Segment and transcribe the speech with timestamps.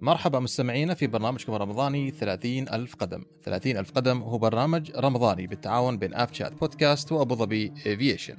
[0.00, 3.24] مرحبا مستمعينا في برنامجكم الرمضاني 30 ألف قدم.
[3.44, 8.36] 30 ألف قدم هو برنامج رمضاني بالتعاون بين آف شات بودكاست وأبو ظبي افيشن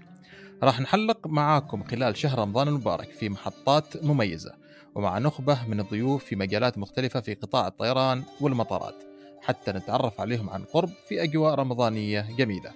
[0.64, 4.54] راح نحلق معاكم خلال شهر رمضان المبارك في محطات مميزة
[4.96, 9.04] ومع نخبة من الضيوف في مجالات مختلفة في قطاع الطيران والمطارات.
[9.42, 12.72] حتى نتعرف عليهم عن قرب في أجواء رمضانية جميلة.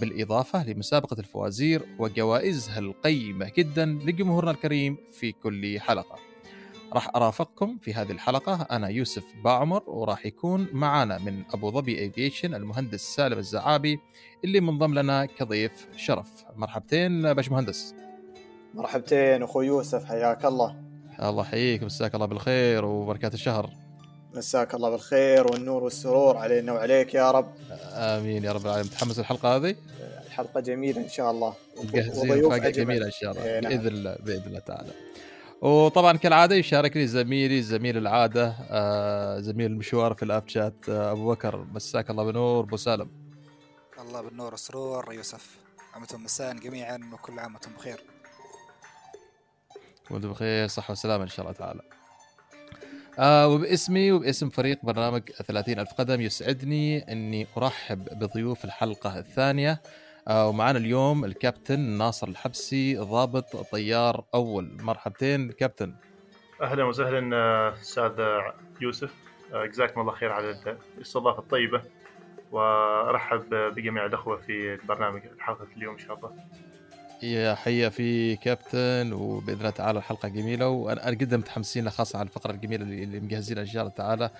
[0.00, 6.27] بالإضافة لمسابقة الفوازير وجوائزها القيمة جدا لجمهورنا الكريم في كل حلقة.
[6.92, 8.66] راح أرافقكم في هذه الحلقة.
[8.70, 13.98] أنا يوسف باعمر وراح يكون معنا من أبو ظبي افيشن المهندس سالم الزعابي
[14.44, 16.26] اللي منضم لنا كضيف شرف.
[16.56, 17.94] مرحبتين باش مهندس.
[18.74, 20.76] مرحبتين أخوي يوسف حياك الله.
[21.22, 23.70] الله يحييك مساك الله بالخير وبركات الشهر.
[24.34, 27.52] مساك الله بالخير والنور والسرور علينا وعليك يا رب.
[27.92, 28.86] آمين يا رب العالمين.
[28.86, 29.76] متحمس الحلقة هذه؟
[30.26, 31.54] الحلقة جميلة إن شاء الله.
[31.84, 33.72] مجهزين مفاجاه جميلة إن شاء الله إيه، نعم.
[33.72, 34.90] بإذن الله بإذن الله تعالى.
[35.62, 41.64] وطبعا كالعادة يشاركني زميلي زميل العادة آه زميل المشوار في الأب شات آه أبو بكر.
[41.72, 43.10] مساك الله بنور أبو سالم.
[44.00, 45.56] الله بالنور والسرور يوسف.
[45.94, 48.00] عامكم مساء جميعا وكل عام وأنتم بخير.
[50.10, 51.80] وأنتم بخير صحة وسلامة إن شاء الله تعالى.
[53.18, 59.82] آه وباسمي وباسم فريق برنامج 30 ألف قدم يسعدني أني أرحب بضيوف الحلقة الثانية.
[60.30, 64.76] ومعنا اليوم الكابتن ناصر الحبسي ضابط طيار أول.
[64.80, 65.94] مرحبتين كابتن.
[66.62, 68.12] أهلا وسهلا آه، أستاذ
[68.80, 69.14] يوسف.
[69.52, 71.82] آه، جزاكم الله خير على الاستضافة الطيبة.
[72.52, 76.32] وأرحب بجميع الأخوة في البرنامج حلقه اليوم إن شاء الله.
[77.22, 80.68] يا حيا في كابتن وبإذن الله تعالى الحلقة جميلة.
[80.68, 84.30] وأنا جدا متحمسين خاصة على الفقرة الجميلة اللي مجهزينها ان شاء الله تعالى.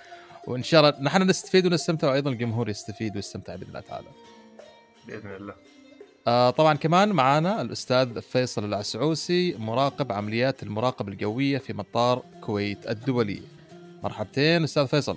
[0.47, 4.09] وإن شاء الله نحن نستفيد ونستمتع وأيضا الجمهور يستفيد ويستمتع بإذن الله تعالى.
[5.07, 5.55] بإذن الله.
[6.27, 13.43] آه طبعا كمان معانا الأستاذ فيصل العسعوسي مراقب عمليات المراقبه الجوية في مطار كويت الدولي.
[14.03, 15.17] مرحبتين أستاذ فيصل.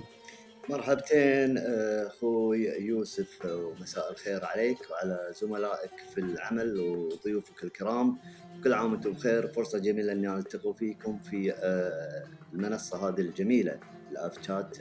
[0.68, 8.18] مرحبتين آه، أخوي يوسف ومساء الخير عليك وعلى زملائك في العمل وضيوفك الكرام.
[8.64, 12.24] كل عام وأنتم بخير فرصة جميلة إني ألتقي فيكم في آه،
[12.54, 13.78] المنصة هذه الجميلة
[14.12, 14.78] الاف شات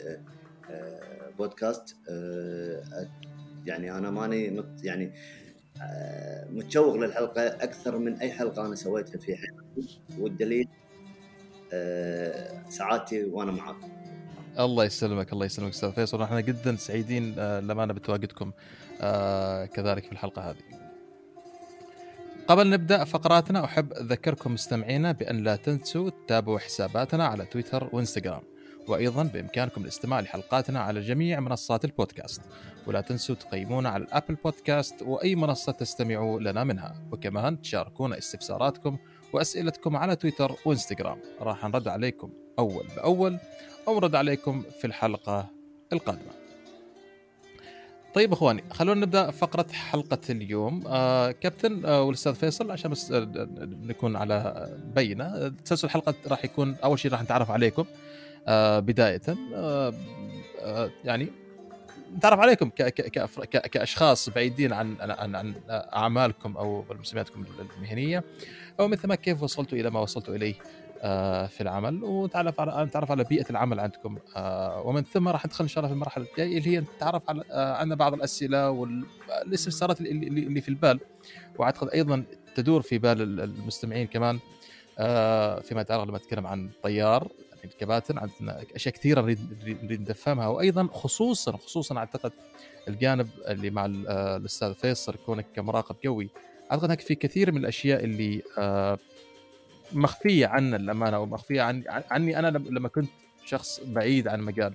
[1.38, 1.96] بودكاست
[3.66, 5.12] يعني أنا ماني يعني
[6.52, 10.68] متشوق للحلقة أكثر من أي حلقة أنا سويتها في حياتي والدليل
[11.74, 13.90] آه، سعادتي وأنا معاكم.
[14.60, 18.52] الله يسلمك الله يسلمك أستاذ فيصل ونحن جدا سعيدين آه، لمانا بتواجدكم
[19.74, 20.82] كذلك في الحلقة هذه.
[22.48, 28.51] قبل نبدأ فقراتنا أحب أذكركم مستمعينا بأن لا تنسوا تتابعوا حساباتنا على تويتر وإنستغرام.
[28.92, 32.42] وأيضا بإمكانكم الاستماع لحلقاتنا على جميع منصات البودكاست.
[32.88, 36.96] ولا تنسوا تقيمونا على الأبل بودكاست وأي منصة تستمعوا لنا منها.
[37.12, 38.98] وكمان تشاركونا استفساراتكم
[39.34, 41.18] وأسئلتكم على تويتر وإنستغرام.
[41.42, 43.40] راح نرد عليكم أول بأول
[43.88, 45.50] أو نرد عليكم في الحلقة
[45.94, 46.32] القادمة.
[48.14, 50.84] طيب إخواني خلونا نبدأ فقرة حلقة اليوم.
[50.88, 53.32] آه كابتن آه والأستاذ فيصل عشان بس آه
[53.66, 55.48] نكون على بينة.
[55.48, 57.86] تسلسل الحلقة راح يكون أول شيء راح نتعرف عليكم.
[58.80, 59.22] بداية.
[59.56, 59.94] آه
[60.60, 61.32] آه يعني
[62.16, 67.46] نتعرف عليكم ك ك ك كأشخاص بعيدين عن عن عن أعمالكم أو مسمياتكم
[67.78, 68.24] المهنية.
[68.80, 70.56] أو مثل ما كيف وصلتوا إلى ما وصلتوا إليه
[71.04, 72.04] آه، في العمل.
[72.04, 74.18] ونتعرف على نتعرف على بيئة العمل عندكم.
[74.36, 77.44] آه، ومن ثم راح ندخل إن شاء الله في المرحلة الجاية اللي هي نتعرف على
[77.52, 81.00] آه، عندنا بعض الأسئلة والاستفسارات اللي, اللي في البال.
[81.58, 82.24] وأعتقد أيضا
[82.56, 84.40] تدور في بال المستمعين كمان
[85.64, 87.28] فيما يتعلق لما نتكلم عن طيار.
[87.66, 90.48] الكباتن عندنا أشياء كثيرة نريد نريد نفهمها.
[90.48, 92.32] وأيضا خصوصا خصوصا أعتقد
[92.88, 96.30] الجانب اللي مع الأستاذ فيصل كونك كمراقب جوي
[96.72, 98.98] أعتقد هناك في كثير من الأشياء اللي آه،
[99.92, 103.10] مخفية عنا للامانه ومخفيه عن عني أنا لما كنت
[103.46, 104.74] شخص بعيد عن مجال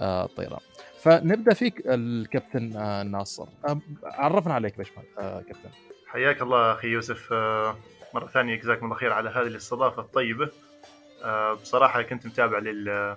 [0.00, 0.60] آه، الطيران.
[1.00, 3.46] فنبدأ فيك الكابتن آه، ناصر.
[4.04, 5.70] عرفنا عليك باش كابتن.
[6.06, 7.32] حياك الله أخي يوسف
[8.14, 10.44] مرة ثانية جزاكم الله خير على هذه الاستضافة الطيبة.
[10.44, 10.73] آه،
[11.62, 13.16] بصراحة كنت متابع لل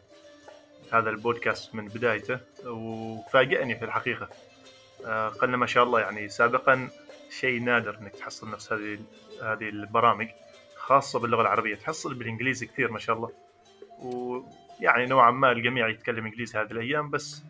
[0.93, 4.29] هذا البودكاست من بدايته وفاجئني في الحقيقة.
[5.05, 6.89] آه، قلنا ما شاء الله يعني سابقا
[7.29, 8.99] شيء نادر إنك تحصل نفس هذه
[9.41, 10.27] هذه البرامج
[10.77, 13.31] خاصة باللغة العربية تحصل بالإنجليزي كثير ما شاء الله.
[13.99, 17.43] ويعني نوعا ما الجميع يتكلم إنجليزي هذه الأيام بس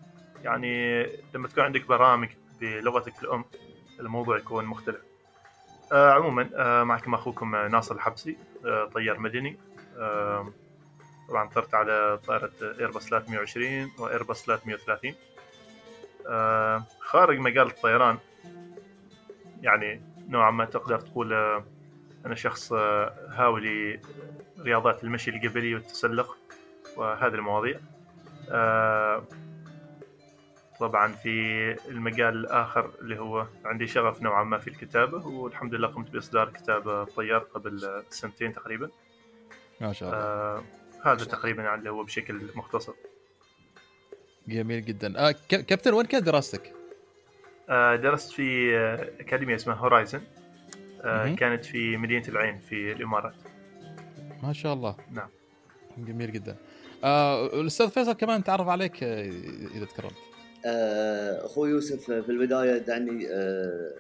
[0.44, 2.30] يعني لما تكون عندك برامج
[2.62, 3.46] بلغتك الأم
[4.00, 5.02] الموضوع يكون مختلف.
[5.92, 9.58] آه عموما آه معكم أخوكم ناصر الحبسي آه طيار مدني.
[11.30, 15.16] طبعا طرت على طائرة ايرباص 320 وايرباص 330
[17.00, 18.18] خارج مجال الطيران
[19.62, 21.34] يعني نوعا ما تقدر تقول
[22.26, 22.74] أنا شخص
[23.30, 24.00] هاوي
[24.58, 26.38] لرياضات المشي الجبلي والتسلق
[26.98, 27.80] وهذه المواضيع.
[30.80, 36.10] طبعا في المجال الآخر اللي هو عندي شغف نوعا ما في الكتابة والحمد لله قمت
[36.10, 38.90] بإصدار كتاب طيار قبل سنتين تقريبا.
[39.82, 40.22] ما شاء الله.
[40.22, 40.64] آه
[41.06, 42.94] هذا تقريبا اللي هو بشكل مختصر.
[44.48, 45.28] جميل جدا.
[45.30, 46.74] آه كابتن وين كانت دراستك؟
[47.70, 50.22] آه درست في آه، أكاديمية اسمها هورايزن.
[51.02, 51.36] آه.
[51.36, 53.36] كانت في مدينة العين في الإمارات.
[54.44, 54.96] ما شاء الله.
[55.12, 55.30] نعم.
[55.98, 56.56] جميل جدا.
[57.04, 59.32] آه الاستاذ فيصل كمان تعرف عليك آه،
[59.76, 60.14] إذا تكرمت
[60.66, 63.92] آه، أخوي يوسف في البداية دعني آه،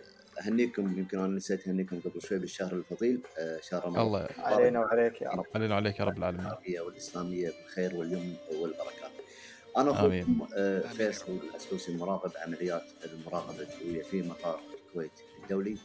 [0.41, 5.21] أهنيكم يمكن أنا نسيت أهنيكم قبل شوي بالشهر الفضيل آه، شهر رمضان الله علينا وعليك
[5.21, 9.11] يا رب علينا وعليك يا رب العالمين العربية والإسلامية بالخير واليمن والبركات.
[9.77, 9.91] أنا.
[9.91, 10.79] أخوكم آه،.
[10.79, 15.11] فيصل الأسوسي مراقب عمليات المراقبة الجوية في مطار الكويت
[15.43, 15.77] الدولي.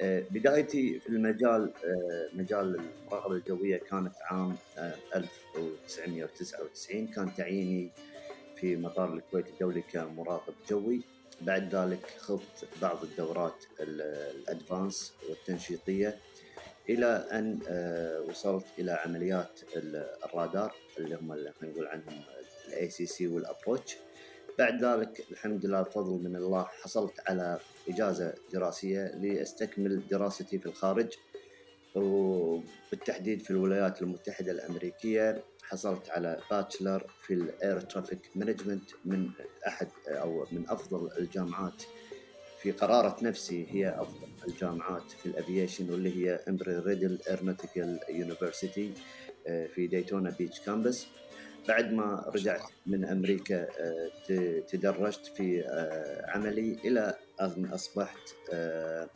[0.00, 7.90] آه، بدايتي في المجال آه، مجال المراقبة الجوية كانت عام آه، 1999 كان تعييني
[8.56, 11.00] في مطار الكويت الدولي كمراقب جوي
[11.40, 14.00] بعد ذلك خضت بعض الدورات ال-
[14.36, 16.16] الأدفانس والتنشيطية
[16.88, 22.22] إلى أن آه، وصلت إلى عمليات ال- الرادار اللي هم اللي نقول عنهم
[22.68, 23.96] ال ACC وال approach
[24.58, 27.58] بعد ذلك الحمد لله بفضل من الله حصلت على
[27.88, 31.08] إجازة دراسية لأستكمل دراستي في الخارج
[31.94, 35.42] وبالتحديد في الولايات المتحدة الأمريكية.
[35.68, 39.30] حصلت على bachelor في ال air traffic management من
[39.66, 41.82] أحد أو من أفضل الجامعات.
[42.62, 48.92] في قرارة نفسي هي أفضل الجامعات في ال aviation واللي هي Embry-Riddle Aeronautical University
[49.74, 51.06] في Daytona Beach campus
[51.68, 59.08] بعد ما رجعت من أمريكا آه، تدرجت في آه، عملي إلى ان أصبحت آه،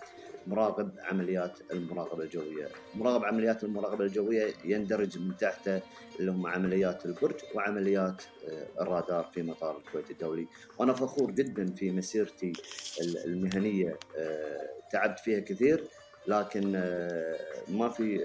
[0.49, 5.81] مراقب عمليات المراقبة الجوية، مراقب عمليات المراقبة الجوية يندرج من تحته
[6.21, 10.47] اللي هم عمليات البرج وعمليات آه، الرادار في مطار الكويت الدولي،
[10.79, 12.53] وأنا فخور جدا في مسيرتي
[13.01, 15.85] ال- المهنية آه، تعبت فيها كثير
[16.27, 17.37] لكن آه،
[17.69, 18.19] ما في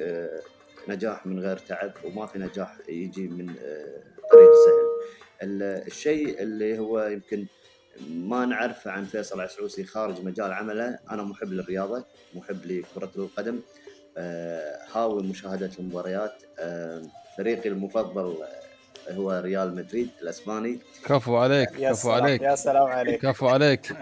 [0.89, 3.45] نجاح من غير تعب وما في نجاح يجي من
[4.31, 4.93] طريق سهل.
[5.43, 7.45] ال- الشيء اللي هو يمكن
[8.01, 10.99] ما نعرفه عن فيصل عسعوسي خارج مجال عمله.
[11.11, 13.59] أنا محب للرياضة محب لكرة القدم.
[14.17, 16.43] آه، هاوي مشاهدة المباريات.
[16.59, 17.01] آه،
[17.37, 20.79] فريقي المفضل آه، هو ريال مدريد الأسباني.
[21.05, 22.41] كفو عليك يا كفو سلام عليك.
[22.41, 23.21] يا سلام عليك.
[23.21, 23.85] كفو عليك.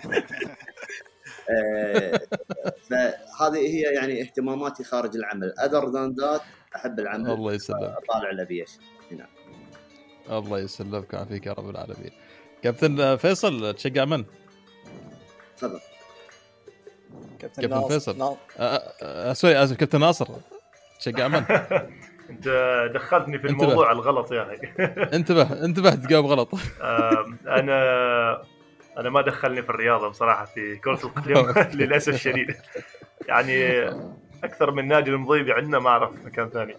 [2.90, 5.54] فهذه هي يعني اهتماماتي خارج العمل.
[5.60, 6.42] other than that
[6.76, 7.32] أحب العمل.
[7.32, 7.98] الله يسلمك.
[8.04, 8.80] اطالع ال aviation
[10.30, 11.14] الله يسلمك.
[11.14, 12.12] ويعافيك يا رب العالمين.
[12.64, 14.24] كابتن آه، فيصل تشجع من؟
[15.58, 15.80] تفضل
[17.40, 18.18] كابتن كابتن فيصل.
[18.18, 20.28] نا- آه، آه، sorry آسف كابتن ناصر
[21.00, 21.44] تشجع من؟
[22.30, 22.48] انت
[22.94, 23.64] دخلتني في انتبه.
[23.64, 24.58] الموضوع الغلط يا أخي
[25.18, 26.50] انتبه انتبه تجاوب غلط
[27.48, 28.42] أنا
[28.98, 32.56] أنا ما دخلني في الرياضة بصراحة في كرة القدم للأسف الشديد
[33.28, 33.84] يعني
[34.44, 36.76] أكثر من نادي المضيبي عندنا ما أعرف مكان ثاني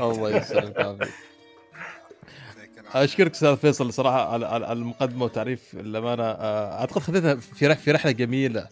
[0.00, 1.08] الله يسلمك.
[2.94, 6.22] أشكرك أستاذ فيصل صراحة على المقدمة وتعريف الأمانة.
[6.22, 8.68] آه، أعتقد خذيتها في رح في رحلة جميلة.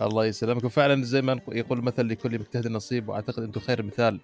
[0.00, 0.64] الله يسلمك.
[0.64, 4.20] وفعلا زي ما يقول المثل لكل مجتهد نصيب وأعتقد أنتم خير مثال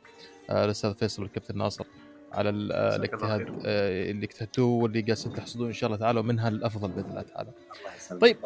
[0.50, 1.84] آه، الأستاذ فيصل والكابتن ناصر
[2.32, 7.10] على آه، الاجتهاد اللي اجتهدتوه واللي جالسين تحصدون إن شاء الله تعالى ومنها الافضل بإذن
[7.10, 7.50] الله تعالى.
[8.10, 8.36] الله طيب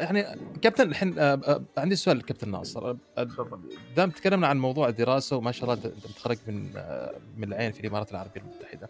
[0.00, 0.24] يعني
[0.62, 2.96] كابتن الحين آه، آه، عندي سؤال للكابتن ناصر آه،
[3.96, 7.80] دام تكلمنا عن موضوع الدراسة وما شاء الله أنت متخرج من آه، من العين في
[7.80, 8.88] الإمارات العربية المتحدة.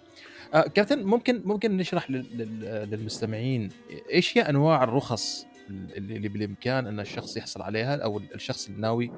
[0.55, 3.69] آه، كابتن ممكن ممكن نشرح لل- لل- للمستمعين
[4.12, 9.11] إيش هي أنواع الرخص اللي بالإمكان أن الشخص يحصل عليها أو الشخص الناوي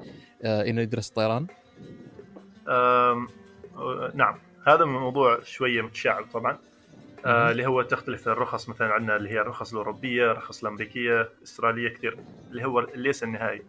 [0.43, 1.47] آه، إنه يدرس الطيران؟
[2.67, 3.27] آه،
[4.13, 6.57] نعم هذا موضوع شوية متشعب طبعا
[7.25, 7.51] آه،.
[7.51, 12.17] اللي هو تختلف الرخص مثلا عندنا اللي هي الرخص الأوروبية الرخص الأمريكية الأسترالية كثير
[12.51, 13.61] اللي هو الليس النهائي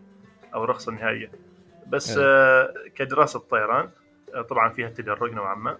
[0.55, 1.31] أو الرخصه النهائية
[1.87, 2.25] بس أي.
[2.25, 3.91] آه، كدراسة طيران
[4.35, 5.79] آه، طبعا فيها تدرج نوعا ما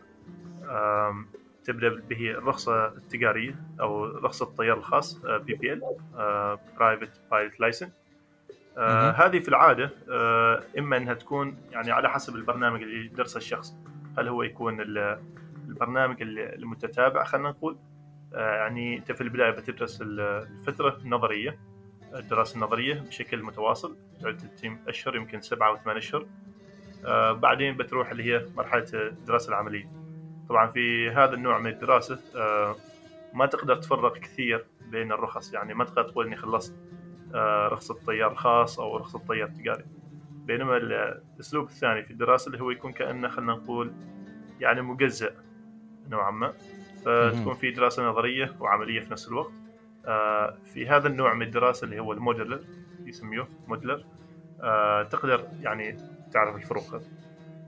[1.65, 5.83] تبدأ به الرخصة التجارية أو رخصة الطيار الخاص PPL
[6.79, 7.91] private pilot license.
[8.79, 13.75] هذه في العادة آه، إما إنها تكون يعني على حسب البرنامج اللي يدرسه الشخص
[14.19, 14.81] هل هو يكون
[15.71, 17.79] البرنامج ال- المتتابع خلينا نقول.
[18.35, 21.59] آه، يعني انت في البداية بتدرس ال- الفترة النظرية
[22.15, 23.97] الدراسة النظرية بشكل متواصل.
[24.25, 24.39] عده
[24.89, 26.27] أشهر يمكن سبعة أو ثمان أشهر.
[27.05, 29.91] آه، بعدين بتروح اللي هي مرحلة الدراسة العملية.
[30.49, 32.77] طبعا في هذا النوع من الدراسة آه،
[33.35, 35.53] ما تقدر تفرق كثير بين الرخص.
[35.55, 36.75] يعني ما تقدر تقول إني خلصت
[37.73, 39.85] رخصه طيار خاص أو رخصه طيار تجاري.
[40.31, 43.93] بينما ال- الأسلوب الثاني في الدراسة اللي هو يكون كأنه خلينا نقول
[44.61, 45.31] يعني مجزأ.
[46.11, 46.53] نوعا ما.
[47.05, 49.53] فتكون في دراسة نظرية وعملية في نفس الوقت.
[50.07, 52.61] آه، في هذا النوع من الدراسة اللي هو المودلر
[53.05, 54.05] يسميه modular
[54.61, 55.97] آه، تقدر يعني
[56.33, 57.03] تعرف الفروق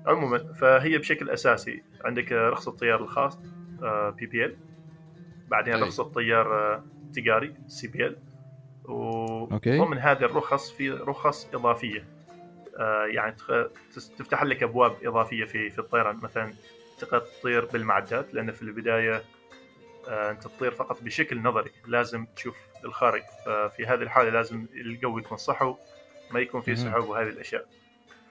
[0.06, 3.38] عموما فهي بشكل أساسي عندك رخصة طيار الخاص
[4.16, 4.56] PPL.
[5.48, 5.82] بعدين أي.
[5.82, 6.84] رخصة طيار آه،
[7.14, 8.16] تجاري CPL.
[8.84, 12.04] وضمن هذه الرخص في رخص إضافية.
[12.78, 13.36] آه، يعني
[14.18, 16.16] تفتح لك أبواب إضافية في في الطيران.
[16.22, 16.52] مثلا
[17.04, 19.22] تقدر تطير بالمعدات لأن في البداية
[20.08, 25.38] آه، أنت تطير فقط بشكل نظري لازم تشوف الخارج ففي هذه الحالة لازم الجو يكون
[25.38, 25.76] صحو
[26.30, 26.84] ما يكون فيه مهم.
[26.84, 27.66] سحب وهذه الأشياء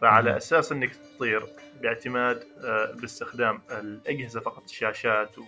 [0.02, 0.38] فعلى.
[0.38, 1.48] أساس إنك تطير
[1.82, 5.44] باعتماد آه، باستخدام الأجهزة فقط الشاشات و-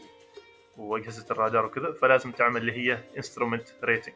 [0.77, 4.15] وأجهزة الرادار وكذا فلازم تعمل اللي هي instrument rating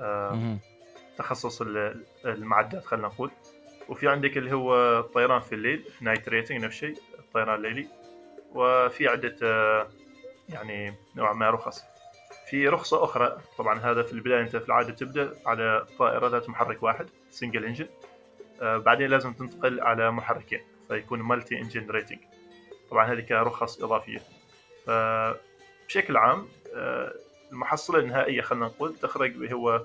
[0.00, 0.58] مهم.
[1.18, 3.30] تخصص ال- المعدات خلينا نقول
[3.88, 7.86] وفي عندك اللي هو الطيران في الليل night rating نفس الشيء الطيران الليلي
[8.54, 9.88] وفي عدة آه،
[10.48, 11.82] يعني نوعا ما رخص.
[12.50, 16.82] في رخصة أخرى طبعا هذا في البداية أنت في العادة تبدأ على طائرة ذات محرك
[16.82, 17.86] واحد single engine
[18.60, 22.18] بعدين لازم تنتقل على محركين فيكون multi engine rating
[22.90, 24.22] طبعا هذه كرخص إضافية.
[24.86, 27.14] فبشكل عام آه،
[27.52, 29.84] المحصلة النهائية خلينا نقول تخرج هو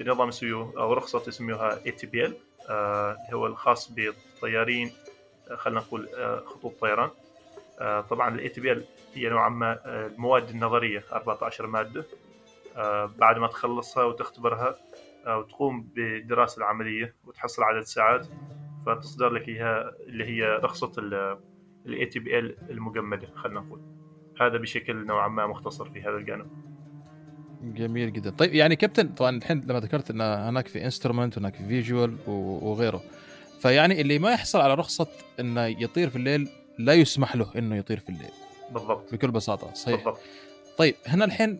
[0.00, 2.32] بنظام يسميه أو رخصة يسموها ATPL
[2.70, 4.92] آه، اللي هو الخاص بالطيارين
[5.50, 7.10] آه، خلينا نقول آه، خطوط طيران.
[7.78, 8.82] آه، طبعا ال ATPL
[9.14, 12.04] هي نوعا ما آه، المواد النظرية 14 مادة
[12.76, 14.74] آه، بعد ما تخلصها وتختبرها
[15.26, 18.26] وتقوم بالدراسة العملية وتحصل عدد ساعات
[18.86, 21.38] فتصدر لك إياها اللي هي رخصة ال
[21.86, 23.80] ال ATPL المجمدة خلينا نقول.
[24.40, 26.46] هذا بشكل نوعا ما مختصر في هذا الجانب.
[27.62, 28.30] جميل جدا.
[28.30, 33.02] طيب يعني كابتن طبعا الحين لما ذكرت إن هناك في instrument هناك في visual وغيره
[33.60, 35.06] فيعني اللي ما يحصل على رخصة
[35.40, 38.30] إنه يطير في الليل لا يسمح له إنه يطير في الليل.
[38.70, 39.14] بالضبط.
[39.14, 39.96] بكل بساطة صحيح.
[39.96, 40.18] بالضبط.
[40.78, 41.58] طيب هنا الحين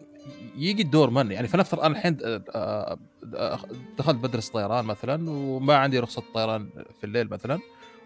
[0.56, 2.42] يجي الدور من يعني فلنفترض أنا الحين آه،
[3.34, 3.58] آه،
[3.98, 6.68] دخلت بدرس طيران مثلا وما عندي رخصة طيران
[7.00, 7.58] في الليل مثلا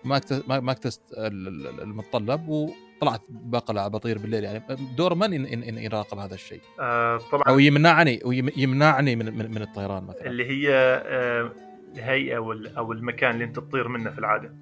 [0.04, 4.44] ما ما اكتست ال- ال- المتطلب وطلعت بقلع بطير بالليل.
[4.44, 4.62] يعني
[4.96, 7.42] دور من إن, إن, إن يراقب هذا الشيء؟ آه، طبعا.
[7.48, 8.20] أو يمنعني
[8.56, 10.26] يمنعني من من, من الطيران مثلا.
[10.26, 10.74] اللي هي
[11.06, 11.52] آه،
[11.96, 12.36] الهيئة
[12.78, 14.52] أو المكان اللي أنت تطير منه في العادة.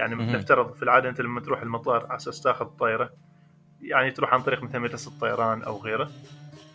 [0.00, 0.36] يعني مهم.
[0.36, 3.10] نفترض في العادة أنت لما تروح المطار على أساس تاخذ طائره
[3.82, 6.10] يعني تروح عن طريق مثلا مدرسه الطيران أو غيره.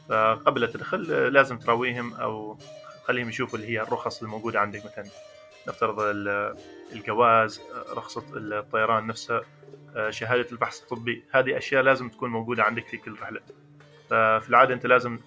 [0.10, 1.02] فقبل لا تدخل
[1.34, 2.58] لازم تراويهم أو
[3.04, 5.06] خليهم يشوفوا اللي هي الرخص الموجودة عندك مثلا.
[5.68, 6.56] نفترض ال-
[6.94, 7.62] الجواز
[7.94, 9.42] رخصة الطيران نفسها
[10.10, 13.42] شهادة البحث الطبي هذه أشياء لازم تكون موجودة عندك في كل رحلة.
[14.10, 15.20] ففي العادة أنت لازم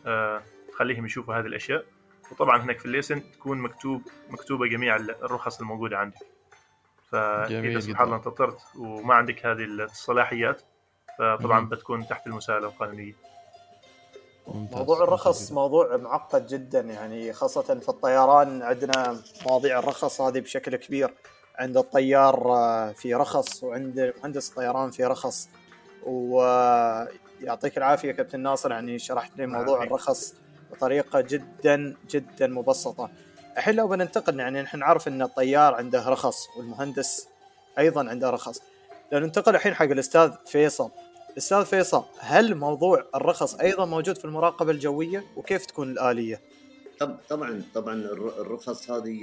[0.73, 1.85] تخليهم يشوفوا هذه الأشياء.
[2.33, 6.38] وطبعا هناك في الليسن تكون مكتوب مكتوبة جميع الرخص الموجودة عندك.
[7.13, 7.81] فإذا.
[7.81, 10.63] سبحان الله انت طرت وما عندك هذه الصلاحيات
[11.19, 11.69] فطبعا مهم.
[11.69, 13.15] بتكون تحت المساءله القانونية
[14.47, 14.79] ممتاز.
[14.79, 15.53] موضوع الرخص ممتاز.
[15.53, 21.15] موضوع معقد جدا يعني خاصة في الطيران عندنا مواضيع الرخص هذه بشكل كبير
[21.59, 25.49] عند الطيار آه، في رخص وعند مهندس الطيران في رخص
[26.07, 29.91] ويعطيك العافية كابتن ناصر يعني شرحت لي موضوع يعافيك.
[29.91, 30.35] الرخص
[30.71, 33.11] بطريقة جدا جدا مبسطة
[33.59, 37.29] الحين لو بننتقل يعني نحن نعرف إن الطيار عنده رخص والمهندس
[37.79, 38.63] أيضا عنده رخص.
[39.13, 40.91] لو ننتقل الحين حق الأستاذ فيصل.
[41.39, 46.41] أستاذ فيصل هل موضوع الرخص أيضا موجود في المراقبة الجوية؟ وكيف تكون الآلية؟
[47.01, 49.19] طب طبعا طبعا الر- الرخص هذه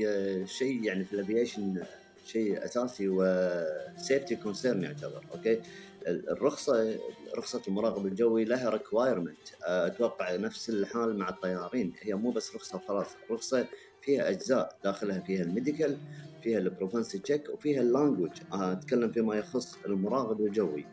[0.45, 1.83] شيء يعني في الافيشن
[2.25, 5.61] شيء أساسي و safety concern يعتبر okay؟
[6.07, 6.99] ال- الرخصة
[7.37, 11.93] رخصة المراقب الجوي لها requirement أتوقع نفس الحال مع الطيارين.
[12.01, 13.65] هي مو بس رخصة وخلاص الرخصه
[14.05, 15.97] فيها أجزاء داخلها فيها ال medical
[16.43, 18.29] فيها ال proficiency check وفيها ال language.
[18.53, 20.85] أتكلم فيما يخص المراقب الجوي.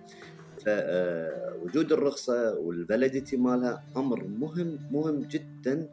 [0.67, 5.89] فوجود الرخصة وال validity مالها أمر مهم مهم جدا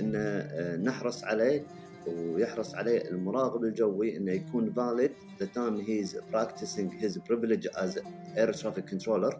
[0.00, 1.66] إن آه، نحرص عليه
[2.06, 7.98] ويحرص عليه المراقب الجوي إنه يكون valid the time he is practicing his privilege as
[8.36, 9.34] air traffic controller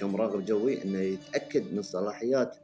[0.00, 2.56] كمراقب جوي إنه يتأكد من صلاحيات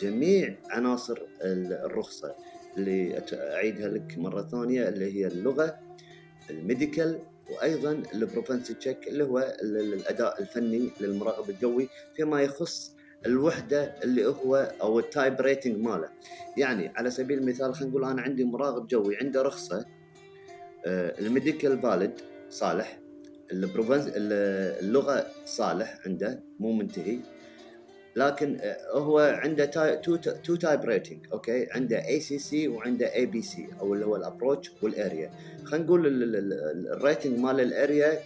[0.00, 2.34] جميع عناصر ال- الرخصة.
[2.76, 5.78] اللي أعيدها لك مرة ثانية اللي هي اللغة
[6.50, 7.18] ال medical
[7.50, 12.96] وأيضا ال proficiency check اللي هو ال- ال- الأداء الفني للمراقب الجوي فيما يخص
[13.26, 16.08] الوحدة اللي هو أو ال type rating ماله.
[16.56, 19.84] يعني على سبيل المثال خلينا نقول أنا عندي مراقب جوي عنده رخصة
[20.86, 22.10] آه، ال medical valid
[22.50, 22.98] صالح
[23.52, 27.18] اللغة صالح عنده مو منتهي.
[28.16, 34.06] لكن آه، هو عنده two two type rating okay؟ عنده ACC وعنده APC أو اللي
[34.06, 35.30] هو ال approach وال area
[35.64, 38.18] خلينا نقول ال- ال- ال- ال rating مال ال area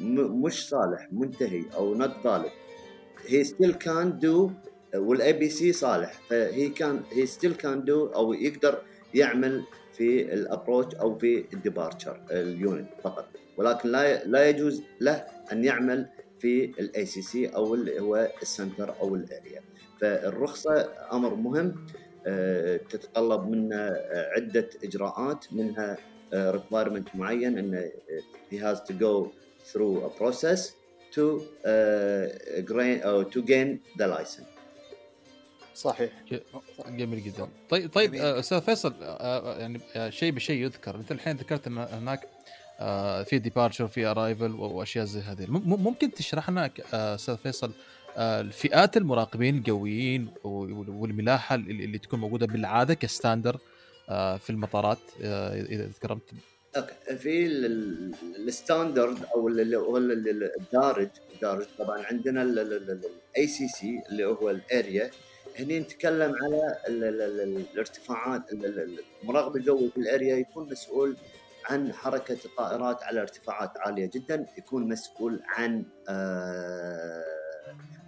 [0.00, 2.50] مش صالح منتهي أو not valid
[3.26, 4.50] he still can do
[4.94, 8.78] وال APC صالح ف he can he still can do أو يقدر
[9.14, 13.28] يعمل في ال approach أو في ال departure ال unit فقط.
[13.56, 16.06] ولكن لا لا يجوز له أن يعمل
[16.40, 19.62] في ال ACC أو اللي هو ال center أو ال area
[20.00, 21.86] فالرخصة أمر مهم
[22.26, 25.96] آه، تتطلب منا آه، عدة إجراءات منها
[26.34, 27.90] requirement معين انه
[28.50, 29.30] he has to go
[29.72, 30.72] through a process
[31.10, 31.24] to
[31.64, 32.26] uh,
[32.72, 34.58] gain or to gain the license.
[35.74, 36.12] صحيح
[36.88, 38.14] جميل جدا طيب طيب.
[38.14, 42.28] آه، أستاذ فيصل آه، آه، يعني آه، شيء بشيء يذكر أنت الحين ذكرت إن هناك
[42.80, 47.72] آه، في departure في arrival واشياء زي هذه ممكن تشرح لنا آه، أستاذ فيصل
[48.16, 53.58] آه، الفئات المراقبين الجويين وال- والملاحه اللي تكون موجوده بالعاده ك standard
[54.08, 55.84] آه، في المطارات آه، اذا
[56.76, 58.14] okay في ال- ال-
[58.48, 59.48] ال standard أو
[60.58, 65.10] الدارج الدارج طبعا عندنا ال ACC اللي هو ال area
[65.58, 70.68] هني نتكلم على ال- ال- ال- الارتفاعات ال- ال- المراقب الجوي في ال area يكون
[70.70, 71.16] مسؤول
[71.68, 77.24] عن حركة الطائرات على ارتفاعات عالية جدا يكون مسؤول عن آه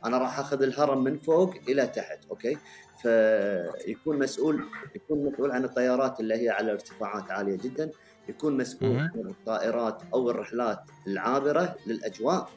[0.05, 2.59] أنا راح أخذ الهرم من فوق إلى تحت okay
[3.03, 4.65] فيكون مسؤول
[4.95, 7.91] يكون مسؤول عن الطيارات اللي هي على ارتفاعات عالية جدا
[8.29, 8.97] يكون مسؤول.
[8.99, 12.51] عن الطائرات أو الرحلات العابرة للأجواء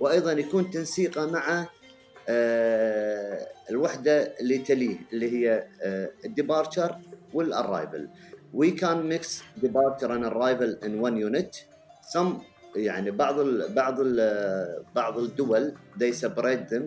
[0.00, 1.66] وأيضا يكون تنسيقه مع
[2.28, 5.66] آه، الوحدة اللي تليه اللي هي
[6.24, 6.98] ال departure
[7.34, 8.08] وال arrival
[8.52, 11.64] we can mix departure and arrival in one unit.
[12.12, 12.42] Some
[12.76, 16.82] يعني بعض ال بعض ال بعض الدول they separate them.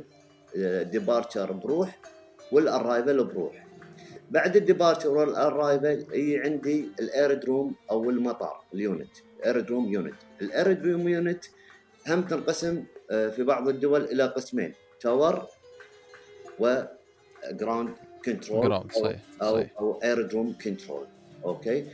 [0.94, 2.00] Departure بروح
[2.52, 3.64] وال arrival بروح.
[4.32, 9.10] بعد ال departure وال arrival هي عندي ال aerodrome أو المطار ال unit
[9.46, 11.46] aerodrome unit ال aerodrome unit
[12.08, 15.46] هم تنقسم آه، في بعض الدول إلى قسمين tower
[16.60, 17.94] و ground
[18.26, 19.70] control ground صحيح أو صحيح.
[19.80, 21.08] أو aerodrome control
[21.46, 21.86] okay.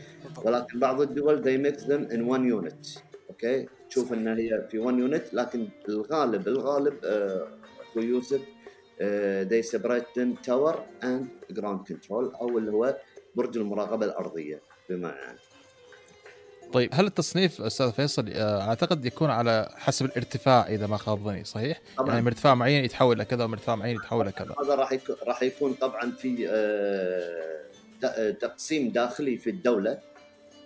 [0.43, 2.99] ولكن بعض الدول they mix them in one unit.
[3.29, 7.47] okay؟ تشوف إن هي في one unit لكن الغالب الغالب آه،
[7.81, 8.41] أخوي يوسف
[9.01, 12.97] آه، they separate them tower and ground control أو اللي هو
[13.35, 15.37] برج المراقبة الأرضية بما يعني
[16.73, 21.43] طيب هل التصنيف أستاذ فيصل آه، أعتقد يكون على حسب الارتفاع إذا ما خاب ظني
[21.43, 22.09] صحيح؟ طبعا.
[22.09, 24.91] يعني من ارتفاع معين يتحول إلى كذا ومن ارتفاع معين يتحول إلى كذا هذا راح
[24.91, 26.47] يكون راح يكون طبعا في
[28.41, 29.99] تقسيم داخلي في الدولة.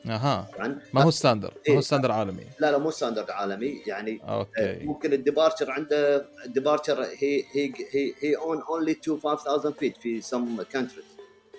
[0.05, 0.47] أها.
[0.55, 0.79] طبعا.
[0.93, 1.75] ما هو standard ما إيه.
[1.75, 2.43] هو standard عالمي.
[2.59, 3.81] لا لا مو standard عالمي.
[3.87, 4.85] يعني آه، أوكي.
[4.85, 9.97] ممكن ال departure عنده ال departure he he he he own only to 5000 feet
[9.97, 11.05] في some countries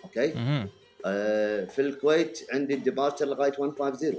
[0.04, 0.34] okay.
[1.06, 4.14] آه، في الكويت عندي ال departure لغاية 150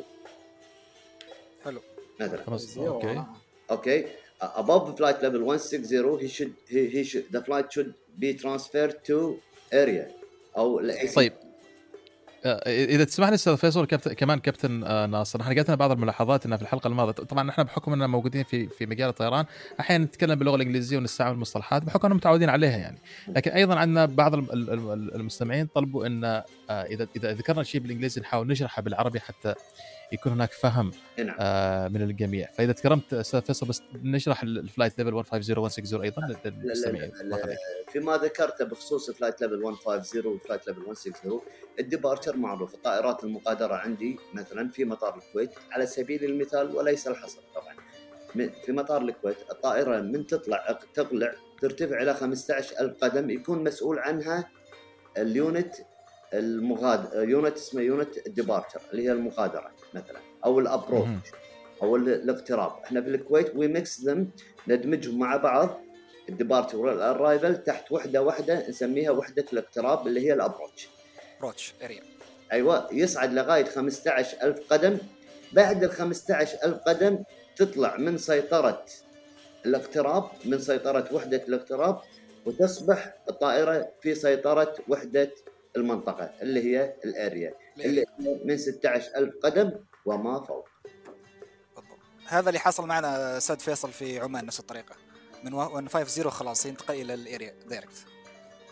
[1.64, 1.82] حلو.
[2.20, 3.26] مثلا
[3.72, 4.06] أوكي.
[4.42, 8.96] Uh, above flight level 160 he should he, he should the flight should be transferred
[9.06, 9.40] to
[9.72, 10.06] area.
[10.58, 10.82] أو.
[11.16, 11.34] طيب.
[12.68, 16.64] إذا تسمح لي أستاذ فيصل كمان كابتن آه، ناصر إحنا جاتنا بعض الملاحظات إنها في
[16.64, 17.12] الحلقة الماضية.
[17.12, 19.46] طبعا إحنا بحكم إننا موجودين في في مجال الطيران
[19.80, 22.98] أحيانا نتكلم باللغة الإنجليزية ونستعمل مصطلحات بحكم اننا متعودين عليها يعني.
[23.28, 27.82] لكن أيضا عندنا بعض الم- ال- ال- المستمعين طلبوا إن آه، اذا إذا ذكرنا شيء
[27.82, 29.54] بالإنجليزي نحاول نشرحه بالعربي حتى
[30.12, 31.36] يكون هناك فهم نعم.
[31.40, 32.52] آه، من الجميع.
[32.52, 37.12] فإذا تكرمت أستاذ فيصل بس نشرح ال- ال flight level 150 160 أيضا للمستمعين.
[37.92, 41.42] فيما ذكرته بخصوص flight level 150 و flight level 160
[41.80, 42.74] ال departure معروف.
[42.76, 47.76] الطائرات المغادرة عندي مثلا في مطار الكويت على سبيل المثال وليس الحصر طبعا.
[48.66, 54.50] في مطار الكويت الطائرة من تطلع تقلع ترتفع إلى 15000 قدم يكون مسؤول عنها
[55.18, 55.76] ال unit
[56.34, 61.20] المغاد unit اسمه unit ال departure اللي هي المغادرة مثلا أو ال approach مهم.
[61.82, 62.72] أو ال- الاقتراب.
[62.84, 64.30] إحنا في الكويت we mix them
[64.68, 65.82] ندمجهم مع بعض
[66.30, 70.88] ال departure وال arrival تحت وحدة واحدة نسميها وحدة الاقتراب اللي هي ال approach
[71.42, 72.02] approach area
[72.52, 74.98] أيوه يصعد لغاية 15000 قدم.
[75.54, 77.24] بعد ال 15000 قدم
[77.56, 78.86] تطلع من سيطرة
[79.66, 82.00] الاقتراب من سيطرة وحدة الاقتراب
[82.46, 85.32] وتصبح الطائرة في سيطرة وحدة
[85.78, 88.06] المنطقة اللي هي ال area اللي هي
[88.46, 89.72] من 16000 قدم
[90.06, 90.70] وما فوق.
[91.76, 92.00] بالضبط.
[92.28, 94.96] هذا اللي حصل معنا أستاذ فيصل في عمان نفس الطريقة.
[95.44, 98.06] من 150 خلاص ينتقل إلى ال area direct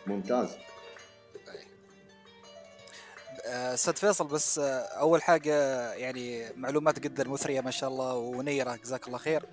[0.08, 0.50] ممتاز.
[3.46, 5.54] آه، أستاذ فيصل بس أول حاجة
[5.94, 9.46] يعني معلومات جدا مثرية ما شاء الله ونيرة جزاك الله خير.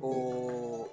[0.00, 0.84] و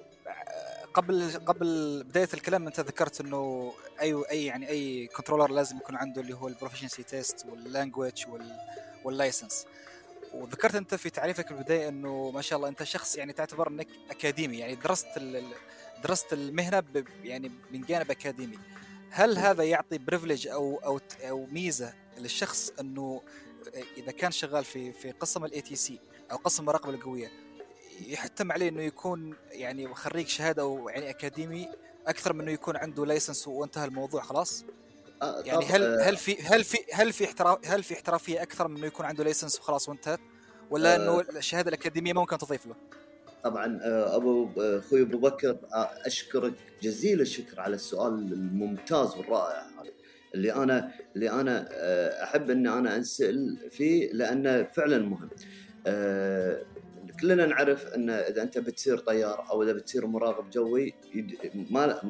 [0.96, 6.20] قبل قبل بداية الكلام أنت ذكرت إنه أي أي يعني أي controller لازم يكون عنده
[6.20, 8.24] اللي هو ال proficiency test وال language
[9.04, 9.66] وال license
[10.34, 14.58] وذكرت أنت في تعريفك البداية إنه ما شاء الله أنت شخص يعني تعتبر إنك أكاديمي
[14.58, 15.06] يعني درست
[16.04, 16.82] درست المهنة
[17.22, 18.58] يعني من جانب أكاديمي.
[19.10, 23.22] هل هذا يعطي privilege أو أو أو ميزة للشخص إنه
[23.96, 26.00] إذا كان شغال في في قسم ال ATC
[26.32, 27.45] أو قسم المراقبة الجوية
[28.00, 31.68] يحتم عليه إنه يكون يعني خريج شهادة أو يعني أكاديمي
[32.06, 34.64] أكثر من إنه يكون عنده license وانتهى الموضوع خلاص
[35.22, 38.68] آه، يعني هل آه، هل في هل في هل في احتراف هل في احترافية أكثر
[38.68, 40.20] من إنه يكون عنده لايسنس وخلاص وانتهت
[40.70, 40.96] ولا آه.
[40.96, 42.74] إنه الشهادة الأكاديمية ممكن تضيف له
[43.44, 45.58] طبعا آه، أبو أخوي أبو بكر
[46.06, 49.90] أشكرك جزيل الشكر على السؤال الممتاز والرائع هذا
[50.34, 51.68] اللي أنا اللي أنا
[52.24, 55.28] أحب ان أنا أنسأل فيه لأنه فعلا مهم.
[55.86, 56.62] آه،
[57.20, 60.94] كلنا نعرف إن إذا أنت بتصير طيار أو إذا بتصير مراقب جوي
[61.70, 62.00] ما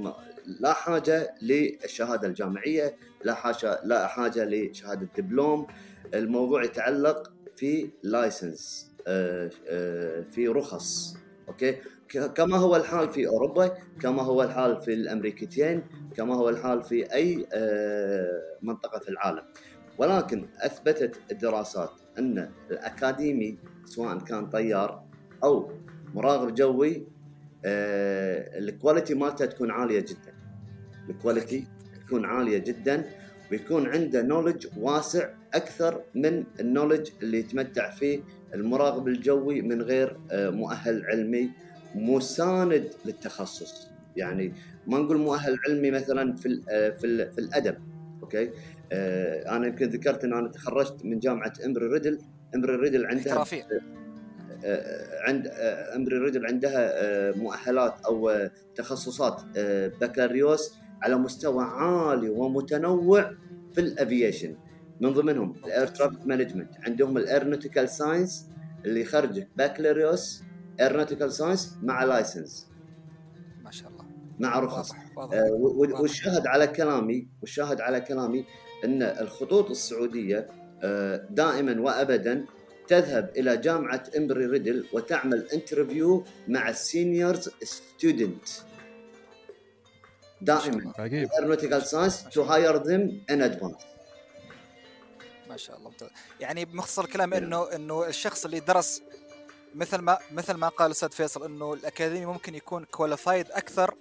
[0.61, 5.67] لا حاجة للشهادة الجامعية لا حاجة لا حاجة لشهادة دبلوم.
[6.15, 8.93] الموضوع يتعلق في license
[10.31, 11.17] في رخص
[11.49, 11.77] okay؟
[12.35, 15.83] كما هو الحال في أوروبا كما هو الحال في الأمريكتين
[16.17, 19.43] كما هو الحال في أي آه، منطقة في العالم.
[19.99, 25.03] ولكن أثبتت الدراسات إن الأكاديمي سواء كان طيار
[25.45, 25.71] أو
[26.15, 27.07] مراقب جوي
[27.65, 30.35] آه، ال quality مالته تكون عالية جدا.
[31.09, 31.67] ال quality
[32.07, 33.05] تكون عالية جدا
[33.53, 38.21] ويكون عنده knowledge واسع أكثر من ال knowledge اللي يتمتع فيه
[38.55, 41.51] المراقب الجوي من غير آه، مؤهل علمي
[41.95, 43.89] مساند للتخصص.
[44.17, 44.53] يعني
[44.87, 47.77] ما نقول مؤهل علمي مثلا في ال آه، في ال في الأدب
[48.23, 48.51] okay؟
[48.93, 52.19] أنا يمكن ذكرت إن أنا تخرجت من جامعة امبري ريدل
[52.55, 53.67] امبري ريدل عندها احترافية.
[54.65, 61.65] آه، عند آه، امبري ريدل عندها آه، مؤهلات أو آه، تخصصات آه، بكالوريوس على مستوى
[61.65, 63.33] عالي ومتنوع
[63.75, 64.57] في ال aviation
[65.01, 66.71] من ضمنهم ال air traffic management.
[66.87, 68.49] عندهم ال aeronautical science
[68.85, 70.43] اللي يخرجك بكالوريوس
[70.81, 72.69] aeronautical science مع license
[73.65, 74.05] ما شاء الله.
[74.39, 74.93] مع رخص.
[75.19, 75.51] آه،
[76.01, 78.45] والشاهد على كلامي والشاهد على كلامي
[78.85, 80.66] إن الخطوط السعودية آه،
[81.31, 82.47] دائما وابدا
[82.89, 88.49] تذهب إلى جامعة إمبري ريدل وتعمل interview مع ال seniors student
[90.41, 90.93] دائما.
[90.99, 91.29] عجيب.
[91.29, 93.85] Aeronautical science to hire them in advance.
[95.49, 95.91] ما شاء الله.
[95.91, 96.09] ممتاز.
[96.41, 97.35] يعني بمختصر الكلام.
[97.35, 99.03] انه إنه الشخص اللي درس
[99.75, 103.95] مثل ما مثل ما قال الاستاذ فيصل إنه الأكاديمي ممكن يكون qualified أكثر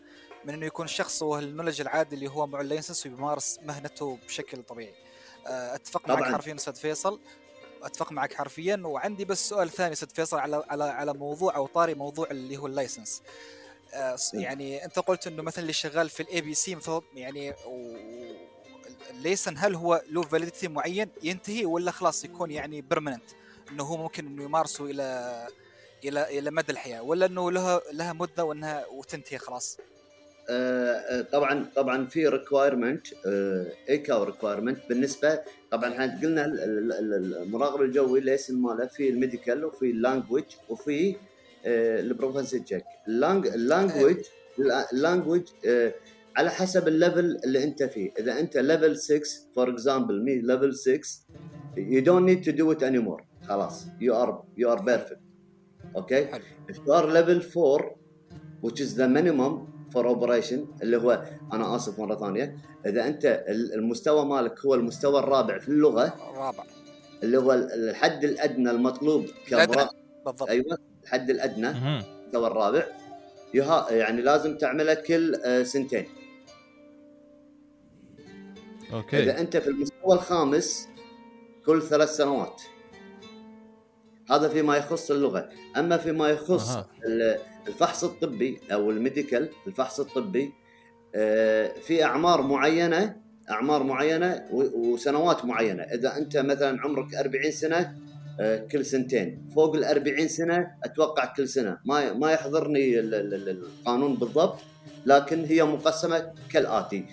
[0.46, 4.18] من إنه يكون شخص هو ال knowledge العادي اللي هو معه ال license ويمارس مهنته
[4.28, 4.94] بشكل طبيعي.
[5.48, 6.32] آه، أتفق معك طبعاً.
[6.32, 7.20] حرفيا أستاذ فيصل
[7.84, 11.94] أتفق معك حرفيا وعندي بس سؤال ثاني أستاذ فيصل على على على موضوع أو طاري
[11.94, 13.22] موضوع اللي هو ال license.
[13.94, 14.18] آه،.
[14.34, 16.78] يعني أنت قلت إنه مثلا اللي شغال في ال ATC
[17.16, 17.96] يعني و-
[19.10, 23.30] ال license هل هو له validity معين ينتهي ولا خلاص يكون يعني permanent
[23.72, 25.48] إنه هو ممكن إنه يمارسه إلى
[26.04, 29.78] إلى إلى مدى الحياة ولا إنه لها لها مدة وانها وتنتهي خلاص
[31.32, 33.08] طبعا طبعا في requirement
[33.90, 35.40] ايكاو requirement بالنسبة
[35.72, 41.16] طبعا إحنا قلنا ال- ال- ال- المراقب الجوي ليسن ماله في الميديكال وفي اللانجوج وفي
[41.66, 44.18] البروفنسي تشيك اللانجوج
[44.94, 45.42] اللانجوج
[46.38, 48.12] على حسب ال level اللي أنت فيه.
[48.20, 49.22] إذا أنت level 6
[49.56, 51.02] for example مي level 6
[51.78, 53.24] you don't need to do it anymore.
[53.48, 55.20] خلاص you are you are perfect.
[55.96, 56.28] أوكي
[56.72, 57.96] if you are level 4
[58.66, 62.56] which is the minimum for operation اللي هو أنا آسف مرة ثانية.
[62.86, 66.64] إذا أنت ال- المستوى مالك هو المستوى الرابع في اللغة رابع.
[67.24, 69.26] اللي هو ال- الحد الأدنى المطلوب.
[69.48, 69.90] كمراقب
[70.26, 70.50] بالضبط.
[70.50, 71.70] أيوه الحد الأدنى.
[71.70, 72.84] المستوى الرابع.
[73.54, 76.06] يها يعني لازم تعمله كل آه، سنتين.
[78.94, 79.24] okay.
[79.24, 80.88] إذا أنت في المستوى الخامس
[81.66, 82.62] كل ثلاث سنوات.
[84.32, 85.50] هذا فيما يخص اللغة.
[85.78, 86.76] أما فيما يخص.
[87.06, 90.52] ال- الفحص الطبي أو ال medical الفحص الطبي
[91.16, 93.16] آه، في أعمار معينة
[93.50, 95.84] أعمار معينة وسنوات معينة.
[95.84, 97.96] إذا أنت مثلا عمرك 40 سنة
[98.40, 99.50] آه، كل سنتين.
[99.56, 101.78] فوق ال 40 سنة أتوقع كل سنة.
[101.86, 104.60] ما ما يحضرني ال- ال- ال- القانون بالضبط
[105.06, 107.06] لكن هي مقسمة كالآتي.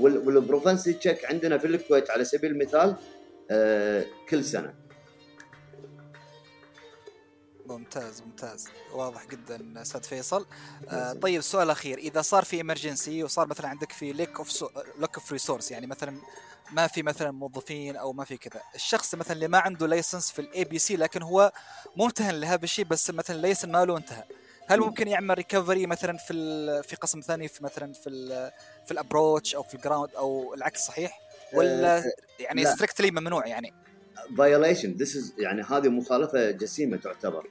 [0.00, 2.94] وال proficiency check عندنا في الكويت على سبيل المثال
[3.50, 4.74] آه، كل سنة.
[7.76, 8.68] ممتاز ممتاز.
[8.92, 10.46] واضح جدا أستاذ فيصل.
[10.88, 14.64] آه طيب السؤال الاخير إذا صار في emergency وصار مثلا عندك في lack of
[14.98, 16.20] lack of resource يعني مثلا
[16.72, 20.38] ما في مثلا موظفين أو ما في كذا الشخص مثلا اللي ما عنده license في
[20.38, 21.52] ال APC لكن هو
[21.96, 24.24] ممتهن لهذا الشيء بس مثلا ال license ماله انتهى
[24.68, 28.50] هل ممكن يعمل recovery مثلا في في قسم ثاني في مثلا في ال
[28.86, 31.20] في ال approach أو في ال ground أو العكس صحيح؟
[31.54, 32.02] ولا
[32.38, 32.74] يعني لا.
[32.74, 33.74] strictly ممنوع يعني؟
[34.38, 37.46] violation this is يعني هذه مخالفة جسيمة تعتبر.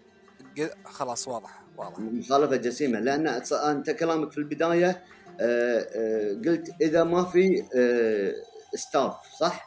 [0.86, 2.00] خلاص واضح واضح.
[2.00, 5.04] مخالفة جسيمة لأن أنت كلامك في البداية
[5.42, 8.34] آه، آه، قلت إذا ما في آه،
[8.78, 9.66] staff صح؟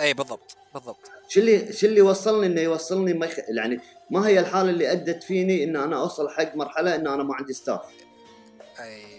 [0.00, 1.10] اي بالضبط بالضبط.
[1.28, 3.38] شو اللي شو اللي وصلني؟ إنه يوصلني ما يخ...
[3.48, 7.34] يعني ما هي الحالة اللي أدت فيني إن أنا أوصل حق مرحلة إن أنا ما
[7.34, 7.80] عندي staff
[8.80, 9.18] اي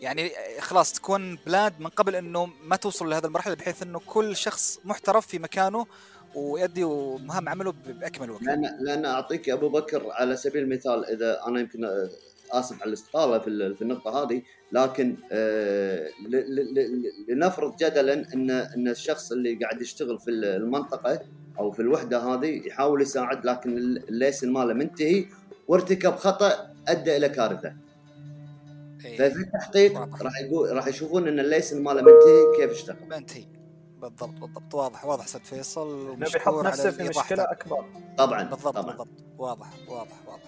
[0.00, 4.78] يعني خلاص تكون planned من قبل إنه ما توصل لهذا المرحلة بحيث إنه كل شخص
[4.84, 5.86] محترف في مكانه
[6.34, 6.84] ويؤدي
[7.24, 11.84] مهام عمله بأكمل وجه لأن لأن أعطيك أبو بكر على سبيل المثال إذا أنا يمكن
[12.52, 14.42] آسف على الاستطالة في ال- في النقطة هذه
[14.72, 16.08] لكن آه،
[17.28, 21.20] لنفرض جدلا ان إن الشخص اللي قاعد يشتغل في المنطقة
[21.58, 25.24] أو في الوحدة هذه يحاول يساعد لكن الليسن ماله منتهي
[25.68, 27.72] وارتكب خطأ أدى إلى كارثة
[29.04, 29.16] إي.
[29.18, 29.98] ففي التحقيق.
[30.22, 33.44] راح يقول راح يشوفون إن الليسن ماله منتهي كيف اشتغل منتهي
[34.02, 34.74] بالضبط بالضبط.
[34.74, 36.10] واضح واضح أستاذ فيصل.
[36.10, 37.42] ومشكور بيحط على نفسه في مشكلة.
[37.42, 37.84] أكبر.
[38.18, 38.86] طبعا بالضبط طبعا.
[38.86, 39.08] بالضبط.
[39.38, 40.42] واضح واضح واضح.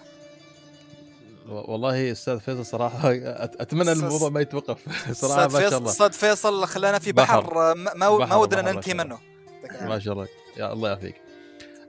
[1.69, 5.11] والله أستاذ فيصل صراحة أت- أتمنى الموضوع ما يتوقف.
[5.11, 5.91] صراحة أستاذ ما شاء الله.
[5.91, 7.41] أستاذ فيصل خلانا في بحر.
[7.41, 9.03] بحر, ما, ودنا ننتهي شاء الله.
[9.03, 10.27] منه ما شاء الله.
[10.57, 11.21] يا الله يعافيك.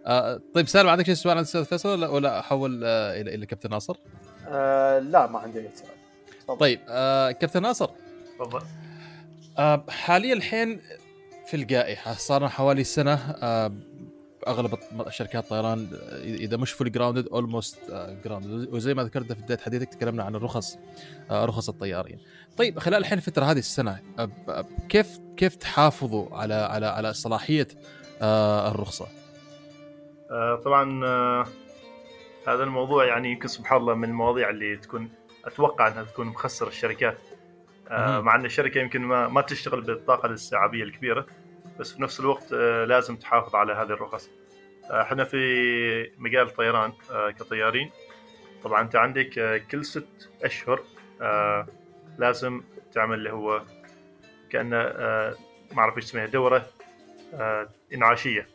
[0.06, 3.46] آه طيب سالم عندك شيء سؤال عن الاستاذ فيصل ولا ولا أحول آه إلى إلى
[3.46, 3.96] كابتن ناصر؟
[4.48, 6.58] آه لا ما عندي أي سؤال.
[6.58, 7.90] طيب آه كابتن ناصر.
[8.38, 8.60] تفضل.
[9.58, 10.80] آه حاليا الحين
[11.46, 13.72] في الجائحة صار حوالي سنة آه
[14.46, 14.78] أغلب
[15.08, 15.88] شركات الطيران
[16.22, 17.78] اذا مش full grounded almost
[18.24, 20.78] grounded وزي ما ذكرت في بداية حديثك تكلمنا عن الرخص
[21.30, 22.18] آه رخص الطيارين.
[22.56, 24.30] طيب خلال الحين الفترة هذه السنة آه،
[24.88, 27.68] كيف كيف تحافظوا على على على صلاحية
[28.22, 29.06] الرخصة؟
[30.64, 31.04] طبعا
[32.48, 35.10] هذا الموضوع يعني يمكن سبحان الله من المواضيع اللي تكون
[35.44, 37.18] أتوقع أنها تكون مخسر الشركات.
[38.20, 41.26] مع أن الشركة يمكن ما ما تشتغل بالطاقة الاستيعابيه الكبيرة
[41.78, 44.30] بس في نفس الوقت آه، لازم تحافظ على هذه الرخص
[44.90, 47.90] آه، إحنا في مجال الطيران آه، كطيارين.
[48.64, 50.80] طبعا أنت عندك آه، كل ست أشهر
[51.22, 51.66] آه،
[52.18, 53.62] لازم تعمل اللي هو
[54.50, 55.34] كانه آه،
[55.72, 56.66] ما أعرف إيش اسمها دورة
[57.34, 58.46] آه، إنعاشية.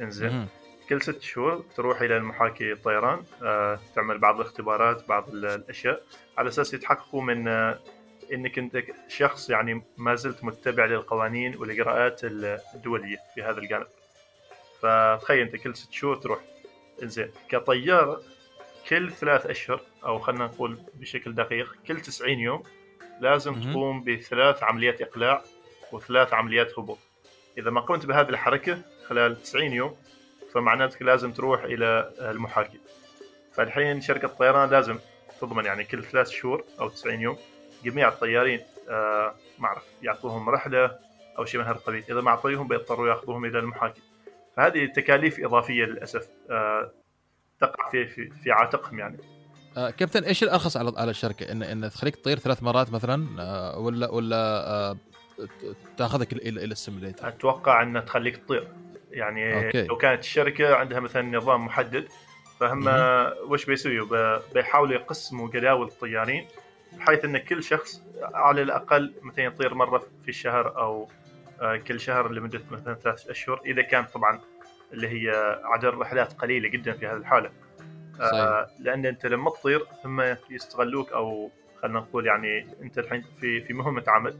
[0.00, 0.48] إنزين.
[0.88, 6.02] كل ست شهور تروح إلى المحاكي الطيران آه، تعمل بعض الاختبارات بعض ال- الأشياء
[6.38, 7.78] على أساس يتحققوا من آه،
[8.32, 13.86] إنك أنت شخص يعني ما زلت متبع للقوانين والاجراءات الدولية في هذا الجانب
[14.80, 16.38] فتخيل أنت كل ست شهور تروح
[17.02, 18.20] زين كطيار
[18.88, 22.62] كل ثلاث أشهر أو خلينا نقول بشكل دقيق كل 90 يوم
[23.20, 23.54] لازم.
[23.70, 25.42] تقوم بثلاث عمليات إقلاع
[25.92, 26.98] وثلاث عمليات هبوط.
[27.58, 29.96] إذا ما قمت بهذه الحركة خلال 90 يوم
[30.52, 32.78] فمعناتك لازم تروح إلى المحاكي
[33.52, 34.98] فالحين شركة الطيران لازم
[35.40, 37.36] تضمن يعني كل ثلاث شهور أو 90 يوم
[37.84, 40.98] جميع الطيارين آه ما أعرف يعطوهم رحلة
[41.38, 44.02] أو شيء من هذا القبيل إذا ما أعطيهم بيضطروا يأخذوهم إلى المحاكي
[44.56, 46.90] فهذه تكاليف إضافية للأسف آه
[47.60, 49.18] تقع في في, في عاتقهم يعني.
[49.76, 53.78] آه كابتن إيش الأرخص على على الشركة؟ إن إن تخليك تطير ثلاث مرات مثلا آه
[53.78, 54.96] ولا ولا آه
[55.96, 58.68] تأخذك إلى ال simulator؟ أتوقع إنها تخليك تطير.
[59.10, 59.86] يعني أوكي.
[59.86, 62.08] لو كانت الشركة عندها مثلا نظام محدد
[62.60, 62.88] فهم.
[63.50, 66.46] وش بيسويوا بيحاولوا يقسموا جداول الطيارين
[66.98, 71.08] بحيث إن كل شخص على الأقل مثلا يطير مرة في الشهر أو
[71.60, 74.40] آه، كل شهر لمدة مثلا ثلاث أشهر إذا كان طبعا
[74.92, 77.50] اللي هي عدد الرحلات قليلة جدا في هذه الحالة
[78.18, 78.32] صحيح.
[78.32, 81.50] آه، لأن أنت لما تطير هم يستغلوك أو
[81.82, 84.38] خلينا نقول يعني أنت الحين في في مهمة عمل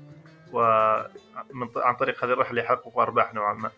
[0.52, 3.70] ومن عن طريق هذه الرحلة يحققوا أرباح نوعا ما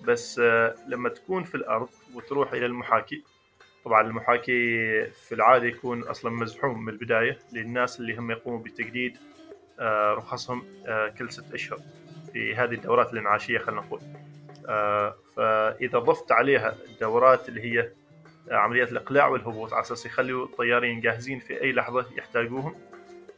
[0.00, 3.24] بس آه، لما تكون في الأرض وتروح إلى المحاكي
[3.84, 9.16] طبعا المحاكي في العادة يكون أصلا مزحوم من البداية للناس اللي هم يقوموا بتجديد
[9.80, 11.78] آه، رخصهم آه، كل ست أشهر
[12.32, 14.00] في هذه الدورات الانعاشية خلينا نقول.
[14.68, 17.90] آه، فإذا ضفت عليها الدورات اللي هي
[18.50, 22.74] عمليات الإقلاع والهبوط على أساس يخلوا الطيارين جاهزين في أي لحظة يحتاجوهم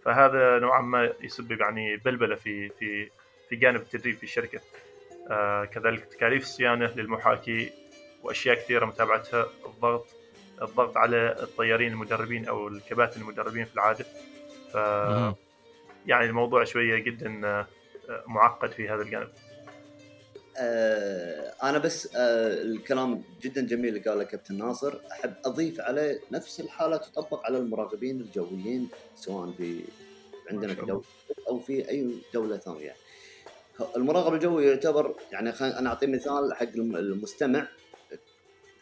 [0.04, 3.10] فهذا نوعا ما يسبب يعني بلبلة في في
[3.48, 4.60] في جانب التدريب في الشركة.
[5.64, 7.72] كذلك تكاليف الصيانة للمحاكي
[8.22, 10.21] وأشياء كثيرة متابعتها الضغط
[10.62, 14.04] الضغط على الطيارين المدربين أو الكباتن المدربين في العادة.
[14.72, 14.74] ف.
[16.06, 17.66] يعني الموضوع شوية جدا آه،
[18.26, 19.28] معقد في هذا الجانب.
[20.58, 24.94] آه أنا بس آه الكلام جدا جميل اللي قاله كابتن ناصر.
[25.12, 29.80] أحب أضيف عليه نفس الحالة تطبق على المراقبين الجويين سواء في
[30.50, 31.02] عندنا في دولة
[31.48, 32.92] أو في أي دولة ثانية.
[33.96, 35.50] المراقب الجوي يعتبر يعني.
[35.60, 37.68] أنا اعطي مثال حق الم- المستمع.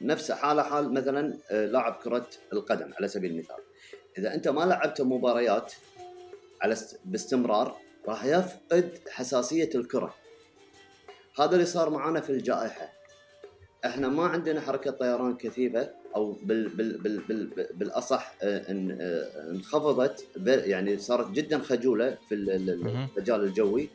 [0.00, 3.56] نفس حاله حال مثلا آه، لاعب كرة القدم على سبيل المثال.
[4.18, 5.72] إذا أنت ما لعبت مباريات
[6.62, 7.00] على است...
[7.04, 7.76] باستمرار
[8.08, 10.14] راح يفقد حساسية الكرة.
[11.38, 12.92] هذا اللي صار معانا في الجائحة.
[13.84, 20.26] إحنا ما عندنا حركة طيران كثيفه أو بال بال بال بال بالأصح آه، آه، انخفضت
[20.46, 22.34] يعني صارت جدا خجولة في.
[22.34, 23.88] المجال الجوي.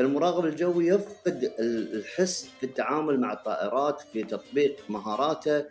[0.00, 5.64] فالمراقب الجوي يفقد ال- الحس في التعامل مع الطائرات في تطبيق مهاراته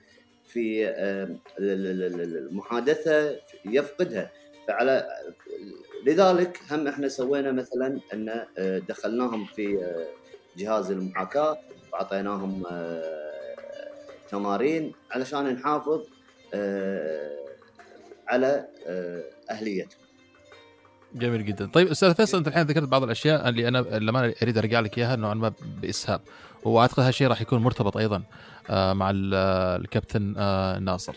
[0.48, 4.32] في ال- ال- ال- المحادثه يفقدها.
[4.68, 5.08] فعلى
[6.06, 10.08] لذلك هم إحنا سوينا مثلا أن آه، دخلناهم في آه،
[10.58, 11.58] جهاز المحاكاة
[11.94, 13.44] واعطيناهم آه،
[14.30, 16.02] تمارين علشان نحافظ
[18.28, 18.68] على
[19.50, 20.00] أهليتهم.
[21.16, 21.66] جميل جدا.
[21.66, 25.16] طيب أستاذ فيصل أنت الحين ذكرت بعض الأشياء اللي أنا لما أريد أرجع لك إياها
[25.16, 26.22] نوعا ما بإسهاب.
[26.64, 28.24] وأعتقد هالشيء راح يكون مرتبط أيضا
[28.70, 31.16] آه، مع آه، الكابتن آه، ناصر.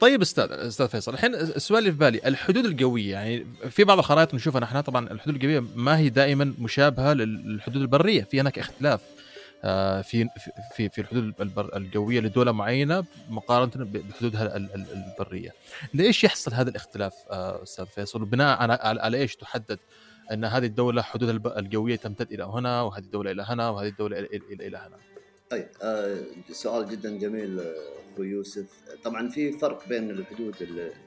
[0.00, 4.34] طيب أستاذ أستاذ فيصل الحين السؤال اللي في بالي الحدود القوية يعني في بعض الخرائط
[4.34, 9.00] نشوفها نحن طبعا الحدود القوية ما هي دائما مشابهة للحدود البرية في هناك اختلاف.
[10.02, 10.28] في
[10.74, 15.50] في في الحدود القويه لدولة معينة مقارنة بحدودها ال- ال- البرية.
[15.94, 18.58] ليش يحصل هذا الاختلاف آه، أستاذ فيصل وبناء
[18.98, 19.78] على إيش تحدد
[20.32, 24.66] أن هذه الدولة حدودها القويه تمتد إلى هنا وهذه الدولة إلى هنا وهذه الدولة إلى
[24.66, 24.96] إلى, هنا.
[25.50, 26.16] طيب آه،
[26.50, 27.74] سؤال جدا جميل آه،
[28.14, 28.66] أخوي يوسف
[29.04, 30.54] طبعا في فرق بين الحدود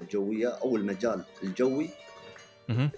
[0.02, 1.90] الجوية أو المجال الجوي.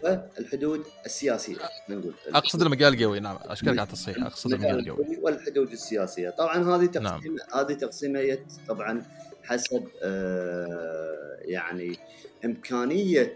[0.03, 1.55] والحدود السياسية
[1.89, 2.13] نقول.
[2.27, 3.37] أقصد المجال القوي نعم.
[3.41, 4.25] أشكرك على التصحيح.
[4.25, 5.05] أقصد المجال القوي.
[5.05, 6.29] الجوي والحدود السياسية.
[6.29, 9.03] طبعا هذه تقسيم هذه تقسيميه طبعا
[9.43, 11.97] حسب آه، يعني
[12.45, 13.35] إمكانية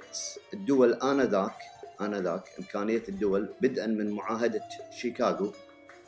[0.54, 1.56] الدول آنذاك
[2.02, 5.54] آنذاك إمكانية الدول بدءا من معاهدة شيكاغو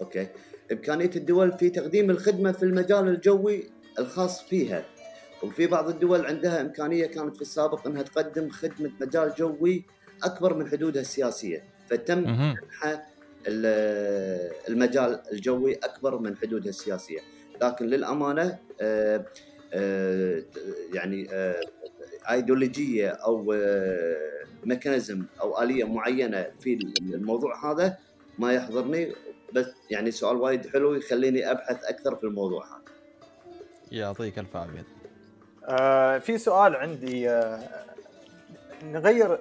[0.02, 0.28] أوكي؟
[0.72, 3.64] إمكانية الدول في تقديم الخدمة في المجال الجوي
[4.00, 4.86] الخاص فيها.
[5.44, 9.86] وفي بعض الدول عندها إمكانية كانت في السابق إنها تقدم خدمة مجال جوي
[10.24, 12.20] أكبر من حدودها السياسية فتم.
[12.20, 13.08] منحها
[13.48, 17.20] ال- المجال الجوي أكبر من حدودها السياسية
[17.62, 19.26] لكن للأمانة آه،
[19.74, 20.44] آه،
[20.94, 21.62] يعني آه،
[22.32, 24.16] ايديولوجيه أو آه،
[24.66, 27.98] ميكانيزم أو آلية معينة في الموضوع هذا
[28.40, 29.14] ما يحضرني
[29.54, 32.82] بس يعني سؤال وايد حلو يخليني أبحث أكثر في الموضوع هذا
[33.92, 34.86] يعطيك الف عافية.
[35.66, 37.60] آه في سؤال عندي آه
[38.84, 39.38] نغير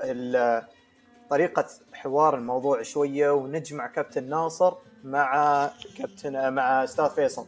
[1.31, 7.47] طريقة حوار الموضوع شوية ونجمع كابتن ناصر مع كابتن مع أستاذ فيصل.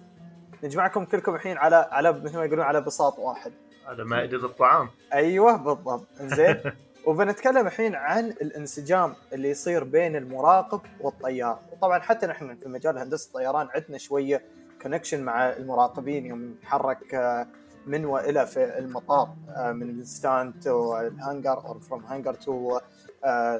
[0.64, 3.52] نجمعكم كلكم الحين على على مثل ما يقولون على بساط واحد.
[3.86, 4.88] على مائدة الطعام.
[5.12, 6.06] أيوه بالضبط.
[6.20, 6.60] زين
[7.06, 11.58] وبنتكلم الحين عن الانسجام اللي يصير بين المراقب والطيار.
[11.72, 14.42] وطبعا حتى نحن في مجال هندسة الطيران عندنا شوية
[14.82, 17.46] connection مع المراقبين يوم نتحرك آه،
[17.86, 22.78] من وإلى في المطار آه، من ال stand to ال hangar أو from hangar to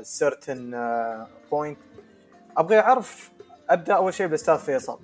[0.03, 0.71] certain
[1.51, 1.79] point
[2.57, 3.33] أبغى أعرف
[3.71, 4.99] أبدأ أول شيء بالاستاذ فيصل.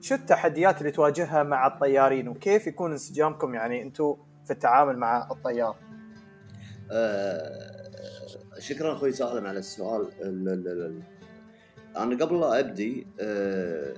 [0.00, 5.76] شو التحديات اللي تواجهها مع الطيارين وكيف يكون انسجامكم؟ يعني أنتم في التعامل مع الطيار.
[6.90, 7.68] آه،
[8.58, 10.08] شكرا أخوي سالم على السؤال.
[10.22, 11.02] ال- ال- ال-
[11.96, 13.94] أنا قبل لا أبدي آه،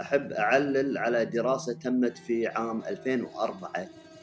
[0.00, 3.72] أحب أعلق على دراسة تمت في عام 2004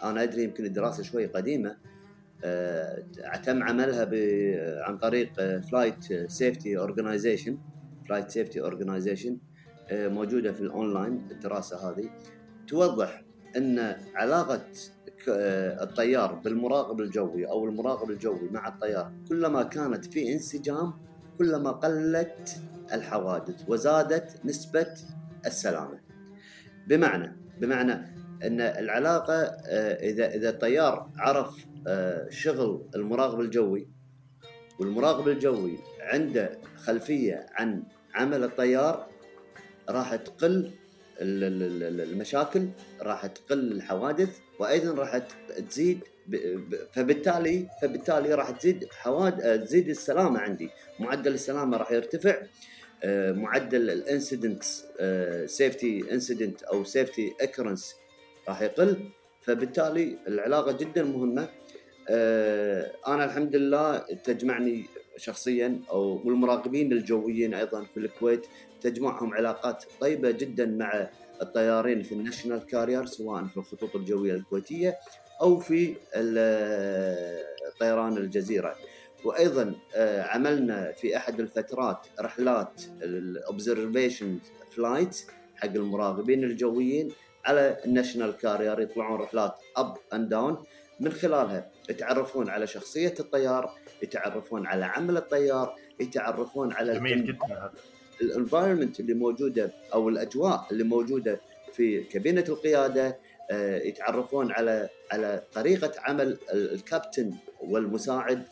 [0.04, 1.78] أنا أدري يمكن الدراسة شوي قديمة.
[2.46, 3.04] آه،
[3.46, 4.10] تم عملها
[4.84, 5.34] عن طريق
[5.72, 7.58] flight safety organization
[8.10, 9.38] flight safety organization
[9.92, 12.10] موجودة في الأونلاين الدراسة هذه.
[12.68, 13.24] توضح
[13.58, 14.62] أن علاقة
[15.30, 20.94] آه، الطيار بالمراقب الجوي أو المراقب الجوي مع الطيار كلما كانت في انسجام
[21.38, 22.62] كلما قلت
[22.94, 24.96] الحوادث وزادت نسبة
[25.46, 26.00] السلامة.
[26.88, 27.94] بمعنى بمعنى
[28.44, 33.88] أن العلاقة آه، إذا إذا الطيار عرف آه، شغل المراقب الجوي
[34.80, 37.84] والمراقب الجوي عنده خلفية عن
[38.16, 39.08] عمل الطيار
[39.90, 40.72] راح تقل
[41.22, 42.68] ال- ال- ال- المشاكل
[43.02, 45.18] راح تقل الحوادث وأيضا راح
[45.70, 46.00] تزيد
[46.92, 52.36] فبالتالي فبالتالي راح تزيد حواد آه، تزيد السلامة عندي معدل السلامة راح يرتفع
[53.34, 54.86] معدل ال incidents
[55.46, 57.96] safety incident أو safety occurrence
[58.48, 58.98] راح يقل.
[59.42, 61.50] فبالتالي العلاقة جدا مهمة.
[62.10, 64.86] آه، أنا الحمد لله تجمعني
[65.18, 68.46] شخصيا أو والمراقبين الجويين أيضا في الكويت
[68.82, 71.10] تجمعهم علاقات طيبة جدا مع
[71.42, 74.98] الطيارين في ال national carrier سواء في الخطوط الجوية الكويتية
[75.42, 75.96] أو في
[77.80, 78.76] طيران الجزيرة.
[79.26, 84.40] وأيضا آه، عملنا في أحد الفترات رحلات ال observation
[84.72, 85.22] flight
[85.56, 87.12] حق المراقبين الجويين
[87.46, 90.58] على ال national carrier يطلعون رحلات up and down
[91.00, 93.72] من خلالها يتعرفون على شخصية الطيار
[94.04, 97.72] يتعرفون على عمل الطيار يتعرفون على جميل جدا
[98.22, 101.40] ال environment اللي موجودة أو الأجواء اللي موجودة
[101.74, 103.18] في كابينة القيادة
[103.52, 108.44] آه، يتعرفون على على طريقة عمل ال- الكابتن والمساعد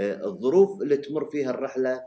[0.00, 2.00] الظروف اللي تمر فيها الرحلة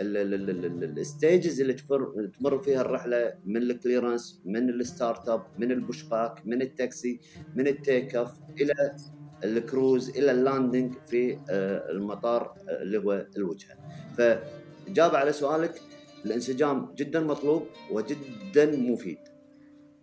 [0.00, 5.70] ال stages اللي تمر تمر فيها الرحلة من ال clearance من ال start up من
[5.70, 7.20] ال push back من التاكسي
[7.54, 8.96] من ال take off إلى
[9.44, 13.76] الكروز إلى ال landing في آه، المطار آه، اللي هو الوجهة.
[14.18, 15.80] فاجابه على سؤالك
[16.24, 19.18] الانسجام جدا مطلوب وجدا مفيد.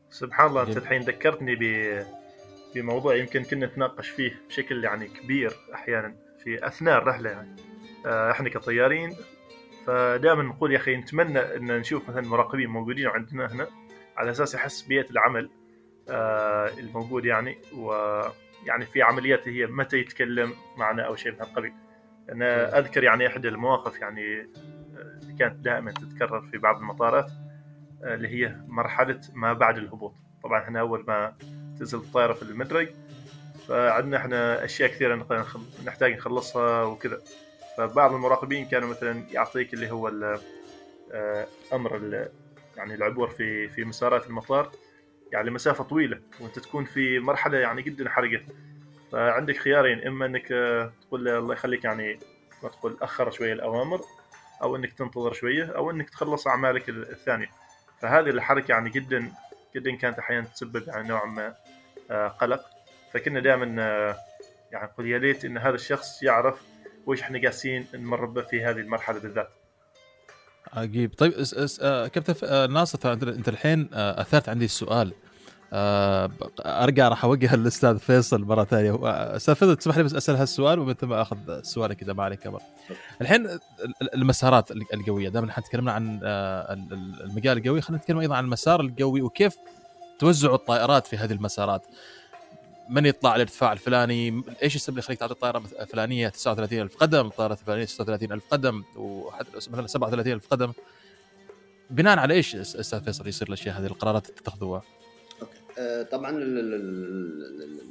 [0.10, 0.78] سبحان الله انت.
[0.78, 1.56] الحين ذكرتني
[2.76, 6.31] بموضوع يمكن كنا نتناقش فيه بشكل يعني كبير أحيانا.
[6.44, 7.30] في أثناء الرحلة.
[7.30, 7.56] يعني
[8.06, 9.16] إحنا كطيارين
[9.86, 13.68] فدائما نقول يا أخي نتمنى أن نشوف مثلا مراقبين موجودين عندنا هنا
[14.18, 15.50] على أساس يحس بيئة العمل
[16.10, 21.74] آه، الموجود يعني ويعني في عمليات هي متى يتكلم معنا أو شيء من هالقبيل.
[22.32, 24.48] أنا أذكر يعني إحدى المواقف يعني آه،
[25.22, 27.32] اللي كانت دائما تتكرر في بعض المطارات
[28.04, 30.14] اللي هي مرحلة ما بعد الهبوط.
[30.44, 31.34] طبعا إحنا أول ما
[31.80, 32.90] تنزل الطائرة في المدرج
[33.72, 35.44] فعندنا إحنا أشياء كثيرة
[35.86, 37.22] نحتاج نخلصها وكذا.
[37.78, 40.08] فبعض المراقبين كانوا مثلا يعطيك اللي هو
[41.12, 42.28] آه، أمر
[42.78, 44.72] يعني العبور في في مسارات المطار.
[45.32, 48.42] يعني لمسافه طويلة وأنت تكون في مرحلة يعني جدا حرجه
[49.12, 52.20] فعندك خيارين إما إنك آه، تقول له الله يخليك يعني
[52.64, 54.02] ما تقول أخر شوية الأوامر
[54.62, 57.50] أو إنك تنتظر شوية أو إنك تخلص أعمالك ال- الثانية.
[58.02, 59.32] فهذه الحركة يعني جدا
[59.76, 61.56] جدا كانت أحيانا تسبب يعني نوع ما
[62.12, 62.66] آه، قلق.
[63.14, 63.66] فكنا دائما
[64.72, 66.62] يعني نقول يا ليت إن هذا الشخص يعرف
[67.06, 69.50] وش إحنا قاسين نمر به في هذه المرحلة بالذات.
[70.74, 71.14] عجيب.
[71.18, 75.14] طيب اس اس آه كابتن آه ناصر أنت الحين آه أثرت عندي السؤال.
[75.74, 78.92] آه أرجع راح أوجه للاستاذ فيصل مرة ثانية.
[78.92, 82.48] آه، أستاذ فيصل تسمح لي بس أسأل هالسؤال ومن ثم أخذ سؤالك إذا ما عليك
[82.48, 82.62] أمر.
[83.22, 83.60] الحين ال-
[84.02, 85.30] ال- المسارات ال- القوية.
[85.30, 87.82] دائما إحنا تكلمنا عن آه، ال- ال- المجال القوي.
[87.82, 89.56] خلينا نتكلم أيضا عن المسار القوي وكيف
[90.20, 91.86] توزعوا الطائرات في هذه المسارات.
[92.92, 97.28] من يطلع على الارتفاع الفلاني؟ إيش السبب اللي يخليك تعطي طائره مث- فلانية 39000 قدم؟
[97.28, 100.74] الطائرة الفلانية 36000 قدم وحتى مثلا 37000 قدم.
[101.90, 104.82] بناء على إيش أستاذ فيصل يصير الأشياء هذه القرارات اللي تتخذوها؟
[105.80, 107.82] آه، طبعا ال- ال- ال- ال-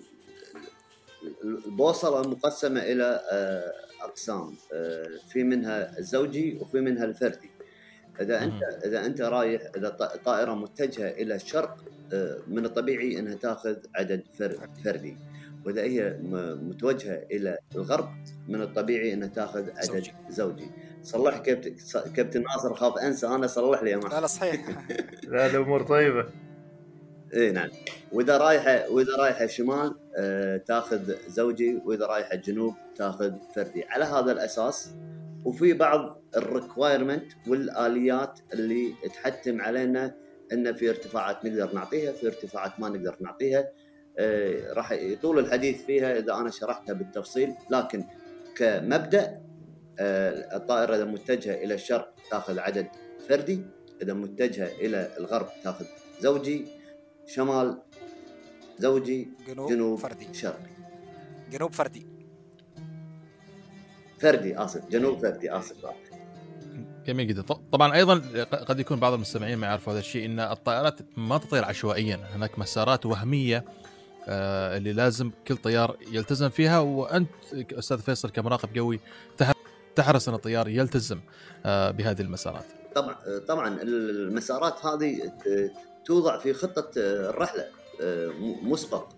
[1.45, 3.73] ال- البوصلة مقسمه إلى آه،
[4.05, 4.55] أقسام.
[4.73, 7.51] آه، في منها الزوجي وفي منها الفردي.
[8.21, 9.89] إذا انت إذا أنت رايح إذا
[10.25, 11.85] طائرة متجهة إلى الشرق
[12.49, 15.17] من الطبيعي إنها تأخذ عدد فر- فردي.
[15.67, 16.19] وإذا هي
[16.63, 18.09] متوجهة إلى الغرب
[18.49, 20.13] من الطبيعي إنها تأخذ عدد زوجي.
[20.31, 20.67] زوجي.
[21.03, 21.75] صلح كابتن
[22.15, 24.69] كابتن ناصر خاف أنسى أنا صلح لي يا لا لا صحيح.
[25.33, 26.27] لا الأمور طيبة.
[27.35, 27.69] إي نعم.
[28.13, 33.85] وإذا رايحه وإذا رايحة شمال آه تأخذ زوجي وإذا رايحة جنوب تأخذ فردي.
[33.85, 34.91] على هذا الأساس
[35.45, 40.15] وفي بعض الريكوايرمنت والآليات اللي تحتم علينا
[40.53, 43.69] إن في ارتفاعات نقدر نعطيها في ارتفاعات ما نقدر نعطيها.
[44.19, 48.05] آه راح يطول الحديث فيها إذا أنا شرحتها بالتفصيل لكن
[48.57, 49.41] كمبدأ
[49.99, 52.87] آه الطائرة إذا متجهة إلى الشرق تأخذ عدد
[53.29, 53.63] فردي
[54.03, 55.85] إذا متجهة إلى الغرب تأخذ
[56.21, 56.67] زوجي
[57.27, 57.83] شمال
[58.79, 60.35] زوجي جنوب, جنوب فردي.
[60.35, 60.71] شرقي.
[61.51, 62.07] جنوب فردي.
[64.19, 65.77] فردي آسف جنوب فردي آسف.
[67.07, 67.43] جميل جدا.
[67.73, 68.23] طبعا أيضا
[68.69, 72.17] قد يكون بعض المستمعين ما يعرفوا هذا الشيء إن الطائرات ما تطير عشوائيا.
[72.35, 73.65] هناك مسارات وهمية
[74.29, 76.79] آه، اللي لازم كل طيار يلتزم فيها.
[76.79, 79.01] وأنت أستاذ فيصل كمراقب قوي
[79.39, 79.53] تح-
[79.97, 81.21] تحرص إن الطيار يلتزم
[81.67, 82.65] آه، بهذه المسارات.
[82.95, 83.17] طبعا
[83.49, 85.33] طبعا المسارات هذه
[86.05, 87.65] توضع في خطة الرحلة
[88.63, 89.09] مسبق.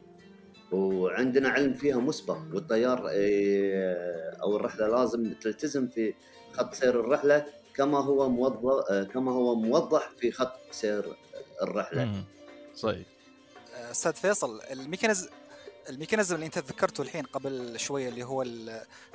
[0.72, 6.14] وعندنا علم فيها مسبق والطيار آه، أو الرحلة لازم تلتزم في
[6.52, 7.44] خط سير الرحلة.
[7.76, 11.16] كما هو موضح كما هو موضح في خط سير
[11.62, 12.04] الرحلة.
[12.04, 12.24] مم.
[12.76, 13.06] صحيح.
[13.90, 15.28] أستاذ فيصل الميكانيزم
[15.88, 18.44] ال mechanism اللي أنت ذكرته الحين قبل شوية اللي هو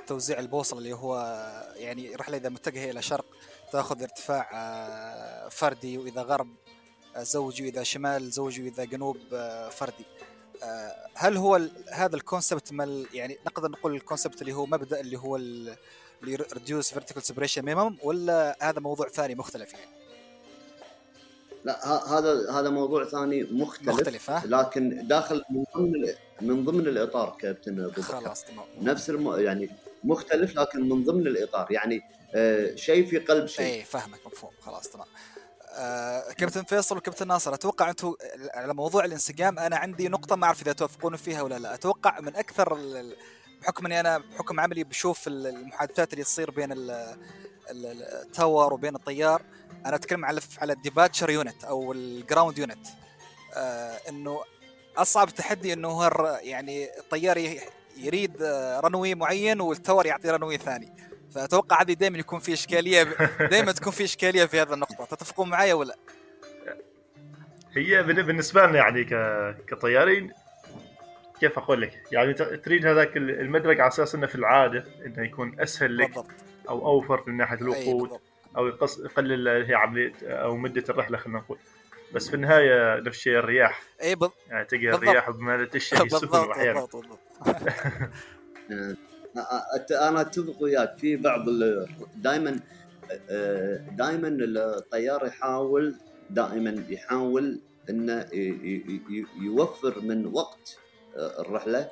[0.06, 1.16] توزيع البوصلة اللي هو
[1.76, 3.24] يعني رحلة إذا متجهة إلى شرق
[3.72, 6.48] تأخذ ارتفاع آه، فردي وإذا غرب
[7.16, 10.04] آه، زوجي وإذا شمال زوجي وإذا جنوب آه، فردي.
[11.14, 11.60] هل هو
[11.92, 15.76] هذا ال concept مال يعني نقدر نقول ال concept اللي هو مبدأ اللي هو ال-
[16.22, 19.86] اللي reduced vertical separation minimum ولا هذا موضوع ثاني مختلف يعني؟
[21.64, 21.86] لا
[22.18, 25.92] هذا هذا موضوع ثاني مختلف, مختلف ها؟ لكن داخل من ضمن
[26.40, 28.64] من ضمن الإطار كابتن أبو خلاص تمام.
[28.80, 29.32] نفس الم...
[29.40, 29.70] يعني
[30.04, 31.66] مختلف لكن من ضمن الإطار.
[31.72, 32.00] يعني
[32.34, 33.66] آه شيء في قلب شيء.
[33.66, 34.52] اي فاهمك مفهوم.
[34.60, 35.06] خلاص تمام.
[35.72, 38.14] آه كابتن فيصل وكابتن ناصر أتوقع أنتم
[38.54, 41.74] على موضوع الانسجام أنا عندي نقطة ما أعرف إذا توافقون فيها ولا لا.
[41.74, 43.16] أتوقع من أكثر ال-
[43.62, 48.72] بحكم إني أنا بحكم عملي بشوف ال- المحادثات اللي تصير بين ال- ال- ال- التاور
[48.74, 49.42] وبين الطيار
[49.86, 52.86] أنا أتكلم على على ال departure unit أو ال ground unit
[53.56, 54.40] آه إنه
[54.96, 57.56] أصعب تحدي إنه هو يعني الطيار
[57.96, 60.92] يريد آه، runway معين وال tower يعطي runway ثاني.
[61.34, 63.02] فأتوقع هذه دائما يكون في إشكالية
[63.50, 65.04] دائما تكون في إشكالية في هذه النقطة.
[65.04, 65.94] تتفقون معي ولا
[67.76, 69.04] هي بالنسبة لنا يعني
[69.68, 70.32] كطيارين
[71.40, 75.24] كيف أقول لك؟ يعني ت- تريد هذاك ال- المدرج على أساس إنه في العادة إنه
[75.26, 76.16] يكون أسهل لك
[76.68, 78.20] أو أوفر من ناحية الوقود.
[78.56, 81.58] أو يقص يقلل هي عمليه أو مدة الرحلة خلينا نقول
[82.14, 84.88] بس في النهاية نفس الشيء الرياح أي بال- يعني تلقى.
[84.88, 87.18] الرياح بمالة الشيء السفن أحيانا بالضبط
[89.76, 91.44] أت- أنا أتفق وياك في بعض
[92.16, 92.60] دائما
[93.96, 95.94] دائما الطيار يحاول
[96.30, 97.60] دائما يحاول
[97.90, 100.78] إنه ي- ي- ي- يوفر من وقت
[101.18, 101.90] الرحلة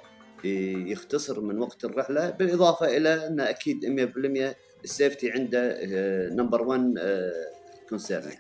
[0.87, 5.79] يختصر من وقت الرحلة بالإضافة إلى انه أكيد 100% ال safety عنده
[6.35, 6.95] number 1
[7.89, 8.33] concern.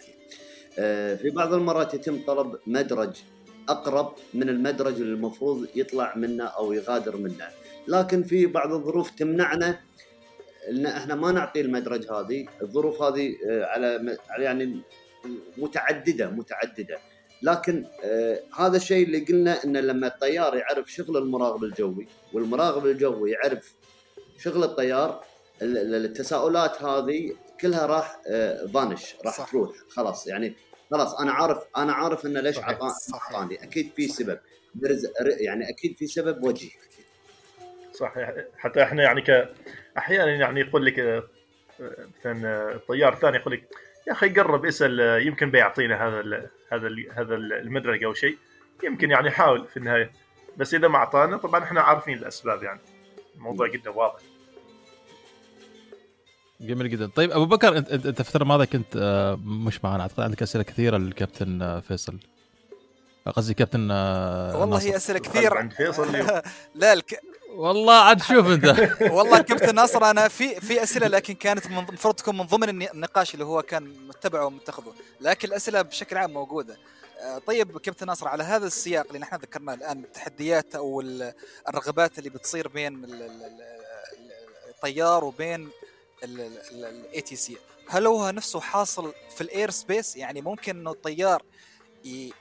[1.16, 3.22] في بعض المرات يتم طلب مدرج
[3.68, 7.48] أقرب من المدرج اللي المفروض يطلع منه أو يغادر منه.
[7.88, 9.80] لكن في بعض الظروف تمنعنا
[10.70, 12.46] إن إحنا ما نعطي المدرج هذه.
[12.62, 14.80] الظروف هذه آه، على يعني
[15.58, 16.98] متعددة متعددة.
[17.42, 23.30] لكن آه هذا الشيء اللي قلنا إنه لما الطيار يعرف شغل المراقب الجوي والمراقب الجوي
[23.30, 23.74] يعرف
[24.38, 25.24] شغل الطيار
[25.62, 29.50] ال- ال- التساؤلات هذه كلها راح آه فانش راح صح.
[29.50, 30.54] تروح خلاص يعني
[30.90, 32.68] خلاص أنا عارف أنا عارف إنه ليش صحيح.
[32.68, 33.32] عطا- صحيح.
[33.34, 34.38] اعطاني أكيد في سبب
[35.40, 36.70] يعني أكيد في سبب وجهي
[37.92, 38.14] صح
[38.58, 39.48] حتى إحنا يعني ك
[39.98, 41.22] أحيانا يعني يقول لك آه،
[42.20, 43.68] مثلا آه، الطيار الثاني يقول لك
[44.08, 46.20] يا أخي قرب اسأل آه، يمكن بيعطينا هذا
[46.72, 48.38] هذا ال هذا المدرج أو شيء
[48.84, 50.10] يمكن يعني حاول في النهاية.
[50.56, 52.80] بس إذا ما أعطانا طبعا إحنا عارفين الأسباب يعني.
[53.36, 54.20] الموضوع جدا واضح.
[56.60, 57.06] جميل جدا.
[57.06, 60.64] طيب أبو بكر انت انت أنت الفترة الماضية كنت آه، مش معنا أعتقد عندك أسئلة
[60.64, 62.18] كثيرة للكابتن آه، فيصل.
[63.26, 64.82] قصدي كابتن آه، والله.
[64.82, 66.28] هي أسئلة القلب كثير عند فيصل اليوم.
[66.74, 67.20] لا الك...
[67.56, 68.64] والله عاد شوف انت.
[69.16, 73.44] والله كابتن ناصر أنا في في أسئلة لكن كانت المفروض تكون من ضمن النقاش اللي
[73.44, 74.92] هو كان متبعه ومتخذه.
[75.20, 76.76] لكن الأسئلة بشكل عام موجودة.
[77.20, 81.32] آه، طيب كابتن ناصر على هذا السياق اللي نحن ذكرناه الآن التحديات أو ال-
[81.68, 85.68] الرغبات اللي بتصير بين ال- ال- ال- ال- الطيار وبين
[86.24, 87.56] ال ATC
[87.88, 91.42] هل هو نفسه حاصل في ال airspace؟ يعني ممكن إنه الطيار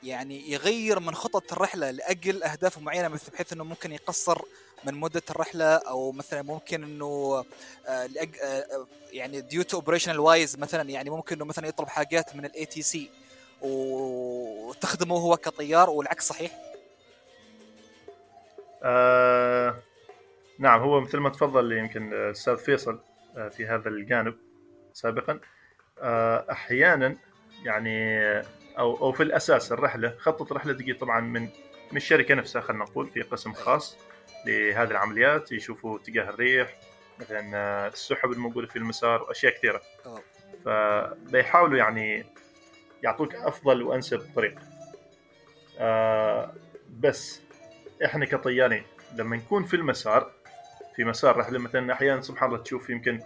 [0.03, 4.41] يعني يغير من خطط الرحلة لأجل أهداف معينة مثل بحيث إنه ممكن يقصر
[4.83, 7.45] من مدة الرحلة أو مثلا ممكن إنه آه،
[7.87, 8.07] آه،
[8.43, 12.65] آه، يعني due to operational wise مثلا يعني ممكن إنه مثلا يطلب حاجات من ال
[12.65, 13.09] ATC
[13.61, 16.51] وتخدمه هو كطيار والعكس صحيح؟
[18.83, 19.75] آه
[20.59, 22.99] نعم هو مثل ما تفضل يمكن الاستاذ فيصل
[23.51, 24.35] في هذا الجانب
[24.93, 25.39] سابقا
[25.99, 27.15] آه أحيانا
[27.63, 28.21] يعني
[28.77, 31.41] أو أو في الأساس الرحلة خطة رحله تجي طبعا من
[31.91, 33.97] من الشركة نفسها خلينا نقول في قسم خاص
[34.45, 36.75] لهذه العمليات يشوفوا اتجاه الريح
[37.19, 39.81] مثلا آه، السحب الموجوده في المسار وأشياء كثيرة.
[40.65, 42.25] فبيحاولوا يعني
[43.03, 44.61] يعطوك أفضل وأنسب طريقه
[45.79, 46.53] آه
[46.99, 47.41] بس
[48.05, 48.83] إحنا كطيارين
[49.15, 50.31] لما نكون في المسار
[50.95, 53.21] في مسار رحلة مثلا أحيانا سبحان الله تشوف يمكن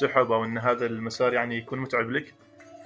[0.00, 2.34] سحب أو إن هذا المسار يعني يكون متعب لك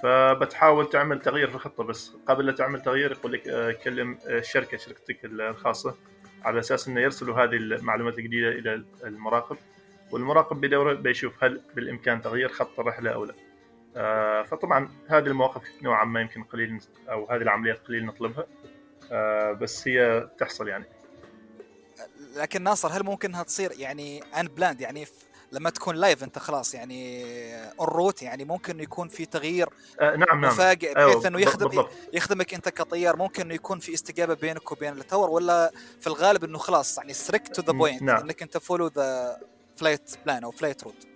[0.03, 4.39] فبتحاول تعمل تغيير في الخطة بس قبل لا تعمل تغيير يقول لك آه، كلم آه،
[4.39, 5.95] الشركة شركتك الخاصة.
[6.43, 9.57] على أساس إنه يرسلوا هذه المعلومات الجديدة إلى المراقب
[10.11, 13.33] والمراقب بدوره بيشوف هل بالإمكان تغيير خط الرحلة أو لا.
[13.95, 16.79] آه، فطبعا هذه المواقف نوعا ما يمكن قليل
[17.09, 18.47] أو هذه العمليات قليل نطلبها
[19.11, 20.85] آه، بس هي تحصل يعني.
[22.35, 25.05] لكن ناصر هل ممكن إنها تصير يعني unplanned يعني
[25.51, 27.25] لما تكون live انت خلاص يعني
[27.79, 29.69] en route يعني ممكن يكون في تغيير
[30.01, 30.53] آه، نعم نعم.
[30.53, 31.91] مفاجئ أيوة، بحيث إنه يخدم بالضبط.
[32.13, 36.43] يخدمك انت كطيار ممكن إنه يكون في استجابة بينك وبين ال tower ولا في الغالب
[36.43, 38.21] إنه خلاص يعني strict to the point نعم.
[38.21, 39.37] إنك أنت follow the
[39.77, 41.07] flight plan أو flight route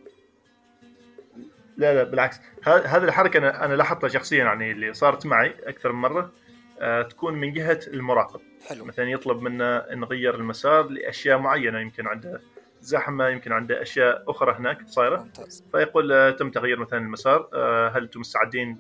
[1.78, 2.40] لا لا بالعكس.
[2.64, 6.32] هذه الحركة أنا أنا لاحظتها شخصيا يعني اللي صارت معي أكثر من مرة.
[6.80, 8.42] آه، تكون من جهة المراقب.
[8.68, 8.86] حلو.
[8.86, 12.42] مثلا يطلب منا نغير المسار لأشياء معينة يمكن عنده.
[12.82, 15.18] زحمه يمكن عنده أشياء أخرى هناك صايرة.
[15.24, 15.66] ممتاز.
[15.72, 17.50] فيقول آه، تم تغيير مثلا المسار.
[17.54, 18.78] آه، هل أنتم مستعدين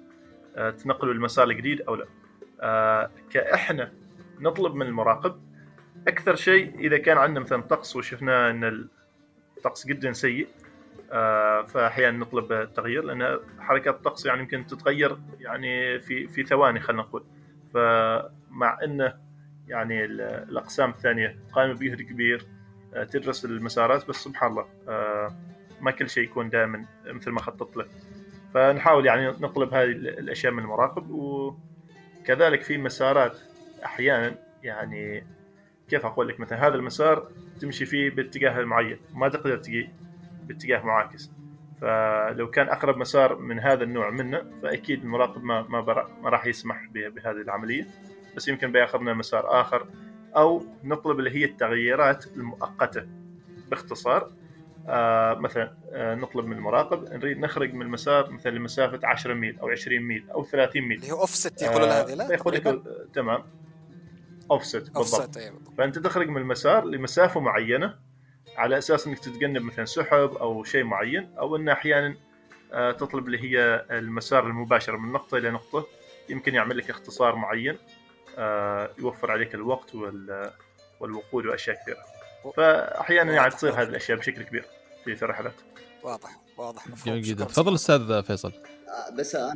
[0.55, 2.05] آه، تنقلوا المسار الجديد أو لا؟
[3.31, 3.91] كإحنا
[4.39, 5.41] نطلب من المراقب
[6.07, 8.87] أكثر شيء إذا كان عندنا مثلا طقس وشفنا إن
[9.57, 10.47] الطقس جدا سيء
[11.67, 17.23] فاحيانا نطلب التغيير لأن حركات الطقس يعني يمكن تتغير يعني في في ثواني خلينا نقول.
[17.73, 19.13] فمع إنه
[19.67, 22.45] يعني ال- الأقسام الثانية قائمة بجهد كبير
[23.11, 25.35] تدرس المسارات بس سبحان الله آه،
[25.81, 27.85] ما كل شيء يكون دائما مثل ما خطط له.
[28.53, 33.37] فنحاول يعني نطلب هذه ال- الأشياء من المراقب وكذلك في مسارات
[33.85, 35.23] أحيانا يعني
[35.89, 37.27] كيف أقول لك؟ مثلا هذا المسار
[37.61, 39.89] تمشي فيه باتجاه المعين ما تقدر تجي
[40.47, 41.31] باتجاه معاكس.
[41.81, 45.81] فلو كان أقرب مسار من هذا النوع منه فأكيد المراقب ما ما,
[46.23, 47.85] ما راح يسمح به- بهذه العملية.
[48.35, 49.87] بس يمكن بياخذنا مسار آخر
[50.35, 53.07] أو نطلب اللي هي التغييرات المؤقتة.
[53.69, 54.31] باختصار
[54.87, 59.69] آه مثلا آه نطلب من المراقب نريد نخرج من المسار مثلا لمسافة 10 ميل أو
[59.69, 60.97] 20 ميل أو 30 ميل.
[61.01, 63.43] اللي هو اوفست يقولوا لها هذه لا؟ لك؟ آه، تمام.
[64.49, 64.97] بالضبط.
[64.97, 65.73] اوفست اي بالضبط.
[65.77, 67.95] فأنت تخرج من المسار لمسافة معينة
[68.57, 72.15] على أساس إنك تتجنب مثلا سحب أو شيء معين أو إن أحيانا
[72.73, 75.87] آه، تطلب اللي هي المسار المباشر من نقطة إلى نقطة
[76.29, 77.77] يمكن يعمل لك اختصار معين.
[78.99, 80.51] يوفر عليك الوقت وال-
[80.99, 81.97] والوقود وأشياء كثيرة.
[82.55, 84.65] فأحيانا يعني تصير هذه الأشياء بشكل كبير
[85.05, 85.53] في في الرحلات
[86.03, 87.45] واضح واضح جميل جدا.
[87.45, 88.51] تفضل أستاذ فيصل.
[88.89, 89.53] آه، بس أنا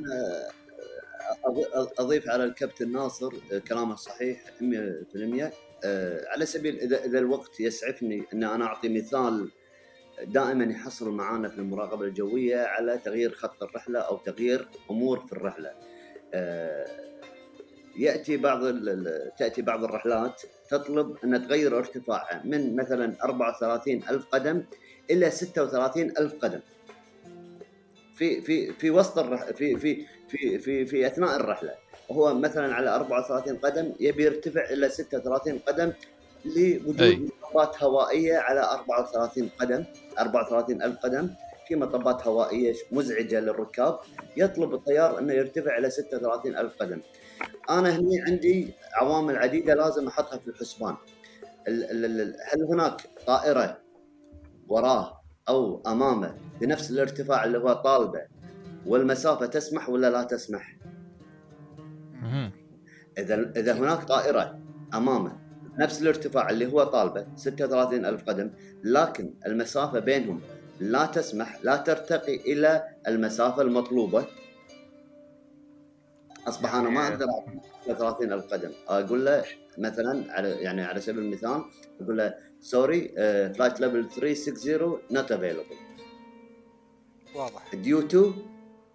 [2.00, 5.52] أضيف على الكابتن ناصر آه، كلامه صحيح 100%
[5.84, 9.52] آه، على سبيل اذا إذا الوقت يسعفني إن أنا أعطي مثال
[10.24, 15.72] دائما يحصل معانا في المراقبة الجوية على تغيير خط الرحلة أو تغيير أمور في الرحلة.
[17.98, 18.62] يأتي بعض
[19.38, 24.64] تأتي بعض الرحلات تطلب أن تغير ارتفاعها من مثلا 34 ألف قدم
[25.12, 26.60] إلى 36 ألف قدم.
[28.16, 31.74] في في في وسط الرح في في في في في أثناء الرحلة
[32.10, 35.94] وهو مثلا على 34 قدم يبي يرتفع إلى 36 قدم
[36.46, 37.30] لوجود.
[37.44, 39.86] مطبات هوائية على 34 قدم
[40.20, 41.30] 34 ألف قدم
[41.68, 44.00] في مطبات هوائية مزعجة للركاب
[44.38, 47.02] يطلب الطيار انه يرتفع إلى 36 ألف قدم
[47.70, 50.96] أنا هني عندي عوامل عديدة لازم احطها في الحسبان
[51.68, 53.78] ال- ال- ال- هل هناك طائرة
[54.68, 58.22] وراه أو امامه بنفس الارتفاع اللي هو طالبه
[58.86, 60.78] والمسافة تسمح ولا لا تسمح؟
[63.18, 64.60] إذا إذا هناك طائرة
[64.94, 65.40] امامه
[65.80, 68.52] نفس الارتفاع اللي هو طالبه 36 ألف قدم
[68.84, 70.42] لكن المسافة بينهم
[70.80, 74.26] لا تسمح لا ترتقي إلى المسافة المطلوبة
[76.48, 78.72] أصبح أنا ما أقدر أعطي 36 ألف قدم.
[78.88, 79.44] أقول له
[79.78, 81.62] مثلا على يعني على سبيل المثال
[82.02, 83.08] أقول له sorry
[83.56, 85.64] flight level 360 not available
[87.36, 87.76] واضح.
[87.76, 88.32] due to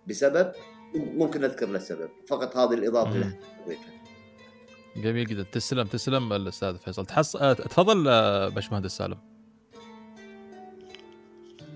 [0.07, 0.53] بسبب
[0.95, 2.09] ممكن أذكر له السبب.
[2.29, 3.37] فقط هذه الإضافة اللي
[4.97, 5.43] جميل جدا.
[5.43, 7.07] تسلم تسلم الأستاذ فيصل.
[7.07, 7.37] تحص...
[7.37, 9.19] آه، تفضل آه، باشمهندس سالم.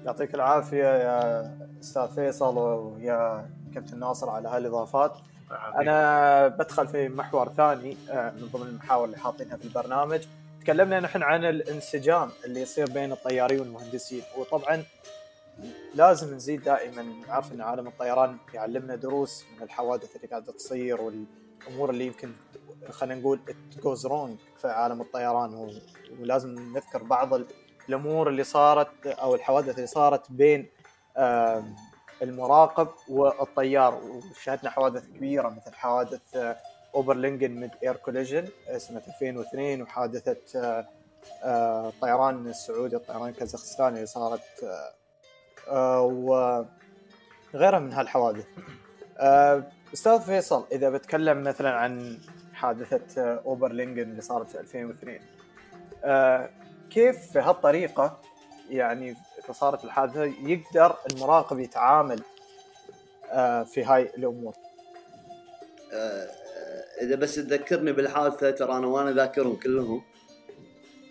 [0.04, 5.18] يعطيك العافية يا أستاذ فيصل ويا كابتن ناصر على هالإضافات.
[5.54, 10.20] أنا بدخل في محور ثاني آه، من ضمن المحاور اللي حاطينها في البرنامج.
[10.60, 14.22] تكلمنا نحن عن الانسجام اللي يصير بين الطيارين والمهندسين.
[14.38, 14.84] وطبعا
[15.94, 18.36] لازم نزيد دائما عارف ان عالم الطيران.
[18.54, 22.32] يعلمنا دروس من الحوادث اللي قاعدة تصير والأمور اللي يمكن
[22.90, 23.40] خلينا نقول
[23.82, 25.70] جوز رونج في عالم الطيران.
[26.20, 27.46] ولازم نذكر بعض ال-
[27.88, 30.66] الأمور اللي صارت أو الحوادث اللي صارت بين
[32.22, 33.94] المراقب والطيار.
[34.04, 36.56] وشهدنا حوادث كبيرة مثل حوادث آه،
[36.94, 40.86] أوبرلينجن mid-air collision سنه 2002 وحادثة آه،
[41.44, 44.94] آه، الطيران السعودي الطيران الكازاخستاني اللي صارت آه،
[45.70, 46.00] آه،
[47.54, 48.46] وغيرها من هالحوادث.
[49.18, 52.18] آه، أستاذ فيصل إذا بتكلم مثلا عن
[52.52, 55.20] حادثة آه، أوبرلينجن اللي صارت في 2002
[56.04, 56.50] آه،
[56.90, 58.18] كيف في هالطريقة
[58.70, 59.16] يعني
[59.48, 62.20] فصارت الحادثة يقدر المراقب يتعامل
[63.30, 64.54] آه، في هاي الأمور.
[65.92, 66.28] آه،
[67.02, 70.02] إذا بس تذكرني بالحادثة ترى أنا وأنا ذاكرهم كلهم.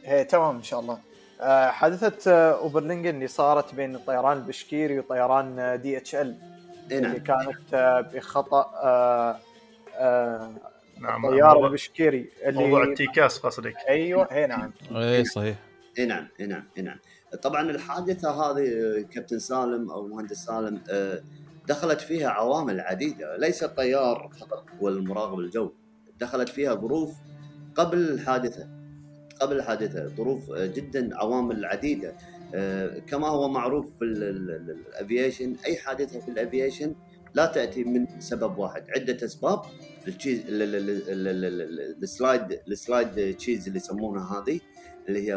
[0.04, 1.00] هي تمام إن شاء الله.
[1.42, 6.38] آه، حادثة أوبرلينجن اللي صارت بين الطيران البشكيري وطيران دي إتش إل.
[6.92, 8.72] اي اللي نعم كانت آه، بخطأ
[11.00, 13.76] نعم الطيار موضوع, البشكيري موضوع اللي التيكاس قصدك.
[13.90, 14.72] أيوه هي نعم.
[14.96, 15.56] اي صحيح.
[16.00, 17.00] اي نعم اي نعم اي نعم.
[17.42, 21.22] طبعا الحادثه هذه آه، كابتن سالم أو مهندس سالم آه،
[21.68, 25.72] دخلت فيها عوامل عديده ليس الطيار فقط والمراقب الجو
[26.20, 27.14] دخلت فيها ظروف
[27.76, 28.68] قبل الحادثه
[29.42, 32.14] قبل الحادثه ظروف آه، جدا عوامل عديده
[32.56, 36.96] آه، كما هو معروف في ال- ال- ال- ال aviation اي حادثه في ال aviation
[37.34, 39.62] لا تاتي من سبب واحد عده اسباب
[40.08, 44.40] ال cheese ال- ال- ال- ال- ال- ال- ال slide ال slide cheese اللي يسمونها
[44.44, 44.60] هذه
[45.10, 45.36] اللي هي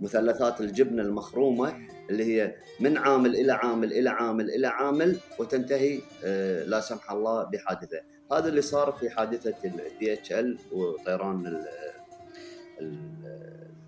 [0.00, 1.76] مثلثات الجبنة المخرومة
[2.10, 7.44] اللي هي من عامل إلى عامل إلى عامل إلى عامل وتنتهي آه، لا سمح الله
[7.44, 8.00] بحادثة.
[8.32, 11.66] هذا اللي صار في حادثة الدي اتش ال وطيران ال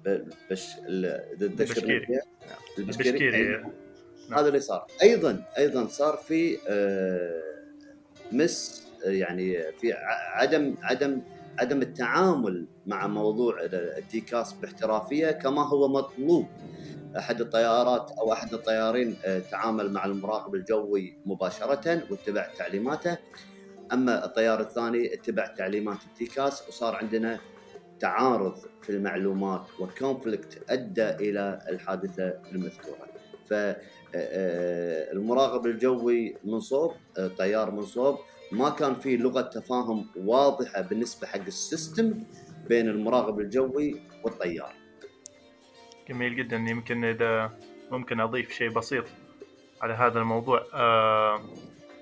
[0.07, 1.21] البشكيري.
[1.41, 2.21] البشكيري.
[2.79, 3.73] البشكيري أيوة.
[4.33, 4.87] هذا اللي صار.
[5.03, 7.43] أيضا أيضا صار في آه،
[8.33, 9.93] مس يعني في
[10.33, 11.21] عدم عدم
[11.59, 16.47] عدم التعامل مع موضوع التيكاس باحترافية كما هو مطلوب.
[17.19, 23.19] أحد الطيارات أو أحد الطيارين آه، تعامل مع المراقب الجوي مباشرة واتبع تعليماته.
[23.93, 27.39] أما الطيار الثاني اتبع تعليمات التيكاس وصار عندنا
[28.01, 33.09] تعارض في المعلومات و conflict أدى إلى الحادثة المذكورة.
[33.51, 33.53] ف
[34.15, 38.19] آه، المراقب الجوي منصوب آه، طيار منصوب
[38.53, 42.25] ما كان في لغة تفاهم واضحة بالنسبة حق ال system
[42.69, 44.73] بين المراقب الجوي والطيار.
[46.09, 46.57] جميل جدا.
[46.57, 47.59] يمكن إذا
[47.91, 49.05] ممكن أضيف شيء بسيط
[49.83, 50.67] على هذا الموضوع.
[50.75, 51.41] آه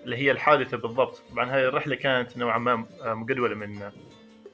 [0.05, 1.22] اللي هي الحادثة بالضبط.
[1.30, 3.90] طبعا هذه الرحلة كانت نوعا ما مجدولة من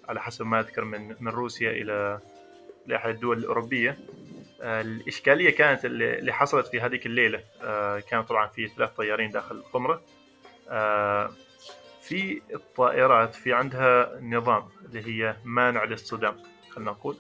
[0.09, 2.21] على حسب ما أذكر من من روسيا إلى
[2.87, 3.99] لاحد الدول الأوروبية.
[4.61, 7.45] آه الإشكالية كانت اللي حصلت في هذيك الليلة.
[7.63, 10.03] آه كان طبعا في ثلاث طيارين داخل القمرة.
[10.69, 11.31] آه
[12.13, 16.37] في الطائرات في عندها نظام اللي هي مانع للصدام
[16.71, 17.17] خلينا نقول.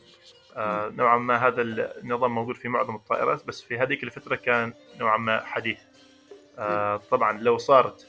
[0.56, 5.16] آه نوعا ما هذا النظام موجود في معظم الطائرات بس في هذيك الفترة كان نوعا
[5.16, 5.78] ما حديث.
[6.58, 8.06] آه طبعا لو صارت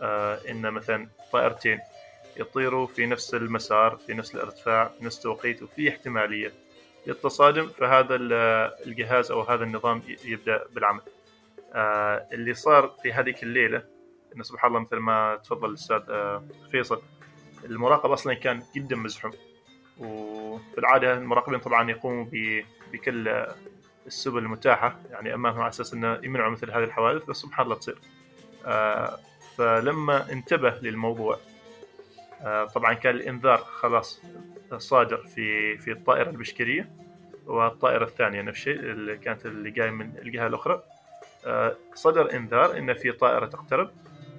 [0.00, 1.80] آه إن مثلا طائرتين
[2.36, 6.52] يطيروا في نفس المسار في نفس الارتفاع في نفس التوقيت وفي احتمالية
[7.06, 8.32] للتصادم فهذا ال-
[8.86, 11.00] الجهاز أو هذا النظام يبدأ بالعمل.
[11.74, 13.93] آه اللي صار في هذيك الليلة
[14.34, 17.02] إنه سبحان الله مثل ما تفضل الأستاذ آه فيصل.
[17.64, 19.32] المراقب أصلا كان جدا مزحوم.
[19.98, 22.26] وفي العاده المراقبين طبعا يقوموا
[22.92, 23.46] بكل
[24.06, 25.00] السبل المتاحة.
[25.10, 27.98] يعني امامهم على أساس إنه يمنعوا مثل هذه الحوادث بس سبحان الله تصير.
[28.66, 29.18] آه،
[29.56, 31.38] فلما انتبه للموضوع
[32.42, 34.22] آه، طبعا كان الإنذار خلاص
[34.78, 36.90] صادر في في الطائرة البشكريه
[37.46, 40.82] والطائرة الثانية نفس الشيء اللي كانت اللي جاي من الجهة الأخرى.
[41.46, 43.90] آه، صدر إنذار إن في طائرة تقترب.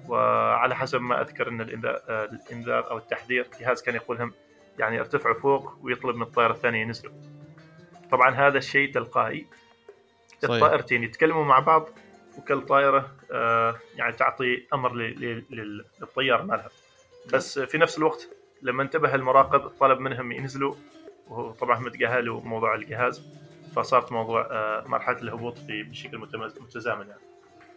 [0.10, 4.34] وعلى حسب ما أذكر إن الإنذار أو التحذير الجهاز كان يقول هم
[4.80, 7.14] يعني ارتفعوا فوق ويطلب من الطائرة الثانية ينزلوا.
[8.12, 9.48] طبعا هذا الشيء تلقائي.
[10.42, 10.52] صحيح.
[10.56, 11.90] الطائرتين يتكلموا مع بعض
[12.38, 16.70] وكل طائرة آه، يعني تعطي أمر للطيار مالها.
[17.34, 18.30] بس في نفس الوقت
[18.62, 20.76] لما انتبه المراقب طلب منهم ينزلوا
[21.28, 23.24] وهو طبعا هم تجاهلوا موضوع الجهاز
[23.76, 26.18] فصارت موضوع آه، مرحلة الهبوط في بشكل
[26.60, 27.22] متزامن يعني.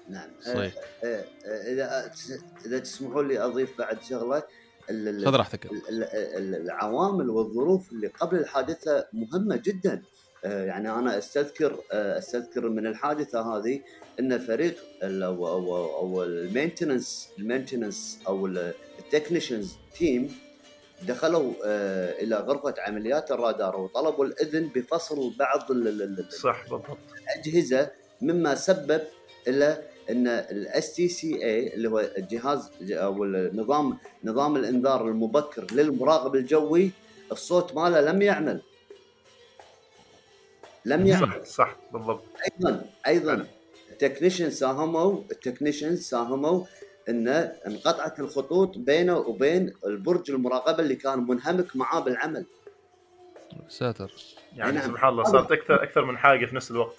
[0.09, 0.31] نعم.
[0.45, 0.75] صحيح.
[1.05, 2.13] آه، آه، إذا
[2.67, 4.43] إذا تسمحوا لي أضيف بعد شغلة
[5.25, 5.67] خذ راحتك.
[5.67, 6.05] ال- ال-
[6.37, 10.03] ال- العوامل والظروف اللي قبل الحادثة مهمة جدا.
[10.45, 13.81] آه، يعني أنا أستذكر آه، أستذكر من الحادثة هذه
[14.21, 15.47] إن فريق ال- أو
[15.97, 18.47] أو ال maintenance ال maintenance أو
[18.99, 20.35] ال technicians team
[21.09, 26.99] دخلوا آه، إلى غرفة عمليات الرادار وطلبوا الإذن بفصل بعض ال- ال- ال- صح بالضبط.
[27.23, 27.91] الأجهزة
[28.23, 29.03] مما سبب
[29.49, 36.91] إلى إن ال STCA اللي هو الجهاز أو النظام نظام الإنذار المبكر للمراقب الجوي
[37.33, 38.63] الصوت ماله لم يعمل.
[40.85, 41.27] لم يعمل.
[41.27, 42.25] صح صح بالضبط.
[42.53, 43.47] أيضا أيضا.
[43.91, 46.65] ال technician ساهموا ال technician ساهموا
[47.09, 47.29] إن
[47.67, 52.47] انقطعت الخطوط بينه وبين البرج المراقبة اللي كان منهمك معاه بالعمل.
[53.69, 54.13] ساتر.
[54.57, 54.87] يعني نعم.
[54.89, 56.97] سبحان الله صارت أكثر أكثر من حاجة في نفس الوقت.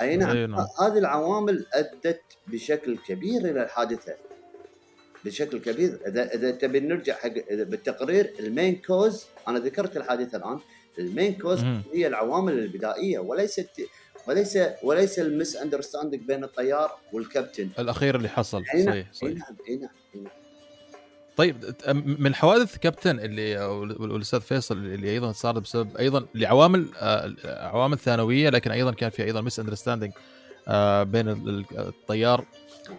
[0.00, 0.36] أي نعم.
[0.36, 0.66] أي نعم.
[0.80, 4.14] هذه العوامل أدت بشكل كبير إلى الحادثة.
[5.24, 5.98] بشكل كبير.
[6.06, 10.58] إذا إذا تبي نرجع حق بالتقرير ال main cause أنا ذكرت الحادثة الآن.
[10.98, 11.82] ال main cause مهم.
[11.94, 13.70] هي العوامل البدائية وليست
[14.28, 17.68] وليس وليس ال misunderstanding بين الطيار والكابتن.
[17.78, 18.62] الأخير اللي حصل.
[18.74, 20.32] نعم صحيح أي صحيح نعم أي نعم إي نعم.
[21.38, 21.56] طيب
[22.18, 23.58] من حوادث كابتن اللي
[23.98, 29.24] والأستاذ فيصل اللي أيضا صارت بسبب أيضا لعوامل آه، عوامل ثانوية لكن أيضا كان في
[29.24, 30.12] أيضا misunderstanding
[31.02, 32.44] بين ال- ال- الطيار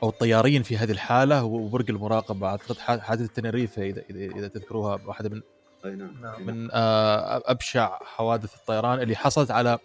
[0.04, 2.48] أو الطيارين في هذه الحالة وبرج المراقبة.
[2.48, 5.42] أعتقد ح- حادثة تنريفة إذا إذا إذا تذكروها واحدة من
[5.86, 6.22] أي نعم.
[6.22, 6.46] نعم.
[6.48, 9.80] من آه، أبشع حوادث الطيران اللي حصلت على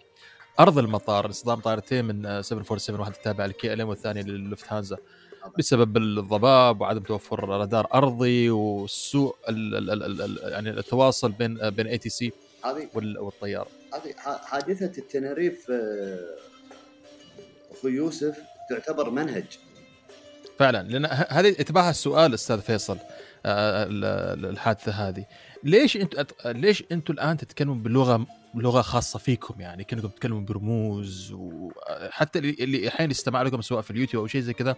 [0.59, 4.97] أرض المطار اصطدام طائرتين من آه، 747 واحدة تابعه لل KLM والثانيه للوفتهانزا.
[5.57, 9.35] بسبب الضباب وعدم توفر رادار أرضي وسوء
[10.43, 12.31] يعني التواصل بين بين ATC
[12.95, 16.19] والطيار هذه حادثة التنريف آه،
[17.71, 18.37] أخوي يوسف
[18.69, 19.45] تعتبر منهج.
[20.59, 22.97] فعلا لأن هذه يتبعها السؤال أستاذ فيصل
[23.45, 25.25] آه، ال- ال- الحادثة هذه.
[25.63, 28.25] ليش أنتم ليش أنتم الآن تتكلموا بلغة
[28.55, 33.91] لغة خاصة فيكم يعني كأنكم تتكلموا برموز وحتى اللي اللي أحيانا يستمع لكم سواء في
[33.91, 34.75] اليوتيوب أو شيء زي كذا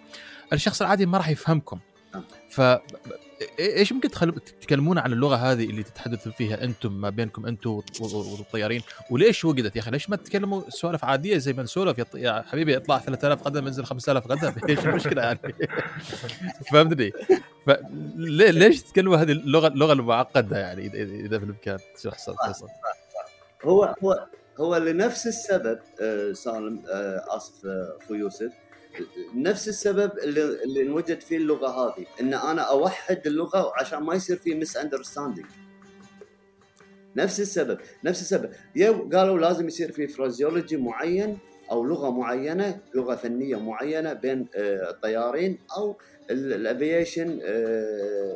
[0.54, 1.80] الشخص العادي ما راح يفهمكم.
[2.14, 2.24] نعم.
[2.50, 2.62] ف
[3.60, 4.32] إيش ممكن تخل...
[4.32, 9.76] تتكلمون عن اللغة هذه اللي تتحدثوا فيها أنتم ما بينكم أنتم والط- والطيارين؟ وليش وقدت
[9.76, 12.98] يا أخي؟ ليش ما تتكلموا سوالف عادية زي ما نسولف؟ يا, ط- يا حبيبي اطلع
[13.00, 14.54] 3000 قدم انزل 5000 قدم.
[14.70, 15.40] إيش المشكلة يعني؟
[16.72, 17.12] فهمتني؟
[18.16, 20.88] ليه- ليش تتكلموا هذه اللغة اللغة المعقدة يعني
[21.26, 21.38] إذا
[21.98, 22.68] تشرح أستاذ فيصل.
[23.68, 24.28] هو هو
[24.60, 28.52] هو لنفس السبب آه، سالم آه، آسف آه، أخو يوسف.
[29.36, 34.38] نفس السبب اللي, اللي انوجد فيه اللغة هذه إن أنا أوحد اللغة عشان ما يصير
[34.38, 35.46] في مس اندرستاندينج
[37.16, 38.52] نفس السبب نفس السبب.
[39.14, 41.38] قالوا لازم يصير في phraseology معين
[41.72, 45.98] أو لغة معينة لغة فنية معينة بين الطيارين أو
[46.32, 47.40] ال aviation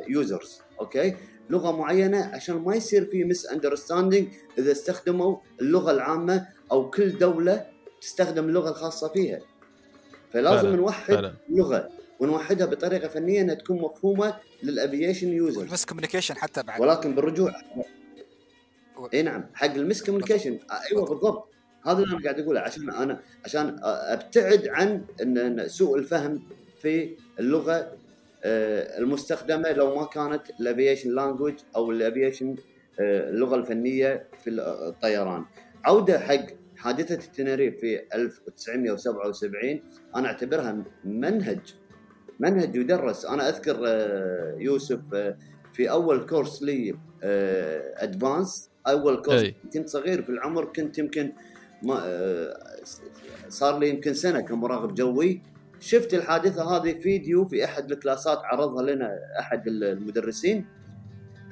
[0.08, 1.16] users okay؟
[1.52, 4.28] لغة معينة عشان ما يصير في misunderstanding
[4.58, 7.66] إذا استخدموا اللغة العامة أو كل دولة
[8.00, 9.40] تستخدم اللغة الخاصة فيها.
[10.32, 11.34] فلازم فعلاً، نوحد فعلا.
[11.50, 11.88] لغة
[12.20, 16.80] ونوحدها بطريقة فنية إنها تكون مفهومة لل aviation users ال miscommunication حتى بعد.
[16.80, 17.52] ولكن بالرجوع
[18.96, 20.58] و- إي نعم حق ال miscommunication
[20.90, 21.48] أيوه بالضبط.
[21.86, 25.04] هذا اللي أنا قاعد أقوله عشان أنا عشان أبتعد عن
[25.68, 26.42] سوء الفهم
[26.82, 27.92] في اللغة آه،
[28.44, 32.56] المستخدمة لو ما كانت ال aviation language أو ال aviation
[33.00, 35.44] اللغة الفنية في الطيران.
[35.84, 39.82] عودة حق حادثة التنريف في 1977
[40.16, 41.74] أنا أعتبرها منهج.
[42.40, 43.24] منهج يدرس.
[43.24, 45.36] أنا أذكر آه، يوسف آه،
[45.72, 46.94] في أول course لي
[47.96, 49.54] advanced أول course أي.
[49.72, 51.32] كنت صغير في العمر كنت يمكن
[51.82, 52.56] ما آه،
[53.48, 55.42] صار لي يمكن سنة كمراقب جوي.
[55.82, 60.66] شفت الحادثة هذه فيديو في أحد الكلاسات عرضها لنا أحد المدرسين.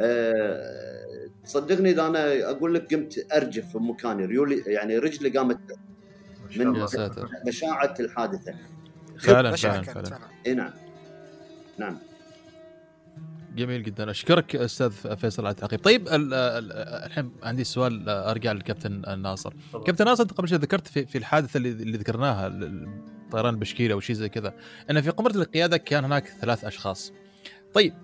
[0.00, 4.24] آه، صدقني إذا أنا أقول لك قمت أرجف في مكاني.
[4.24, 5.58] ريولي يعني رجلي قامت
[6.56, 6.86] من-
[7.46, 8.54] بشاعه الحادثة.
[9.18, 10.18] فعلا فعلا فعلا.
[10.46, 10.70] إي نعم.
[11.78, 11.98] نعم.
[13.56, 14.10] جميل جدا.
[14.10, 15.80] أشكرك أستاذ فيصل على التعقيب.
[15.80, 16.72] طيب ال- ال-
[17.06, 19.52] الحين عندي سؤال أرجع للكابتن ناصر.
[19.52, 19.84] تفضل.
[19.84, 22.48] كابتن ناصر أنت قبل شوي ذكرت في, في الحادثة اللي, اللي ذكرناها
[23.30, 24.54] الطيران البشكيري أو شيء زي كذا
[24.90, 27.12] إن في قمرة القيادة كان هناك ثلاث أشخاص.
[27.74, 27.94] طيب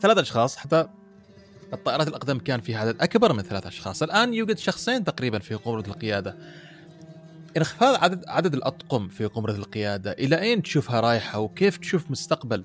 [0.00, 0.88] ثلاث أشخاص حتى
[1.72, 4.02] الطائرات الأقدم كان فيها عدد أكبر من ثلاث أشخاص.
[4.02, 6.36] الآن يوجد شخصين تقريبا في قمرة القيادة.
[7.56, 12.64] انخفاض عدد عدد الأطقم في قمرة القيادة إلى أين تشوفها رايحة وكيف تشوف مستقبل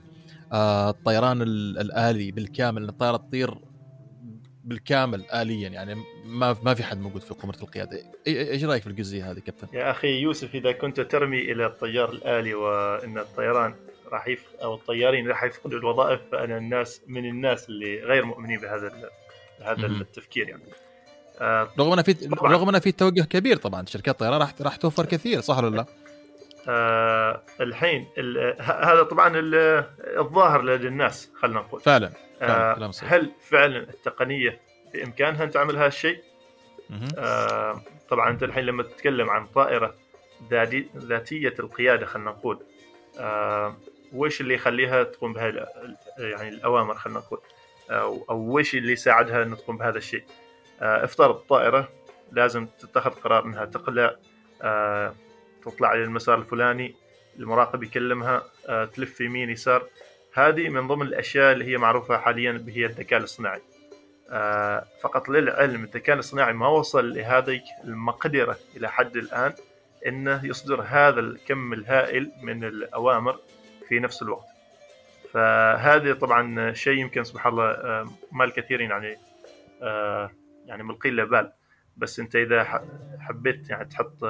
[0.52, 3.58] آه، الطيران ال- الآلي بالكامل إن الطائره تطير
[4.68, 5.96] بالكامل اليا يعني
[6.26, 9.92] ما ما في حد موجود في قمرة القيادة إيش رأيك في الجزئية هذه كابتن يا
[9.92, 13.76] أخي يوسف إذا كنت ترمي إلى الطيار الآلي وإن الطيران
[14.12, 14.46] راح يف...
[14.64, 19.10] أو الطيارين راح يفقدوا الوظائف فأنا الناس من الناس اللي غير مؤمنين بهذا ال...
[19.60, 20.02] بهذا مهم.
[20.02, 20.64] التفكير يعني
[21.42, 22.52] آه رغم ان في طبعاً.
[22.52, 25.86] رغم ان في توجه كبير طبعا شركات الطيران راح راح توفر كثير صح ولا لا؟
[26.70, 28.56] آه الحين ال...
[28.62, 29.56] هذا طبعا ال...
[30.18, 32.12] الظاهر لدى الناس خلينا نقول فعلا
[32.42, 32.74] آه
[33.14, 34.60] هل فعلا التقنية
[34.94, 36.24] بإمكانها أن تعمل هذا الشيء؟
[37.18, 39.96] آه، طبعا أنت الحين لما تتكلم عن طائرة
[40.50, 42.60] ذاتي- ذاتية القيادة خلينا نقول
[43.20, 43.78] آه،
[44.14, 47.40] وش اللي يخليها تقوم ال- يعني الأوامر خلينا نقول
[47.90, 50.24] أو أو وش اللي يساعدها انه تقوم بهذا الشيء؟
[50.82, 51.90] آه، افترض طائره
[52.32, 54.16] لازم تتخذ قرار إنها تقلع
[54.62, 55.16] آه،
[55.66, 56.96] تطلع على المسار الفلاني
[57.40, 59.88] المراقب يكلمها آه، تلف يمين يسار
[60.34, 63.62] هذه من ضمن الأشياء اللي هي معروفة حاليا هي الذكاء الاصطناعي.
[64.30, 69.54] آه، فقط للعلم الذكاء الاصطناعي ما وصل لهذه المقدرة إلى حد الآن
[70.08, 73.40] أنه يصدر هذا الكم الهائل من الأوامر
[73.88, 74.48] في نفس الوقت.
[75.34, 79.18] فهذا طبعا شيء يمكن سبحان الله آه، ما الكثيرين يعني
[79.82, 80.32] آه،
[80.66, 81.52] يعني ملقين له بال.
[81.98, 82.64] بس أنت إذا
[83.20, 84.24] حبيت يعني تحط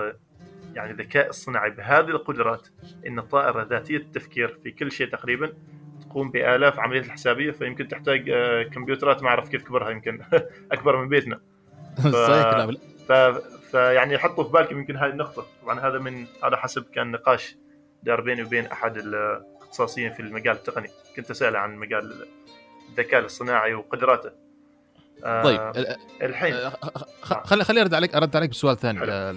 [0.74, 2.68] يعني ذكاء اصطناعي بهذه القدرات
[3.08, 5.54] إن الطائره ذاتية التفكير في كل شيء تقريبا
[6.10, 10.22] تقوم بآلاف عمليات الحسابية فيمكن تحتاج آه، كمبيوترات ما أعرف كيف كبرها يمكن
[10.72, 11.40] أكبر من بيتنا.
[12.02, 12.78] كلام
[13.08, 13.12] ف...
[13.72, 15.46] فيعني حطوا في بالكم يمكن هذه النقطة.
[15.62, 17.58] طبعا هذا من على حسب كان نقاش
[18.04, 20.88] دار بيني وبين أحد الاختصاصيين في المجال التقني.
[21.16, 22.28] كنت أسأله عن مجال
[22.90, 24.47] الذكاء الاصطناعي وقدراته.
[25.24, 26.56] طيب ال- الحين.
[27.22, 29.12] خ- خلي خلي أرد عليك أرد عليك بسؤال ثاني حلو.
[29.12, 29.34] آه،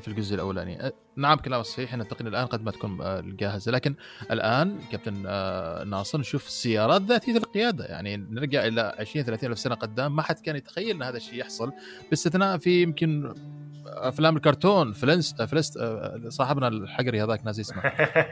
[0.00, 0.86] في الجزء الأولاني.
[0.86, 3.94] آه، نعم كلامك صحيح ان التقنية الآن قد ما تكون آه، جاهزه لكن
[4.30, 7.84] الآن كابتن آه، ناصر نشوف سيارات ذاتية القيادة.
[7.84, 11.40] يعني نرجع إلى 20 30 ألف سنة قدام ما حد كان يتخيل إن هذا الشيء
[11.40, 11.72] يحصل
[12.10, 13.34] باستثناء في يمكن
[13.94, 15.78] أفلام الكرتون فلنس آه، فلست
[16.28, 17.82] صاحبنا الحقري هذاك ناسي اسمه.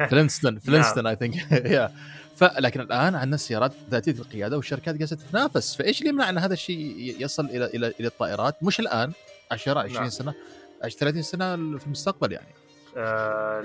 [0.07, 1.93] فلينستون فلينستون I think yeah
[2.37, 5.77] فلكن الآن عندنا سيارات ذاتية القيادة والشركات جالسة تتنافس.
[5.77, 9.13] فإيش اللي يمنع إن هذا الشيء يصل إلى إلى إلى الطائرات؟ مش الآن
[9.51, 10.09] 10 20 نعم.
[10.09, 10.35] سنة
[10.83, 12.55] 20 30 سنة في المستقبل يعني.
[12.97, 13.65] آه،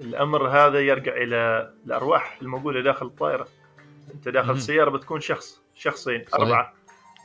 [0.00, 3.48] الأمر هذا يرجع إلى الأرواح الموجودة داخل الطائرة.
[4.14, 4.56] أنت داخل مهم.
[4.56, 6.34] السيارة بتكون شخص شخصين صحيح.
[6.34, 6.74] أربعة.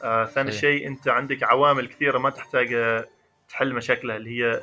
[0.04, 0.52] آه، ثاني.
[0.52, 2.74] شيء أنت عندك عوامل كثيرة ما تحتاج
[3.50, 4.62] تحل مشاكلها اللي هي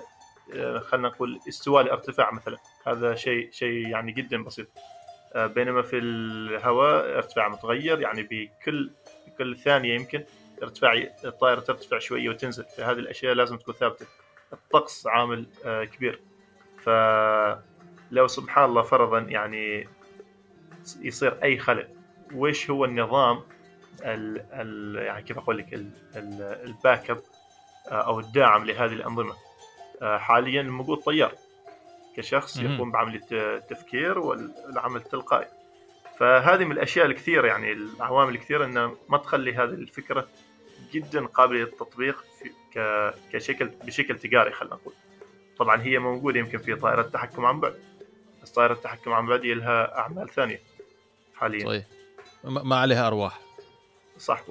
[0.54, 2.56] آه، خلينا نقول استواء الارتفاع مثلا.
[2.86, 4.68] هذا شيء شيء يعني جدا بسيط.
[5.32, 8.90] آه، بينما في الهواء ارتفاع متغير يعني بكل
[9.38, 10.24] كل ثانية يمكن
[10.62, 10.92] ارتفاع
[11.24, 12.64] الطائرة ترتفع شوية وتنزل.
[12.64, 14.06] فهذه الأشياء لازم تكون ثابتة.
[14.52, 16.20] الطقس عامل آه، كبير.
[16.78, 19.88] فلو سبحان الله فرضا يعني
[21.00, 21.88] يصير أي خلل
[22.34, 23.42] وش هو النظام
[24.04, 25.74] ال ال يعني كيف أقول لك
[26.16, 27.22] ال backup
[27.88, 29.34] أو الداعم لهذه الأنظمة.
[30.02, 31.32] آه، حاليا الموجود طيار.
[32.16, 32.56] كشخص.
[32.56, 35.48] يقوم بعمليه التفكير والعمل التلقائي.
[36.18, 40.28] فهذه من الأشياء الكثيرة يعني العوامل الكثيرة انه ما تخلي هذه الفكرة
[40.92, 42.24] جدا قابلة للتطبيق
[43.32, 44.94] كشكل بشكل تجاري خلينا نقول.
[45.58, 47.80] طبعا هي موجودة يمكن في طائرة تحكم عن بعد.
[48.42, 50.60] بس طائرة التحكم عن بعد لها أعمال ثانية
[51.34, 51.66] حاليا.
[51.66, 51.84] صحيح
[52.44, 53.40] ما عليها أرواح.
[54.18, 54.44] صح.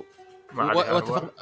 [0.56, 1.34] واتفق.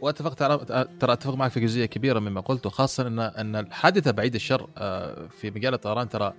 [0.00, 0.58] واتفق ترى
[1.00, 5.28] ترى اتفق معك في جزئية كبيرة مما قلته خاصه ان إن الحادثة بعيد الشر آه،
[5.40, 6.32] في مجال الطيران ترى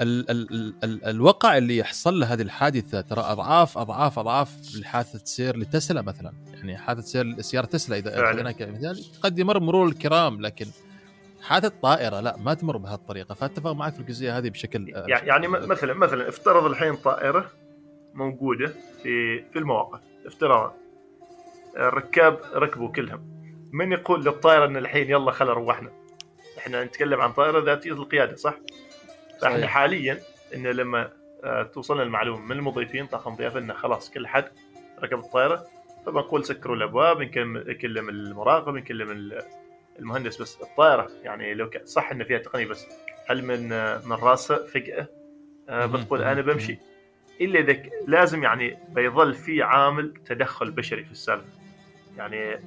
[0.00, 5.20] ال ال ال ال الوقع اللي يحصل له هذه الحادثة ترى اضعاف اضعاف أضعاف لحادثة
[5.24, 8.32] سير لتسلا مثلا يعني حادثة سير سياره تسلا اذا.
[8.32, 10.66] خذيناها كمثال قد يمر مرور الكرام لكن
[11.42, 15.48] حادثة طائرة لا ما تمر بهالطريقة فأتفق معك في الجزئية هذه بشكل آه، يعني يعني
[15.48, 17.50] مثلا مثلا افترض الحين طائرة
[18.14, 18.72] موجودة
[19.02, 20.72] في في المواقع افترض
[21.78, 23.38] الركاب ركبوا كلهم.
[23.72, 25.90] من يقول للطائرة إن الحين يلا خل روحنا
[26.58, 28.54] إحنا نتكلم عن طائرة ذاتيه القيادة صح؟
[29.40, 29.70] فإحنا صحيح.
[29.70, 30.18] حاليا
[30.54, 31.10] إن لما
[31.44, 34.44] آه، توصلنا المعلومة من المضيفين طاقم ضيافه انه خلاص كل حد
[35.02, 35.66] ركب الطائرة
[36.06, 39.42] فبنقول سكروا الأبواب نكلم نكلم المراقب نكلم ال-
[39.98, 42.86] المهندس بس الطائرة يعني لو كان صح إن فيها تقنية بس
[43.26, 45.08] هل من آه، من راسه فجأة؟
[45.68, 45.86] آه،.
[45.86, 46.78] بتقول أنا بمشي.
[47.40, 51.57] إلا إذا لازم يعني بيظل في عامل تدخل بشري في السالفة.
[52.18, 52.60] يعني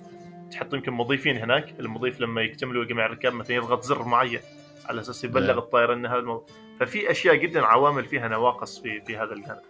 [0.51, 4.39] تحط يمكن مضيفين هناك المضيف لما يكتملوا جميع الركاب مثلا يضغط زر معين
[4.85, 5.57] على أساس يبلغ نعم.
[5.57, 6.45] الطائرة إن هذا الموضوع
[6.79, 9.61] ففي أشياء جدا عوامل فيها نواقص في في هذا الجانب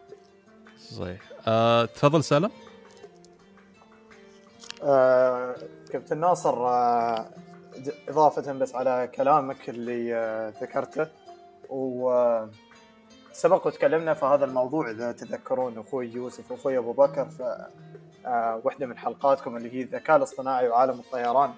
[0.78, 1.20] صحيح.
[1.48, 2.52] آه، تفضل سالم.
[4.84, 5.56] آه،
[5.92, 7.30] كابتن ناصر آه،
[7.78, 11.08] د- إضافة بس على كلامك اللي آه، ذكرته
[11.70, 17.68] وسبق وتكلمنا في هذا الموضوع إذا تذكرون أخوي يوسف وأخوي أبو بكر في
[18.26, 21.50] آه، واحدة من حلقاتكم اللي هي الذكاء الاصطناعي وعالم الطيران.
[21.50, 21.56] آه،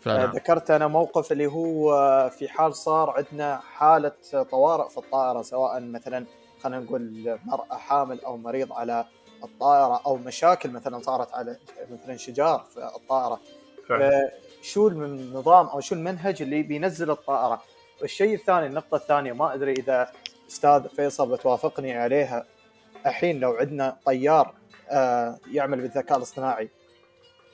[0.00, 4.12] فعلا ذكرت أنا موقف اللي هو آه، في حال صار عندنا حالة
[4.50, 6.26] طوارئ في الطائرة سواء مثلا
[6.62, 9.04] خلينا نقول مرأة حامل أو مريض على
[9.44, 11.56] الطائرة أو مشاكل مثلا صارت على
[11.90, 13.40] مثلا شجار في الطائرة.
[13.88, 14.30] فعلا.
[14.62, 17.62] شو النظام أو شو المنهج اللي بينزل الطائرة؟
[18.02, 20.12] والشيء الثاني النقطة الثانية ما أدري إذا
[20.50, 22.46] أستاذ فيصل بتوافقني عليها.
[23.06, 24.65] الحين لو عندنا طيار آه،
[25.52, 26.68] يعمل بالذكاء الاصطناعي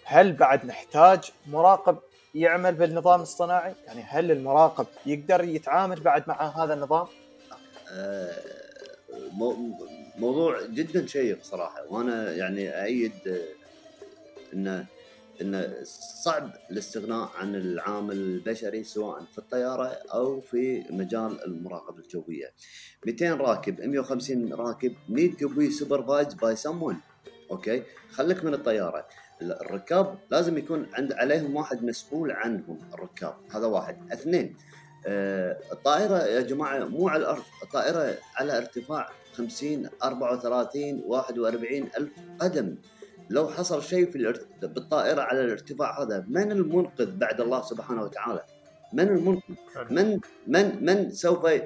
[0.05, 1.99] هل بعد نحتاج مراقب
[2.35, 7.07] يعمل بالنظام الاصطناعي؟ يعني هل المراقب يقدر يتعامل بعد مع هذا النظام؟
[7.93, 8.33] آه،
[9.33, 9.79] مو-
[10.19, 13.49] موضوع جدا شيق صراحة وأنا يعني ايد آه،
[14.55, 14.87] انه
[15.41, 15.75] إنه
[16.25, 22.53] صعب الاستغناء عن العامل البشري سواء في الطيارة أو في مجال المراقبة الجوية
[23.07, 26.97] 200 راكب 150 راكب need to be supervised by someone
[27.53, 29.07] أوكي؟ خليك من الطيارة.
[29.43, 33.35] الركاب لازم يكون عند عليهم واحد مسؤول عنهم الركاب.
[33.55, 34.13] هذا واحد.
[34.13, 34.57] اثنين
[35.07, 37.43] آه، الطائرة يا جماعة مو على الأرض.
[37.63, 42.75] الطائرة على ارتفاع 50 34 41 ألف قدم.
[43.31, 44.47] لو حصل شيء في الارت...
[44.63, 48.43] بالطائرة على الارتفاع هذا من المنقذ بعد الله سبحانه وتعالى؟
[48.93, 49.55] من المنقذ؟
[49.91, 51.63] من من من سوف ي-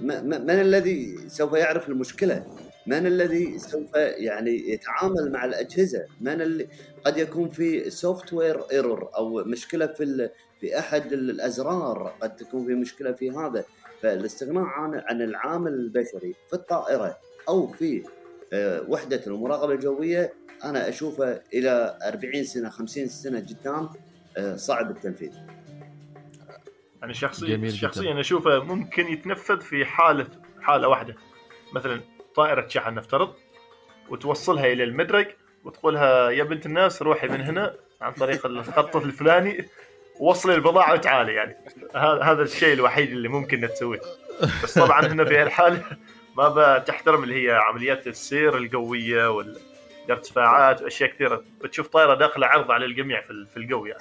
[0.00, 2.46] م- م- من الذي سوف يعرف المشكلة؟
[2.86, 6.68] من الذي سوف يعني يتعامل مع الأجهزة؟ من اللي
[7.04, 10.30] قد يكون في software error أو مشكلة في ال...
[10.60, 13.64] في أحد الأزرار قد تكون في مشكلة في هذا.
[14.02, 17.18] فالاستغناء عن عن العامل البشري في الطائرة
[17.48, 18.02] أو في
[18.52, 20.32] آه، وحدة المراقبة الجوية
[20.64, 23.88] أنا أشوفه إلى 40 سنة 50 سنة قدام
[24.36, 25.32] آه، صعب التنفيذ.
[27.02, 27.70] يعني شخصيا.
[27.70, 30.26] شخصيا أشوفه ممكن يتنفذ في حالة
[30.60, 31.14] حالة واحدة.
[31.74, 32.00] مثلا
[32.34, 33.34] طائرة شحن نفترض
[34.08, 35.26] وتوصلها إلى المدرج
[35.64, 39.68] وتقولها يا بنت الناس روحي من هنا عن طريق الخط الفلاني
[40.20, 41.56] وصلي البضاعة وتعالي يعني.
[42.22, 44.00] هذا الشيء الوحيد اللي ممكن تسويه
[44.62, 45.82] بس طبعا هنا في هالحالة
[46.36, 51.44] ما بتحترم اللي هي عمليات السير القوية والارتفاعات وأشياء كثيرة.
[51.64, 54.00] بتشوف طائرة داخلة عرض على الجميع في ال- في الجو يعني.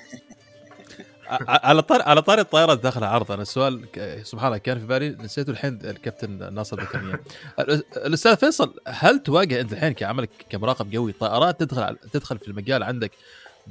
[1.47, 3.85] على طار على طاري الطائرات داخل عرض أنا السؤال
[4.23, 7.17] سبحان الله كان في بالي نسيته الحين الكابتن ناصر ذكرني
[8.07, 13.11] الأستاذ فيصل هل تواجه أنت الحين كعملك كمراقب جوي طائرات تدخل تدخل في المجال عندك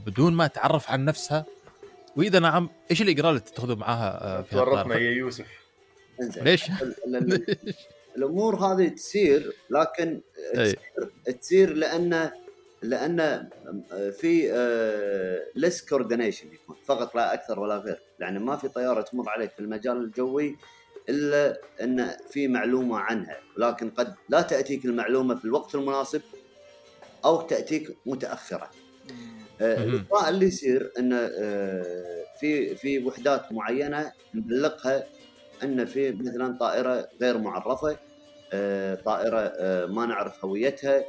[0.07, 1.45] بدون ما تعرف عن نفسها؟
[2.17, 5.47] وإذا نعم إيش الاجراء اللي تتخذه معاها آه، في تورطنا؟ يا يوسف.
[6.37, 7.57] ليش؟ ال- ال- ال-
[8.17, 10.21] الأمور هذه تصير لكن
[10.59, 10.77] أي.
[11.41, 12.31] تصير لأن
[12.83, 13.49] لأن
[14.21, 14.53] في
[15.55, 18.01] ليس كوردينيشن يكون فقط لا أكثر ولا غير.
[18.21, 20.57] يعني ما في طيارة تمر عليك في المجال الجوي
[21.09, 23.37] إلا إن في معلومة عنها.
[23.57, 26.23] ولكن قد لا تأتيك المعلومة في الوقت المناسب
[27.25, 28.71] أو تأتيك متأخرة.
[29.61, 29.89] آه، مهم.
[29.95, 35.07] الاطراء اللي يصير آه، في في وحدات معينة نبلغها
[35.63, 37.97] إن في مثلا طائرة غير معرفة
[38.53, 41.05] آه، طائرة آه، ما نعرف هويتها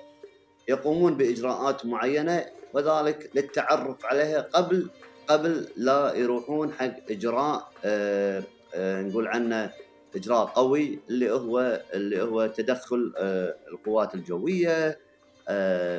[0.69, 4.89] يقومون بإجراءات معينة وذلك للتعرف عليها قبل
[5.27, 8.43] قبل لا يروحون حق إجراء آه،
[8.75, 9.71] آه، نقول عنه
[10.15, 14.99] إجراء قوي اللي هو اللي هو تدخل آه، القوات الجوية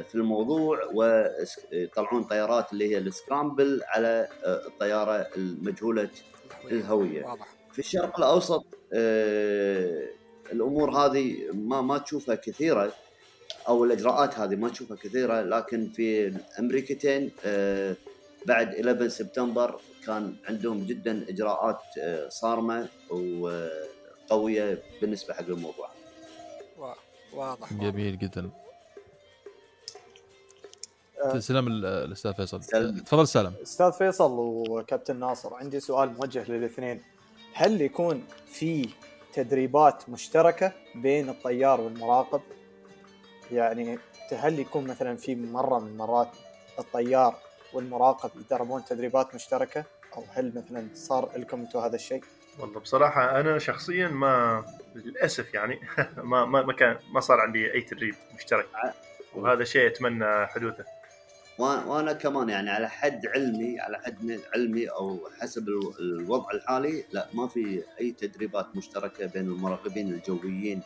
[0.09, 6.09] في الموضوع ويطلعون طيارات اللي هي السكرامبل على الطيارة المجهولة
[6.71, 7.37] الهوية.
[7.73, 8.65] في الشرق الأوسط
[10.53, 12.93] الأمور هذه ما ما تشوفها كثيرة.
[13.71, 17.97] أو الإجراءات هذه ما تشوفها كثيرة لكن في الامريكتين آه،
[18.47, 25.89] بعد 11 سبتمبر كان عندهم جدا إجراءات آه، صارمة وقوية بالنسبة حق الموضوع
[26.79, 26.95] وا-
[27.35, 27.73] واضح واضح.
[27.73, 28.51] جميل جدا
[31.25, 31.33] آه.
[31.33, 32.61] تسلم ال- الأستاذ فيصل.
[33.05, 37.03] تفضل سالم أستاذ فيصل وكابتن ناصر عندي سؤال موجه للاثنين
[37.55, 38.89] هل يكون في
[39.33, 42.41] تدريبات مشتركة بين الطيار والمراقب
[43.53, 43.99] يعني
[44.33, 46.29] هل يكون مثلا في مرة من المرات
[46.79, 47.35] الطيار
[47.73, 49.85] والمراقب يدربون تدريبات مشتركة؟
[50.17, 52.25] أو هل مثلا صار لكم أنتم هذا الشيء؟
[52.59, 55.81] والله بصراحة أنا شخصيا ما للأسف يعني
[56.17, 58.67] ما ما ما كان ما صار عندي أي تدريب مشترك.
[59.35, 60.85] وهذا شيء أتمنى حدوثه.
[61.59, 67.05] وأنا كمان يعني على حد علمي على حد من علمي أو حسب ال- الوضع الحالي
[67.13, 70.83] لا ما في أي تدريبات مشتركة بين المراقبين الجويين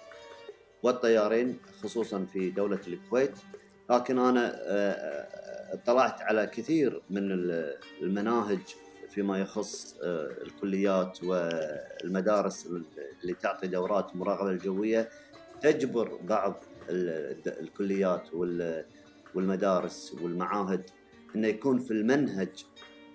[0.85, 3.33] والطيارين خصوصا في دولة الكويت.
[3.91, 8.59] لكن أنا آه، آه، اطلعت على كثير من ال- المناهج
[9.11, 12.67] فيما يخص آه، الكليات والمدارس
[13.23, 15.09] اللي تعطي دورات مراقبة الجويه
[15.63, 18.85] تجبر بعض ال- الكليات وال
[19.35, 20.83] والمدارس والمعاهد
[21.37, 22.65] إنه يكون في المنهج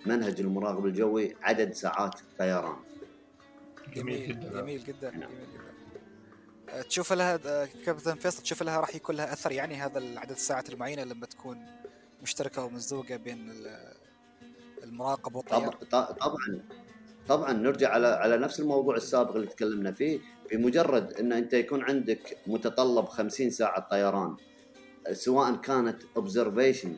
[0.06, 2.76] منهج المراقب الجوي عدد ساعات طيران.
[3.96, 4.62] جميل جدا.
[4.62, 5.69] جميل جدا جميل جدا.
[6.90, 7.38] تشوف لها
[7.86, 11.66] كابتن فيصل تشوف لها راح يكون لها أثر يعني هذا العدد الساعات المعينة لما تكون
[12.24, 13.94] مشتركة ومزوجة بين ال-
[14.84, 15.74] المراقب والطيار.
[15.92, 16.62] طبعا
[17.28, 20.20] طبعا نرجع على على نفس الموضوع السابق اللي تكلمنا فيه.
[20.52, 24.36] بمجرد إن أنت يكون عندك متطلب 50 ساعة طيران
[25.12, 26.96] سواء كانت observation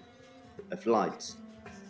[0.81, 1.37] flights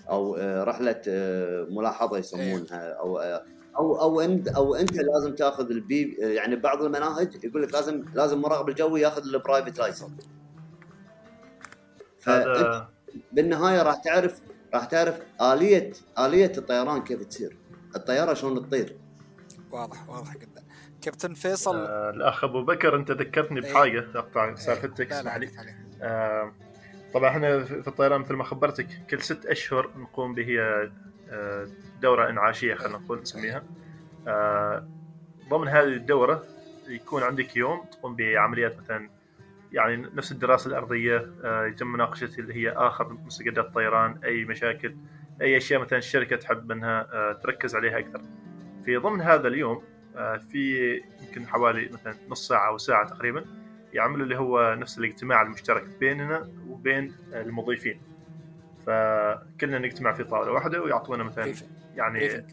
[0.10, 3.46] أو آه، رحلة آه، ملاحظة يسمونها أو آه،
[3.78, 8.42] أو أو انت أو أنت لازم تاخذ البي يعني بعض المناهج يقول لك لازم لازم
[8.42, 10.30] مراقب الجوي ياخذ ال private license
[12.28, 12.90] هذا
[13.32, 14.42] بالنهاية راح تعرف
[14.74, 17.58] راح تعرف اليه آلية الطيران كيف تصير.
[17.96, 18.98] الطيارة شلون تطير.
[19.72, 20.64] واضح واضح جدا.
[21.02, 23.74] كابتن فيصل؟ آه، الأخ أبو بكر أنت ذكرتني إيه.
[23.74, 25.50] بحاجة أقطع سالفتك لا لا اسمح لي.
[26.02, 26.54] آه،
[27.14, 30.60] طبعا إحنا في الطيران مثل ما خبرتك كل ست أشهر نقوم به
[31.30, 31.68] آه،
[32.02, 33.64] دورة إنعاشية خلينا نقول نسميها.
[34.28, 34.88] آه،
[35.50, 36.44] ضمن هذه الدورة
[36.88, 39.10] يكون عندك يوم تقوم بعمليات مثلا
[39.72, 44.96] يعني نفس الدراسة الأرضية آه، يتم مناقشة اللي هي آخر مستجدات الطيران أي مشاكل
[45.42, 48.22] أي أشياء مثلا الشركة تحب انها آه، تركز عليها أكثر.
[48.86, 49.84] في ضمن هذا اليوم
[50.50, 53.46] في يمكن حوالي مثلا نص ساعة أو ساعة تقريبا
[53.94, 58.11] يعملوا اللي هو نفس الاجتماع المشترك بيننا وبين المضيفين.
[58.86, 61.54] فكلنا نجتمع في طاولة واحدة ويعطونا مثلا
[61.96, 62.46] يعني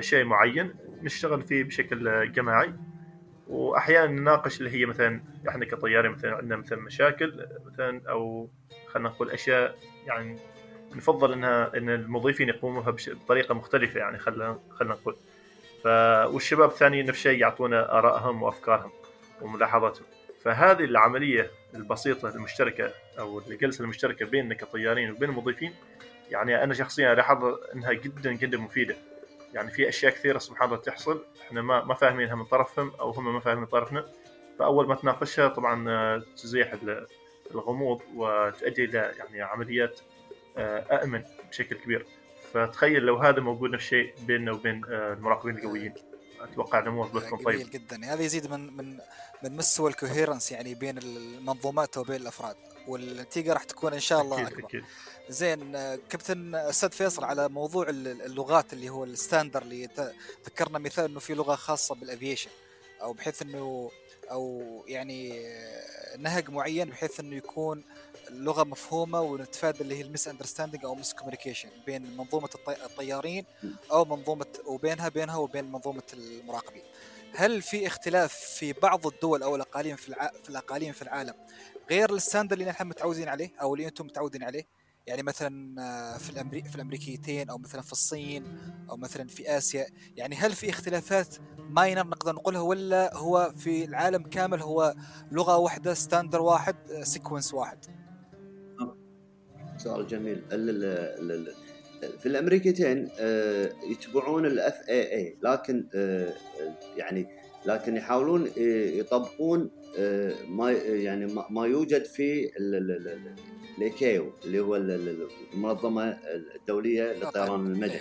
[0.00, 2.72] شيء معين نشتغل فيه بشكل جماعي.
[3.48, 8.48] واحيانا نناقش اللي هي مثلا إحنا كطيارين مثلا عندنا مثلا مشاكل مثلا أو
[8.86, 9.74] خلينا نقول أشياء
[10.06, 10.38] يعني
[10.94, 15.16] نفضل إنها إن المضيفين يقوموا بها بطريقة مختلفة يعني خلينا خلينا نقول.
[15.84, 15.86] ف
[16.34, 18.90] والشباب الثانيين نفس الشيء يعطونا آرائهم وأفكارهم
[19.42, 20.13] وملاحظاتهم.
[20.44, 25.74] فهذه العملية البسيطة المشتركة أو الجلسة المشتركة بيننا كطيارين وبين المضيفين
[26.30, 27.44] يعني أنا شخصيا ألاحظ
[27.74, 28.96] إنها جدا جدا مفيدة.
[29.54, 33.34] يعني في أشياء كثيرة سبحان الله تحصل إحنا ما ما فاهمينها من طرفهم أو هم
[33.34, 34.04] ما فاهمين طرفنا.
[34.58, 37.06] فأول ما تناقشها طبعا آه، تزيح ال-
[37.50, 40.00] الغموض وتؤدي إلى يعني عمليات
[40.56, 42.06] آه، امن بشكل كبير.
[42.52, 45.94] فتخيل لو هذا موجود نفس الشيء بيننا وبين آه، المراقبين الجويين.
[46.44, 48.12] أتوقع الأمور بتكون جميل طيبه جدا.
[48.14, 48.98] هذا يزيد من من
[49.42, 52.56] من مستوى ال coherence يعني بين المنظومات وبين الأفراد.
[52.88, 54.64] والنتيجة راح تكون إن شاء الله أكيد أكبر.
[54.68, 54.84] أكيد.
[55.28, 59.88] زين كابتن أستاذ فيصل على موضوع ال- اللغات اللي هو ال standard اللي
[60.46, 62.50] ذكرنا مثال إنه في لغة خاصة بال aviation
[63.02, 63.90] أو بحيث انه
[64.30, 65.46] أو يعني
[66.18, 67.84] نهج معين بحيث إنه يكون
[68.28, 73.44] اللغة مفهومة ونتفادى اللي هي ال misunderstanding أو miscommunication بين منظومة الطي- الطيارين
[73.92, 76.82] أو منظومة وبينها بينها وبين منظومة المراقبين.
[77.36, 80.30] هل في اختلاف في بعض الدول أو الأقاليم في الع...
[80.42, 81.34] في الأقاليم في العالم
[81.90, 84.66] غير ال standard اللي نحن متعودين عليه أو اللي أنتم متعودين عليه؟
[85.06, 86.62] يعني مثلا آه، في الأمري...
[86.62, 88.58] في الأمريكيتين أو مثلا في الصين
[88.90, 89.86] أو مثلا في آسيا،
[90.16, 94.94] يعني هل في اختلافات minor نقدر نقولها ولا هو في العالم كامل هو
[95.32, 97.78] لغة واحدة standard واحد sequence واحد؟
[99.78, 100.42] سؤال جميل.
[102.18, 106.34] في الأمريكتين آه، يتبعون ال FAA لكن آه،
[106.96, 107.26] يعني
[107.66, 108.60] لكن يحاولون آه،
[108.90, 112.50] يطبقون آه، ما يعني ما- يوجد في
[113.78, 116.18] الايكيو اللي هو ال- ال- المنظمة
[116.56, 118.00] الدولية للطيران المدني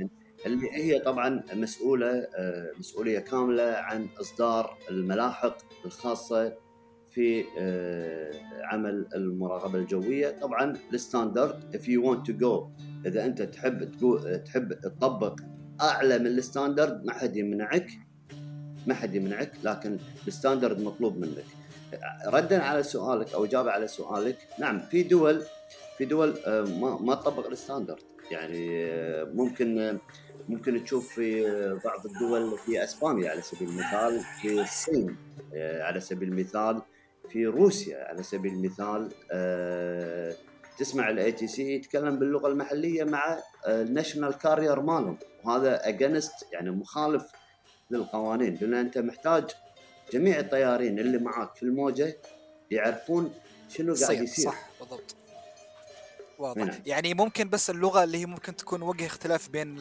[0.00, 0.08] إيه،
[0.46, 2.06] اللي هي طبعا مسؤولة
[2.36, 6.52] آه، مسؤولية كاملة عن إصدار الملاحق الخاصة
[7.14, 8.30] في آه،
[8.64, 10.38] عمل المراقبة الجوية.
[10.40, 12.68] طبعا ال standard if you want to go
[13.06, 15.40] إذا أنت تحب تقول تحب تطبق
[15.80, 17.90] أعلى من ال standard ما حد يمنعك
[18.86, 19.98] ما حد يمنعك لكن
[20.28, 21.44] ال standard مطلوب منك.
[22.26, 24.38] ردا على سؤالك أو إجابة على سؤالك.
[24.58, 25.42] نعم في دول
[25.98, 29.98] في دول آه، ما ما تطبق ال standard يعني آه، ممكن
[30.48, 31.44] ممكن تشوف في
[31.84, 35.16] بعض الدول في إسبانيا على سبيل المثال في الصين
[35.56, 36.82] على سبيل المثال.
[37.30, 40.34] في روسيا على سبيل المثال آه،
[40.78, 45.18] تسمع ال ATC يتكلم باللغة المحلية مع ال national carrier مالهم.
[45.44, 47.24] وهذا against يعني مخالف
[47.90, 48.58] للقوانين.
[48.60, 49.44] لأن أنت محتاج
[50.12, 52.16] جميع الطيارين اللي معاك في الموجة
[52.70, 53.32] يعرفون
[53.68, 54.44] شنو قاعد صير يصير.
[54.44, 55.16] صح بالضبط.
[56.38, 56.78] واضح.
[56.86, 59.76] يعني ممكن بس اللغة اللي هي ممكن تكون وجه اختلاف بين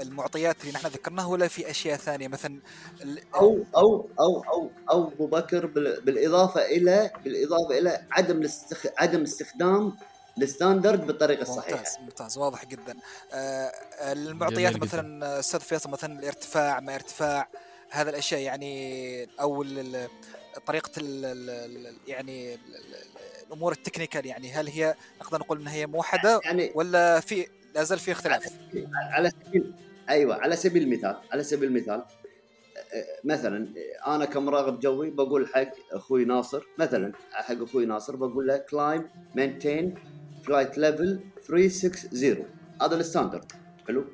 [0.00, 2.60] المعطيات اللي نحن ذكرناها ولا في أشياء ثانية؟ مثلا
[3.02, 8.86] ال- أو أو أو أو أو أبو بكر بال- بالإضافة إلى بالإضافة إلى عدم الاستخ...
[8.98, 9.96] عدم استخدام
[10.38, 11.76] الستاندرد بالطريقة الصحيحة.
[11.78, 12.96] ممتاز ممتاز واضح جدا.
[13.32, 13.72] آه
[14.12, 14.76] المعطيات.
[14.76, 17.48] مثلا أستاذ فيصل مثلا الارتفاع ما ارتفاع
[17.90, 19.64] هذا الأشياء يعني أو
[20.66, 21.50] طريقة ال ال
[21.86, 23.10] ال يعني ال- ال-
[23.46, 27.84] الأمور ال technical يعني هل هي نقدر نقول إنها هي موحدة يعني ولا في لا
[27.84, 28.58] زال في اختلاف.
[28.94, 29.72] على سبيل
[30.08, 32.02] أيوه على سبيل المثال على سبيل المثال
[32.94, 33.68] آه، مثلا
[34.06, 39.94] أنا كمراقب جوي بقول حق أخوي ناصر مثلا حق أخوي ناصر بقول له climb maintain
[40.44, 42.46] flight level 360
[42.82, 43.52] هذا ال standard.
[43.88, 44.04] حلو؟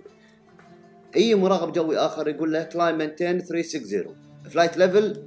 [1.16, 4.16] أي مراقب جوي آخر يقول له climb maintain 360
[4.51, 5.27] flight level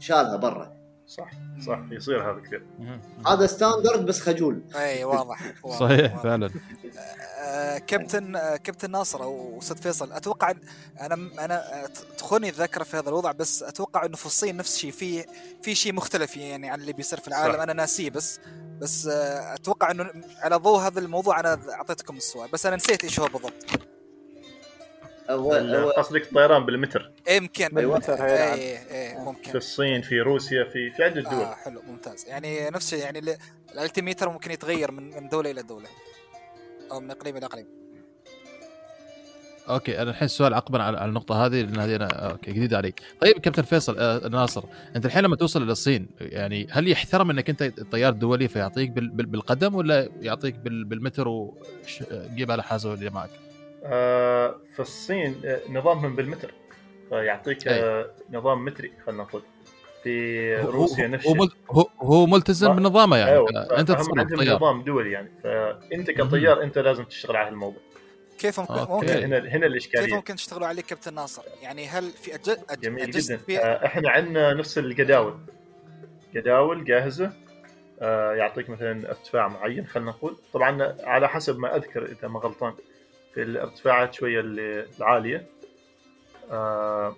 [0.00, 0.73] شالها برا.
[1.06, 1.30] صح
[1.66, 2.62] صح يصير هذا كثير.
[3.26, 6.22] هذا standard بس خجول اي واضح, واضح صحيح واضح.
[6.22, 6.50] فعلا
[7.44, 10.52] آه، كابتن آه، كابتن ناصر أو أستاذ فيصل أتوقع
[11.00, 11.14] أنا
[11.44, 15.24] أنا تخوني الذاكره في هذا الوضع بس أتوقع انه في الصين نفس الشيء في
[15.62, 17.60] في شيء مختلف يعني عن اللي بيصير في العالم صح.
[17.60, 18.40] أنا ناسيه بس
[18.80, 23.20] بس آه، أتوقع إنه على ضوء هذا الموضوع أنا أعطيتكم السؤال بس أنا نسيت إيش
[23.20, 23.93] هو بالضبط
[25.30, 27.10] هو قصدك الطيران بالمتر.
[27.30, 27.78] يمكن.
[27.78, 28.02] أيوة.
[28.08, 28.78] اي اي
[29.14, 29.56] في ممكن.
[29.56, 31.32] الصين في روسيا في في عدة دول.
[31.32, 32.24] آه حلو ممتاز.
[32.28, 33.36] يعني نفس الشيء يعني ال-
[33.72, 35.88] ال altimeter ممكن يتغير من من دولة إلى دولة.
[36.92, 37.66] أو من إقليم إلى إقليم.
[39.68, 42.92] okay أنا الحين السؤال عقبا على على النقطة هذه لأن هذه أنا okay جديدة علي
[43.20, 44.64] طيب كابتن فيصل آه ناصر
[44.96, 49.08] أنت الحين لما توصل إلى الصين يعني هل يحترم إنك أنت طيار دولي فيعطيك بال
[49.10, 53.43] بال بالقدم ولا يعطيك بال بالمتر وجيب على حاسه اللي معك؟ آه،
[54.74, 56.54] في الصين آه، نظامهم بالمتر.
[57.08, 59.42] فيعطيك آه، نظام متري خلينا نقول.
[60.02, 62.74] في روسيا هو- نفس هو, هو, هو ملتزم آه.
[62.74, 63.30] بنظامه يعني.
[63.30, 64.56] أيوة، أنت تصير عندهم طيار.
[64.56, 65.30] نظام دولي يعني.
[65.42, 67.80] فأنت كطيار أنت لازم تشتغل على هالموضوع.
[68.38, 68.92] كيف ممكن, أوكي.
[68.92, 72.50] ممكن هنا هنا كيف الاشكاليه ممكن تشتغلوا عليه كابتن ناصر؟ يعني هل في أج...
[72.70, 72.80] أج...
[72.80, 73.36] جميل جدا.
[73.36, 75.34] في آه، إحنا عندنا نفس الجداول.
[76.34, 77.32] جداول جاهزة.
[78.00, 80.36] آه، يعطيك مثلا أرتفاع معين خلينا نقول.
[80.52, 82.74] طبعا على حسب ما أذكر إذا ما غلطان.
[83.34, 85.46] في الارتفاعات شوية ال- العالية.
[86.50, 87.16] آه،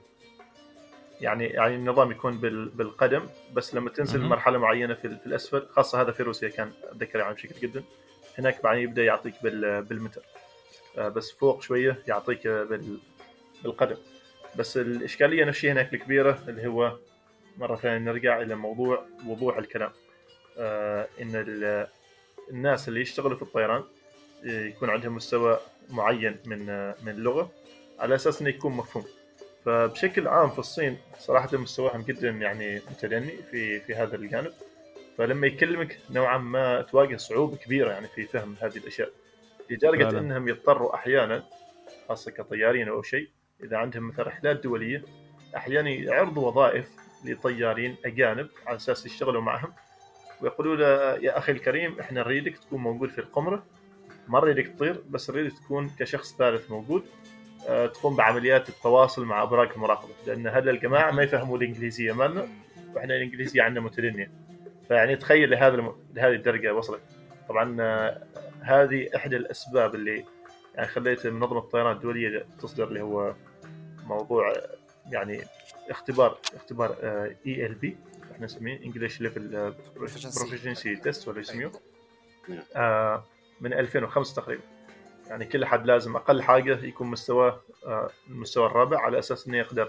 [1.21, 4.21] يعني يعني النظام يكون بال- بالقدم بس لما تنزل.
[4.21, 7.83] مرحلة معينة في, ال- في الأسفل خاصة هذا في روسيا كان أتذكر يعني بشكل جدا.
[8.39, 10.23] هناك بعدين يبدأ يعطيك بال- بالمتر.
[10.99, 12.99] آه، بس فوق شوية يعطيك بال-
[13.63, 13.97] بالقدم.
[14.57, 16.97] بس الإشكالية نفس الشيء هناك الكبيرة اللي هو
[17.59, 19.91] مرة ثانية نرجع إلى موضوع وضوح الكلام.
[20.59, 21.87] آه إن ال-
[22.51, 23.85] الناس اللي يشتغلوا في الطيران
[24.45, 25.59] يكون عندهم مستوى
[25.91, 26.67] معين من
[27.03, 27.51] من اللغة
[27.99, 29.05] على أساس إنه يكون مفهوم.
[29.65, 34.53] فبشكل عام في الصين صراحة مستواهم جدا يعني متدني في في هذا الجانب.
[35.19, 39.11] فلما يكلمك نوعا ما تواجه صعوبة كبيرة يعني في فهم هذه الأشياء.
[39.71, 40.19] لدرجة فعلاً.
[40.19, 41.45] إنهم يضطروا أحيانا
[42.09, 43.29] خاصة كطيارين أو شيء
[43.65, 45.05] إذا عندهم مثلا رحلات دولية
[45.57, 46.89] أحيانا يعرضوا وظائف
[47.25, 49.73] لطيارين أجانب على أساس يشتغلوا معهم.
[50.41, 53.67] ويقولوا له يا أخي الكريم إحنا نريدك تكون موجود في القمرة
[54.29, 57.05] ما نريدك تطير بس نريدك تكون كشخص ثالث موجود
[57.69, 62.49] آه، تقوم بعمليات التواصل مع أبراج المراقبة لأن هذا الجماعة ما يفهموا الإنجليزية مالنا
[62.95, 64.31] وإحنا الإنجليزية عندنا متدنية.
[64.89, 65.93] فيعني تخيل لهذا الم...
[66.15, 67.01] لهذه الدرجة وصلت
[67.49, 68.23] طبعا آه،
[68.61, 70.25] هذه إحدى الأسباب اللي
[70.75, 73.35] يعني خليت منظمة الطيران الدولية تصدر اللي هو
[74.07, 74.69] موضوع آه،
[75.11, 75.41] يعني
[75.91, 76.97] اختبار اختبار
[77.47, 77.97] ELP
[78.33, 81.73] إحنا نسميه English level proficiency test ولا يسميه.
[82.77, 83.25] آه،
[83.61, 84.63] من 2005 تقريبا.
[85.29, 87.61] يعني كل حد لازم أقل حاجة يكون مستواه
[88.31, 89.89] المستوى الرابع على أساس إنه يقدر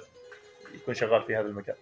[0.75, 1.75] يكون شغال في هذا المكان.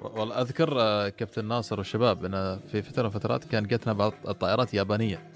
[0.00, 4.74] والله أذكر آه، كابتن ناصر والشباب انه في فترة من الفترات كان جتنا بعض الطائرات
[4.74, 5.30] يابانيه.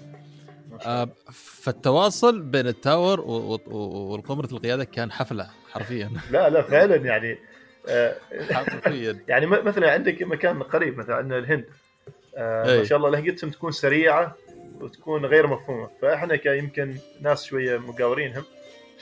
[0.85, 6.11] آه، فالتواصل بين التاور و- و- والقمرة القيادة كان حفلة حرفيا.
[6.31, 7.37] لا لا فعلا يعني
[7.89, 8.15] آه،
[8.51, 9.19] حرفيا.
[9.27, 11.65] يعني مثلا عندك مكان قريب مثلا عندنا الهند.
[12.37, 14.35] ما شاء الله لهجتهم تكون سريعة
[14.81, 15.89] وتكون غير مفهومة.
[16.01, 18.43] فإحنا كيمكن ناس شوية مقاورينهم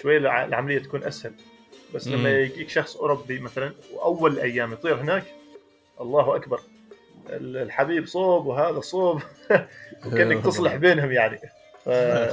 [0.01, 1.33] شوية الع- العملية تكون أسهل.
[1.93, 2.29] بس لما.
[2.39, 5.23] يجيك شخص أوروبي مثلا وأول أيام يطير هناك
[6.01, 6.59] الله أكبر.
[7.29, 9.21] ال- الحبيب صوب وهذا صوب.
[10.05, 11.39] وكأنك تصلح بينهم يعني.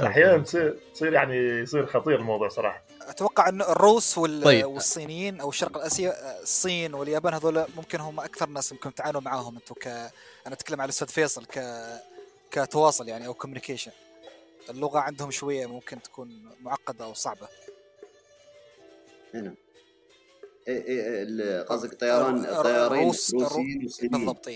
[0.07, 2.83] أحيانا تصير تصير يعني يصير خطير الموضوع صراحة.
[3.01, 4.41] أتوقع انه الروس وال...
[4.43, 4.65] طيب.
[4.65, 9.55] والصينيين أو الشرق الآسيا الصين واليابان هذول ممكن هم أكثر ناس ممكن تعانوا معاهم.
[9.55, 9.87] أنتم ك
[10.47, 11.59] أنا أتكلم على الأستاذ فيصل ك
[12.53, 13.91] كتواصل يعني أو كوميونيكيشن
[14.69, 17.47] اللغة عندهم شوية ممكن تكون معقدة أو صعبة.
[19.33, 19.55] هنا
[20.67, 23.03] إيه إيه ال- قصدك طيران طيارين
[23.33, 23.79] روسيين
[24.11, 24.47] بالضبط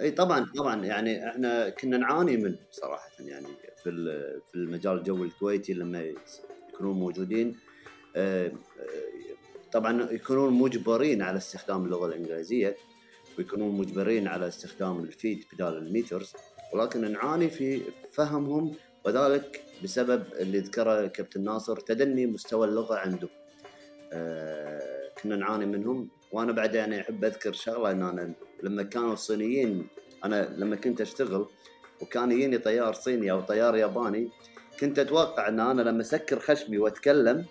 [0.00, 3.46] اي طبعا طبعا يعني إحنا كنا نعاني منه صراحة يعني
[3.84, 3.90] في
[4.50, 6.14] في المجال الجوي الكويتي لما
[6.74, 7.58] يكونون موجودين.
[8.16, 8.52] آه، آه،
[9.72, 12.76] طبعا يكونون مجبرين على استخدام اللغة الإنجليزية.
[13.38, 16.32] ويكونون مجبرين على استخدام ال feet بدال ال meters
[16.74, 17.82] ولكن نعاني في
[18.12, 18.72] فهمهم
[19.04, 23.28] وذلك بسبب اللي ذكره كابتن ناصر تدني مستوى اللغة عنده.
[24.12, 28.32] آه، كنا نعاني منهم وأنا بعد يعني أحب أذكر شغلة إن أنا
[28.62, 29.86] لما كانوا الصينيين
[30.24, 31.46] أنا لما كنت أشتغل
[32.02, 34.30] وكان يجيني طيار صيني أو طيار ياباني
[34.80, 37.44] كنت أتوقع إن أنا لما أسكر خشمي وأتكلم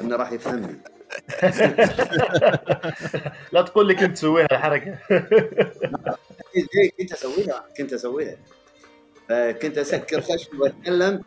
[0.00, 0.78] إنه راح يفهمني.
[3.52, 4.98] لا تقول لي كنت تسويها الحركة.
[6.56, 8.36] إيه، كنت أسويها كنت أسويها.
[9.28, 11.22] فكنت أسكر خشمي وأتكلم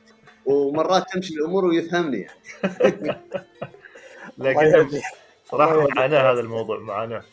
[0.46, 2.28] ومرات تمشي الأمور ويفهمني.
[4.38, 5.02] يعني لكن.
[5.52, 7.24] صراحة معاناه هذا الموضوع معاناه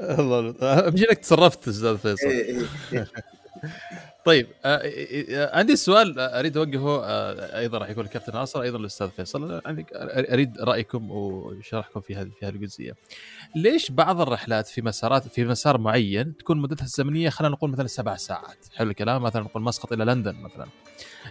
[0.00, 0.54] الله
[0.88, 2.26] امشي لك تصرفت أستاذ فيصل.
[2.26, 2.62] إيه
[2.92, 3.06] إيه.
[4.24, 7.02] طيب آه، آه، آه، عندي سؤال أريد أوجهه
[7.58, 9.60] أيضا راح يكون الكابتن ناصر أيضا الأستاذ فيصل
[10.06, 12.92] أريد رأيكم وشرحكم في هذه في هذه الجزئية.
[13.54, 18.16] ليش بعض الرحلات في مسارات في مسار معين تكون مدتها الزمنية خلينا نقول مثلا سبع
[18.16, 20.66] ساعات، حلو الكلام مثلا نقول مسقط إلى لندن مثلا.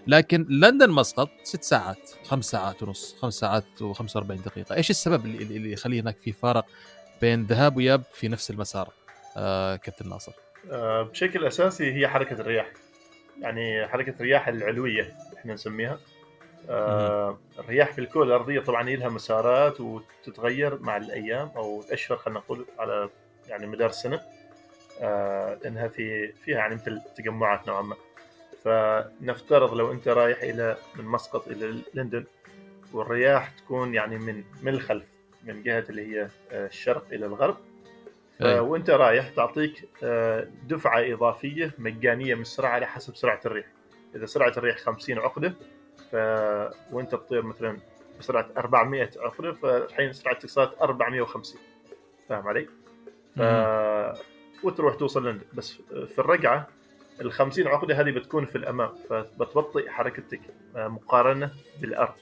[0.07, 5.57] لكن لندن مسقط ست ساعات، خمس ساعات ونص، خمس ساعات و45 دقيقة، إيش السبب اللي
[5.57, 6.65] اللي يخلي هناك في فارق
[7.21, 8.93] بين ذهاب وياب في نفس المسار؟
[9.37, 10.46] آه كابتن ناصر.
[10.71, 12.71] آه، بشكل أساسي هي حركة الرياح.
[13.41, 15.99] يعني حركة الرياح العلوية إحنا نسميها.
[16.69, 22.65] آه، الرياح في الكره الأرضية طبعا لها مسارات وتتغير مع الأيام أو الاشهر خلينا نقول
[22.79, 23.09] على
[23.49, 24.21] يعني مدار السنة
[25.01, 27.95] آه، لأنها في فيها يعني مثل تجمعات نوعا ما.
[28.63, 32.23] فنفترض لو أنت رايح إلى من مسقط إلى لندن
[32.93, 35.05] والرياح تكون يعني من من الخلف
[35.43, 37.57] من جهة اللي هي الشرق إلى الغرب.
[38.41, 38.57] أي.
[38.59, 43.65] ف- وانت رايح تعطيك آه، دفعة إضافية مجانية من السرعه على حسب سرعه الريح.
[44.15, 45.53] إذا سرعه الريح 50 عقدة
[46.11, 46.15] ف...
[46.93, 47.77] وانت تطير مثلا
[48.19, 51.61] بسرعة 400 عقدة فالحين سرعتك صارت 450
[52.29, 52.67] فاهم علي؟
[53.35, 53.39] ف...
[54.63, 56.67] وتروح توصل لندن بس في الرقعة
[57.21, 60.41] ال 50 عقدة هذه بتكون في الأمام فبتبطئ حركتك
[60.75, 61.51] آه، مقارنة
[61.81, 62.13] بالأرض.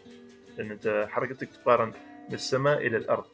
[0.58, 1.88] لأن أنت حركتك تقارن
[2.30, 3.26] من السماء إلى الأرض.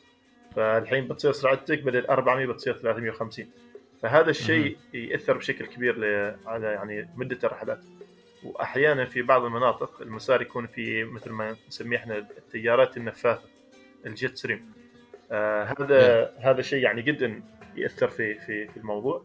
[0.55, 3.45] فالحين بتصير سرعتك بدل 400 بتصير 350
[4.01, 5.95] فهذا الشيء يأثر بشكل كبير
[6.45, 7.79] على يعني مدة الرحلات.
[8.43, 13.49] وأحيانا في بعض المناطق المسار يكون في مثل ما نسميه إحنا التيارات النفاثة
[14.05, 14.73] ال jet stream.
[15.31, 17.43] آه هذا هذا شيء يعني جدا
[17.75, 19.23] يأثر في في في الموضوع.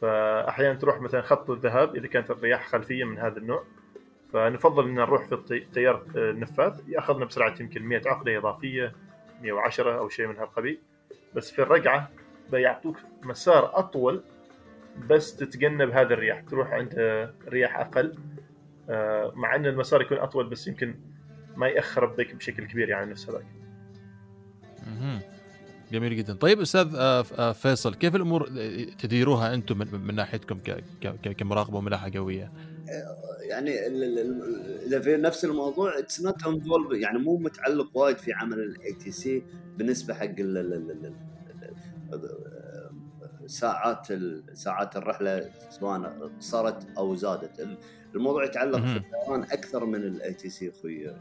[0.00, 3.64] فأحيانا تروح مثلا خط الذهاب إذا كانت الرياح خلفية من هذا النوع.
[4.32, 8.92] فنفضل إن نروح في التيار النفاث يأخذنا بسرعة يمكن 100 عقده إضافية.
[9.42, 10.78] 110 أو شيء من هالقبيل.
[11.34, 12.10] بس في الرقعة
[12.52, 14.22] بيعطوك مسار أطول
[15.10, 16.94] بس تتجنب هذا الرياح تروح عند
[17.48, 18.14] رياح أقل.
[18.90, 20.94] آه، مع أن المسار يكون أطول بس يمكن
[21.56, 23.44] ما يأخر بك بشكل كبير يعني نفس هذاك.
[25.92, 26.34] جميل جدا.
[26.34, 28.46] طيب أستاذ آه، آه، فيصل كيف الأمور
[28.98, 30.58] تديروها أنتم من, ناحيتكم
[31.38, 32.52] كمراقبة وملاحة قوية؟
[33.48, 38.18] يعني ال- ال- ال- إذا في نفس الموضوع it's not involved يعني مو متعلق وايد
[38.18, 39.42] في عمل ال ATC
[39.76, 41.12] بالنسبة حق ال- ال- ال- ال-
[42.12, 47.68] ال- ساعات ال- ساعات الرحلة سواء صارت أو زادت
[48.14, 48.96] الموضوع يتعلق في.
[48.96, 51.14] الطيران أكثر من ال ATC أخوي.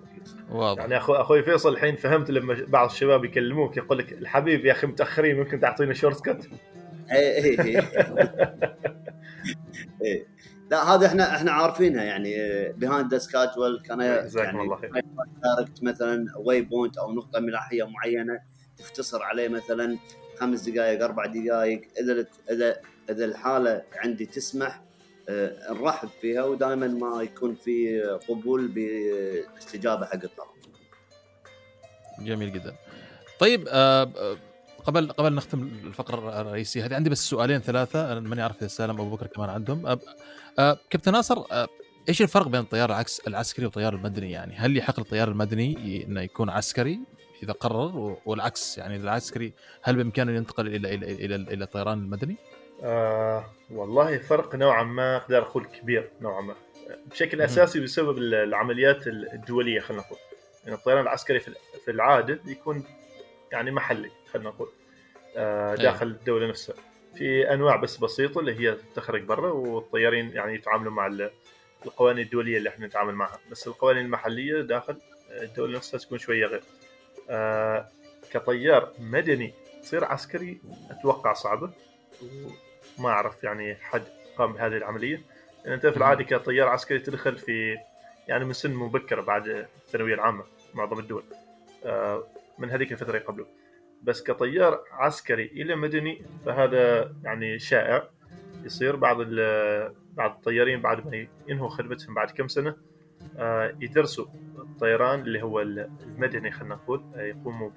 [0.52, 4.72] واضح يعني أخوي أخوي فيصل الحين فهمت لما بعض الشباب يكلموك يقول لك الحبيب يا
[4.72, 6.49] أخي متأخرين ممكن تعطينا shortcut
[7.11, 7.60] اي
[10.03, 10.26] اي.
[10.72, 12.34] لا هذا إحنا إحنا عارفينها يعني
[12.73, 14.91] behind the schedule كان جزاكم يعني الله خير.
[15.43, 18.39] direct مثلا waypoint أو نقطة ملاحية معينة
[18.77, 19.98] تختصر عليه مثلا
[20.39, 22.77] خمس دقائق أربع دقائق إذا إذا
[23.10, 24.81] إذا الحالة عندي تسمح
[25.30, 30.48] آه، نرحب فيها ودائما ما يكون في قبول باستجابة حق الطلب.
[32.19, 32.76] جميل جدا.
[33.39, 34.38] طيب آه، آه،
[34.85, 39.02] قبل قبل نختم الفقرة الرئيسية هذه عندي بس سؤالين ثلاثة أنا ماني عارف إذا سالم
[39.02, 39.99] أبو بكر كمان عندهم.
[40.59, 41.67] آه، كابتن ناصر آه،
[42.09, 46.49] إيش الفرق بين الطيار العكس العسكري والطيار المدني يعني؟ هل يحق للطيار المدني إنه يكون
[46.49, 46.99] عسكري
[47.43, 52.35] إذا قرر والعكس يعني العسكري هل بإمكانه ينتقل إلى إلى إلى إلى الطيران المدني؟
[52.84, 56.55] آه والله فرق نوعا ما أقدر أقول كبير نوعا ما.
[57.05, 57.41] بشكل.
[57.41, 60.17] أساسي بسبب ال- العمليات الدولية خلينا نقول.
[60.63, 61.51] يعني الطيران العسكري في
[61.85, 62.84] في العادة يكون
[63.51, 64.69] يعني محلي خلينا نقول.
[65.38, 66.75] آه داخل الدولة نفسها.
[67.18, 71.31] في أنواع بس بسيطة اللي هي تخرج برا والطيارين يعني يتعاملوا مع ال-
[71.85, 73.39] القوانين الدولية اللي إحنا نتعامل معها.
[73.52, 74.98] بس القوانين المحلية داخل
[75.31, 76.64] الدولة نفسها تكون شوية غير.
[77.30, 77.88] آه
[78.34, 80.61] كطيار مدني تصير عسكري
[80.91, 81.72] أتوقع صعبة
[82.99, 84.03] وما أعرف يعني حد
[84.38, 85.22] قام بهذه العملية.
[85.65, 87.77] لأن أنت في العاده كطيار عسكري تدخل في
[88.27, 89.48] يعني من سن مبكر بعد
[89.85, 91.23] الثانوية العامة معظم الدول.
[91.85, 92.27] آه،
[92.57, 93.45] من هذيك الفترة قبله.
[94.03, 98.10] بس كطيار عسكري إلى مدني فهذا يعني شائع.
[98.64, 99.18] يصير بعض
[100.14, 102.76] بعض الطيارين بعد ما ينهوا خدمتهم بعد كم سنة
[103.38, 104.26] آه، يدرسوا
[104.57, 107.03] الطيران اللي هو المدني خلينا نقول.
[107.15, 107.69] آه، يقوموا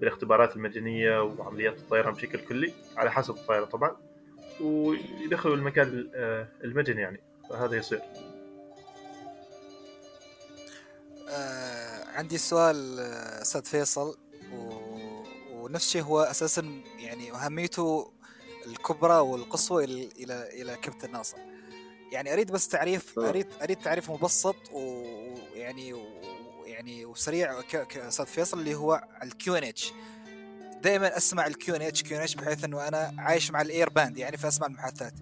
[0.00, 3.96] بالاختبارات المدنية وعمليات الطيران بشكل كلي على حسب الطائرة طبعا
[4.60, 7.20] ويدخلوا المكان آه، المدني يعني.
[7.50, 8.00] فهذا يصير.
[12.14, 13.00] عندي سؤال
[13.42, 14.21] أستاذ فيصل.
[15.72, 18.12] ونفس الشيء هو أساسا يعني أهميته
[18.66, 21.36] الكبرى والقصوى إلى إلى إلى كابتن ناصر.
[22.12, 23.28] يعني أريد بس تعريف تمام.
[23.28, 29.92] اريد أريد تعريف مبسط ويعني ويعني وسريع كاستاذ فيصل اللي هو الكيو ان اتش
[30.82, 33.88] دائما أسمع الكيو ان اتش كيو ان اتش بحيث إنه أنا عايش مع ال air
[33.88, 35.14] band يعني فاسمع المحادثات.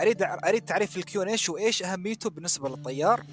[0.00, 3.24] اريد أريد تعريف ال QNH وإيش أهميته بالنسبة للطيار.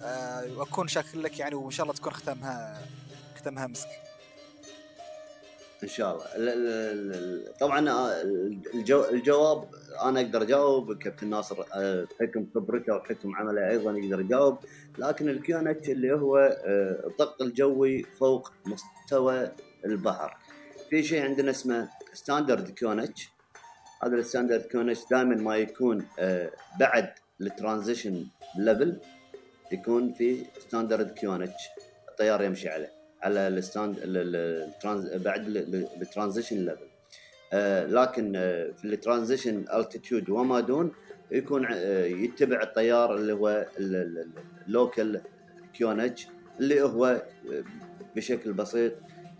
[0.00, 2.86] آه، وأكون شاكر لك يعني وإن شاء الله تكون ختامها
[3.36, 4.05] ختامها مسك.
[5.82, 6.24] إن شاء الله.
[6.36, 8.22] ال- ال- ال- طبعا آه،
[8.74, 9.68] الجو الجواب
[10.02, 14.58] أنا أقدر أجاوب كابتن ناصر آه، بحكم خبرته وحكم عمله أيضا يقدر يجاوب.
[14.98, 19.50] لكن ال QNH اللي هو آه، الضغط الجوي فوق مستوى
[19.84, 20.36] البحر.
[20.90, 23.28] في شيء عندنا اسمه standard QNH
[24.02, 26.06] هذا ال standard QNH دائما ما يكون
[26.80, 28.26] بعد ال transition
[28.58, 29.00] level
[29.72, 31.62] يكون في standard QNH
[32.08, 32.95] الطيار يمشي عليه.
[33.22, 33.96] على ال stand
[35.24, 35.46] بعد
[36.00, 36.86] ال transition level.
[37.94, 40.92] لكن آه، في ال transition altitude وما دون
[41.30, 43.66] يكون آه، يتبع الطيار اللي هو
[44.68, 45.20] ال local
[45.74, 46.26] QNH
[46.60, 47.64] اللي هو آه،
[48.16, 48.92] بشكل بسيط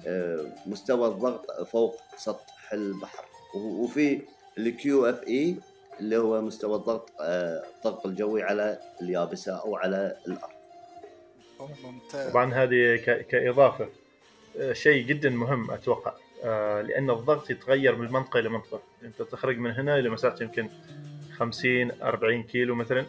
[0.07, 3.25] آه، مستوى الضغط فوق سطح البحر.
[3.55, 4.23] وفي
[4.59, 5.57] ال QFE
[6.01, 10.56] اللي هو مستوى الضغط آه، الضغط الجوي على اليابسة أو على الأرض.
[11.61, 12.31] ممتاز.
[12.33, 12.97] طبعا هذه
[13.31, 13.89] كإضافة.
[14.59, 16.13] آه، شيء جدا مهم أتوقع.
[16.45, 18.83] آه، لأن الضغط يتغير من منطقة إلى منطقة.
[19.03, 20.69] أنت تخرج من هنا إلى مسافه يمكن
[21.37, 23.07] 50 40 كيلو مثلا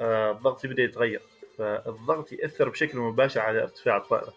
[0.00, 1.20] آه، الضغط يبدأ يتغير.
[1.58, 4.32] فالضغط يأثر بشكل مباشر على ارتفاع الطائرة.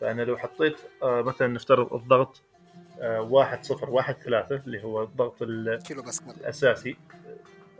[0.00, 2.40] فأنا لو حطيت مثلا نفترض الضغط
[3.02, 6.30] واحد صفر واحد ثلاثة اللي هو الضغط ال- كيلو باسكال.
[6.40, 6.96] الأساسي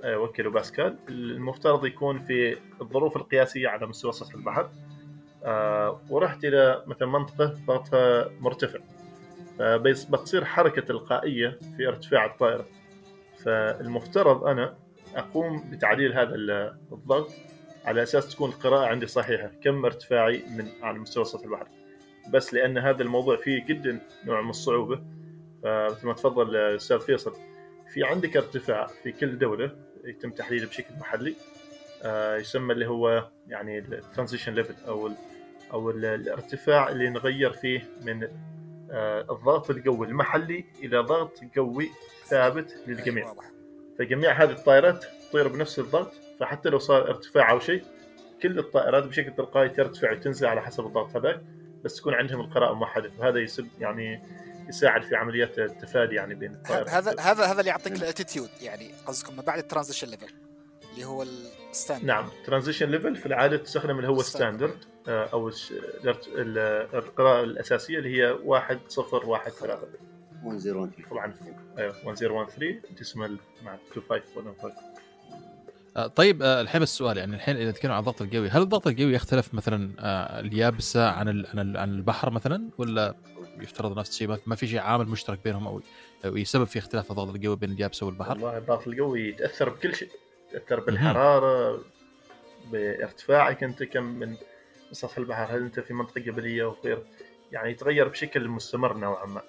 [0.05, 4.71] أيوه كيلو باسكال المفترض يكون في الظروف القياسية على مستوى سطح البحر.
[6.11, 8.79] ورحت إلى مثلا منطقة ضغطها مرتفع.
[9.59, 12.67] فبيص- بتصير حركة تلقائية في ارتفاع الطائرة.
[13.45, 14.75] فالمفترض أنا
[15.17, 17.31] أقوم بتعديل هذا ال- الضغط
[17.85, 21.67] على أساس تكون القراءة عندي صحيحة كم ارتفاعي من على مستوى سطح البحر.
[22.31, 25.01] بس لأن هذا الموضوع فيه جدا نوع من الصعوبة
[25.63, 27.37] فمثل ما تفضل الأستاذ فيصل
[27.93, 29.71] في عندك ارتفاع في كل دولة
[30.05, 31.35] يتم تحديده بشكل محلي
[32.03, 35.11] آه، يسمى اللي هو يعني ال transition level أو
[35.75, 38.29] أو ال- الارتفاع اللي نغير فيه من
[38.91, 41.91] آه، الضغط الجوي المحلي إلى ضغط جوي
[42.27, 43.35] ثابت للجميع.
[43.99, 47.85] فجميع هذه الطائرات تطير بنفس الضغط فحتى لو صار ارتفاع أو شيء
[48.43, 51.43] كل الطائرات بشكل تلقائي ترتفع وتنزل على حسب الضغط هذاك
[51.85, 54.23] بس تكون عندهم القراءة موحده وهذا يسب يعني
[54.69, 56.89] يساعد في عمليات التفادي يعني بين الطائرات.
[56.89, 60.35] هذا هذا هذا اللي يعطيك ال altitude يعني قصدكم ما بعد ال transition level
[60.93, 61.23] اللي هو
[61.75, 64.77] ال stand نعم transition level في العادة تستخدم اللي هو standard
[65.09, 66.59] أو الش- الارت- ال-
[66.99, 69.89] القراءة الأساسية اللي هي 1 0 1 3
[70.43, 71.35] 101 طبعا
[71.79, 74.75] أيوه 1013 decimal مع 2515
[75.97, 78.87] آه، طيب آه، الحين بس السؤال يعني الحين إذا نتكلم عن الضغط القوي هل الضغط
[78.87, 83.15] القوي يختلف مثلا آه، اليابسة عن ال- عن ال- عن البحر مثلا ولا
[83.61, 85.81] يفترض نفس الشيء ما- ما في شيء عامل مشترك بينهم أو
[86.25, 90.09] يسبب في اختلاف الضغط القوي بين اليابسة والبحر؟ والله الضغط القوي يتأثر بكل شيء.
[90.55, 91.85] يتأثر بالحرارة
[92.73, 94.37] بارتفاعك أنت كم من
[94.93, 97.07] سطح البحر هل أنت في منطقة جبلية وغير
[97.53, 99.43] يعني يتغير بشكل مستمر نوعا ما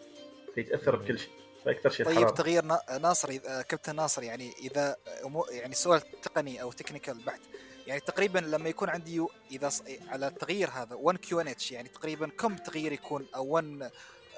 [0.55, 1.29] فيتأثر بكل شيء
[1.65, 2.35] فاكثر شيء طيب الحرارة.
[2.35, 7.23] تغيير نا- ناصر إذا- آه، كابتن ناصر يعني إذا أمو- يعني سؤال تقني أو technical
[7.25, 7.41] بحت.
[7.87, 12.55] يعني تقريبا لما يكون عندي إذا ص- على التغيير هذا 1 QNH يعني تقريبا كم
[12.55, 13.89] تغيير يكون؟ أو 1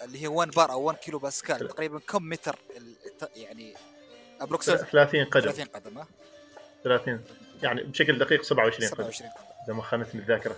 [0.04, 2.60] اللي هي 1 بار أو 1 كيلو باسكال تقريبا كم متر
[3.36, 3.74] يعني
[4.42, 5.42] approximate 30 قدم.
[5.52, 6.04] 30 قدم
[6.88, 7.20] 30
[7.64, 10.56] يعني بشكل دقيق 27 قدم 27 قدم إذا ما خانتني الذاكرة.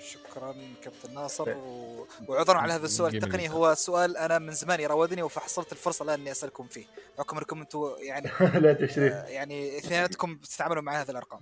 [0.00, 1.48] شكرا كابتن ناصر.
[1.50, 2.06] و...
[2.28, 3.50] وعذرا على هذا السؤال التقني.
[3.50, 6.84] هو سؤال أنا من زمان يراودني فحصلت الفرصة الآن إني أسألكم فيه.
[7.18, 8.30] بحكم انكم أنتم يعني
[8.64, 11.40] لا تشريف آه، يعني اثنيناتكم بتتعاملوا مع هذه الأرقام.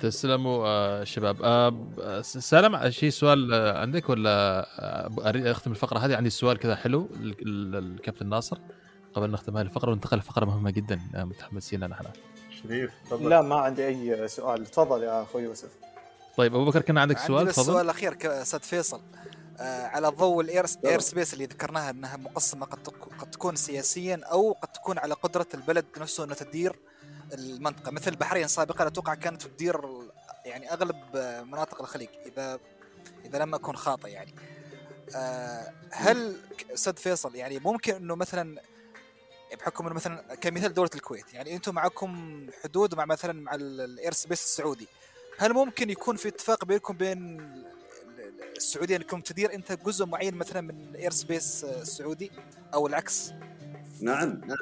[0.00, 1.42] تسلموا آه، شباب.
[1.42, 4.30] آه، ب- س- سالم شيء سؤال آه، عندك ولا
[4.78, 8.58] آه، أريد أختم الفقرة هذه؟ عندي سؤال كذا حلو لل- لل- للكابتن ناصر.
[9.14, 12.04] قبل نختم هذه الفقرة وننتقل لفقرة مهمة جدا آه، متحمسين لها نحن.
[12.62, 13.28] شريف تفضل.
[13.28, 14.66] لا ما عندي أي سؤال.
[14.66, 15.68] تفضل يا أخوي يوسف.
[16.36, 17.62] طيب أبو بكر كان عندك سؤال؟ تفضل.
[17.62, 19.00] السؤال الأخير أستاذ فيصل.
[19.60, 24.52] آه على ضوء ال air airspace اللي ذكرناها أنها مقسمة قد قد تكون سياسيا أو
[24.52, 26.76] قد تكون على قدرة البلد نفسه إنه تدير
[27.32, 27.90] المنطقة.
[27.90, 29.80] مثل البحرين سابقا أتوقع كانت تدير
[30.44, 32.58] يعني أغلب آه، مناطق الخليج إذا
[33.24, 34.34] إذا لم أكن خاطئ يعني.
[35.16, 36.36] آه هل
[36.74, 38.60] أستاذ فيصل يعني ممكن إنه مثلا
[39.56, 44.12] بحكم إنه مثلا كمثال دولة الكويت يعني أنتم معكم حدود مع مثلا مع ال- ال
[44.12, 44.88] airspace السعودي.
[45.38, 47.66] هل ممكن يكون في اتفاق بينكم بين ال-
[48.18, 52.32] ال- السعودية أنكم تدير أنت جزء معين مثلا من ال airspace السعودي
[52.74, 53.30] أو العكس؟
[54.00, 54.56] نعم نعم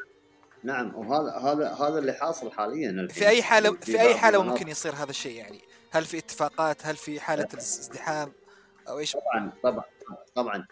[0.65, 0.95] نعم.
[0.95, 3.09] وهذا هذا هذا اللي حاصل حاليا.
[3.11, 5.61] في أي حالة في أي حالة ممكن يصير هذا الشيء يعني؟
[5.91, 8.33] هل في اتفاقات؟ هل في حالة ازدحام
[8.89, 9.85] أو إيش؟ طبعا طبعا
[10.35, 10.67] طبعا.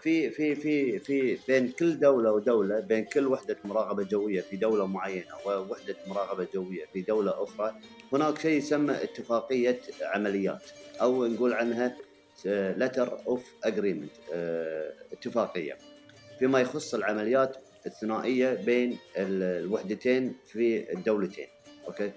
[0.00, 4.86] في في في في بين كل دولة ودولة بين كل وحدة مراقبة جوية في دولة
[4.86, 7.74] معينة ووحدة مراقبة جوية في دولة أخرى
[8.12, 10.62] هناك شيء يسمى اتفاقية عمليات
[11.00, 11.96] أو نقول عنها
[12.76, 14.10] letter of agreement
[15.12, 15.78] اتفاقية
[16.38, 21.46] فيما يخص العمليات الثنائية بين ال- الوحدتين في الدولتين
[21.86, 22.12] okay؟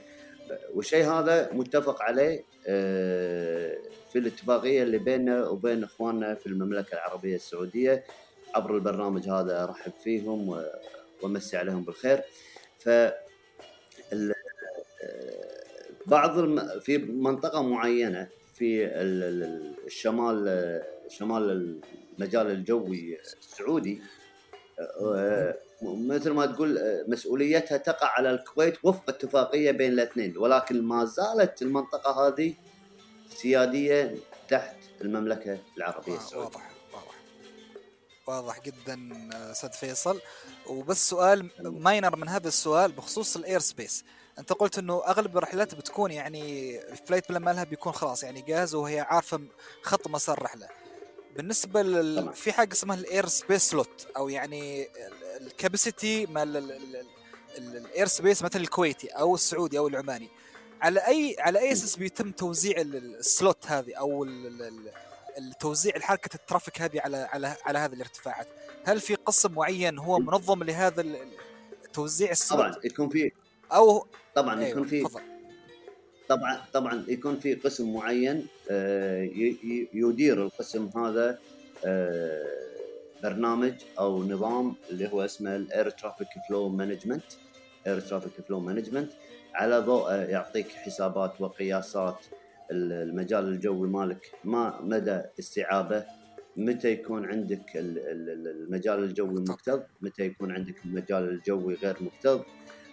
[0.74, 3.78] والشيء هذا متفق عليه آه،
[4.14, 8.03] في الاتفاقية اللي بيننا وبين إخواننا في المملكة العربية السعودية
[8.56, 10.64] عبر البرنامج هذا أرحب فيهم
[11.22, 12.22] وأمسي عليهم بالخير.
[12.80, 13.14] ف آه،
[16.06, 16.80] بعض الم...
[16.80, 21.80] في منطقة معينة في ال- ال- الشمال شمال
[22.19, 24.02] المجال الجوي السعودي
[24.80, 30.38] آه، مثل ما تقول آه، مسؤوليتها تقع على الكويت وفق اتفاقية بين الاثنين.
[30.38, 32.54] ولكن ما زالت المنطقة هذه
[33.36, 34.16] سيادية
[34.49, 36.58] تحت المملكة العربية السعودية.
[36.58, 37.16] واضح واضح.
[38.28, 40.22] واضح جدا آه، أستاذ فيصل.
[40.68, 44.04] وبس سؤال minor من هذا السؤال بخصوص ال airspace
[44.40, 48.76] أنت قلت إنه أغلب الرحلات بتكون يعني ال flight plan مالها بيكون خلاص يعني جاهز
[48.76, 49.41] وهي عارفة
[49.82, 50.68] خط مسار الرحلة.
[51.36, 52.34] بالنسبة لل...
[52.34, 54.88] في حاجة اسمها ال airspace slot أو يعني
[55.41, 56.96] ال capacity مال ال- ال-
[57.58, 60.30] ال- ال airspace مثلا الكويتي أو السعودي أو العماني.
[60.82, 64.62] على اي على أي أساس بيتم توزيع ال- ال- ال slot هذه أو ال- ال-
[64.62, 64.92] ال-
[65.38, 68.48] التوزيع الحركه ال traffic هذه على على على هذه الارتفاعات؟
[68.86, 71.06] هل في قسم معين هو منظم لهذا
[71.94, 73.32] توزيع ال slot؟ طبعا يكون في
[73.74, 75.04] أو طبعا أيوة، يكون في.
[76.30, 79.30] طبعا طبعا يكون في قسم معين آه،
[79.94, 81.40] يدير القسم هذا
[81.86, 82.77] آه،
[83.23, 87.24] برنامج أو نظام اللي هو اسمه ال air traffic flow management
[87.88, 89.12] air traffic flow management
[89.56, 92.26] على ضوء يعطيك حسابات وقياسات
[92.72, 96.06] ال- المجال الجوي مالك ما مدى استيعابه
[96.57, 101.98] متى يكون عندك ال- ال- ال- المجال الجوي مكتظ متى يكون عندك المجال الجوي غير
[102.03, 102.41] مكتظ.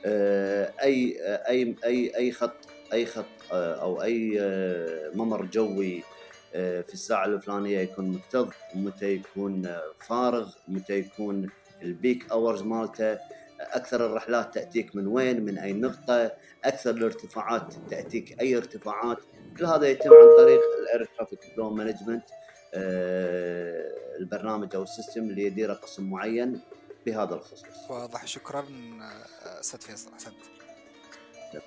[0.06, 1.16] آه، أي
[1.48, 6.04] أي أي أي خط أي خط آه، أو أي آه، ممر جوي آه،
[6.54, 11.50] في الساعة الفلانية يكون مكتظ ومتى يكون آه، فارغ متى يكون
[11.82, 13.18] ال peak hours مالته
[13.60, 16.32] أكثر الرحلات تأتيك من وين من أي نقطة
[16.64, 19.18] أكثر الارتفاعات تأتيك أي ارتفاعات.
[19.58, 22.24] كل هذا يتم عن طريق ال air traffic flow management
[24.20, 26.60] البرنامج أو ال system اللي يديره قسم معين
[27.06, 27.90] بهذا الخصوص.
[27.90, 28.26] واضح.
[28.26, 30.63] شكرا آه، أستاذ فيصل أحسنت.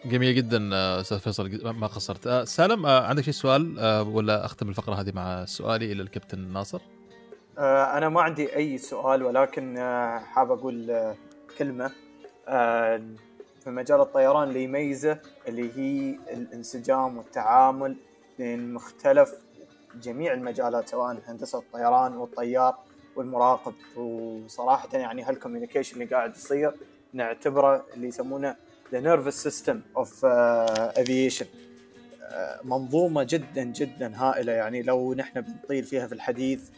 [0.05, 2.27] جميل جدا آه، أستاذ فيصل ما قصرت.
[2.27, 6.81] آه، سالم آه، عندك شي سؤال ولا أختم الفقرة هذه مع سؤالي إلى الكابتن ناصر؟
[7.57, 9.77] أنا ما عندي أي سؤال ولكن
[10.26, 11.14] حاب أقول
[11.57, 11.91] كلمة
[13.64, 17.97] في مجال الطيران اللي يميزه اللي هي الانسجام والتعامل
[18.38, 19.34] بين مختلف
[20.01, 22.76] جميع المجالات سواء هندسة الطيران والطيار
[23.15, 23.73] والمراقب.
[23.95, 26.73] وصراحة يعني هال communication اللي قاعد يصير
[27.14, 28.55] نعتبره اللي يسمونه
[28.91, 31.45] the nervous system of aviation
[32.64, 36.69] منظومة جدا جدا هائلة يعني لو نحن بنطيل فيها في الحديث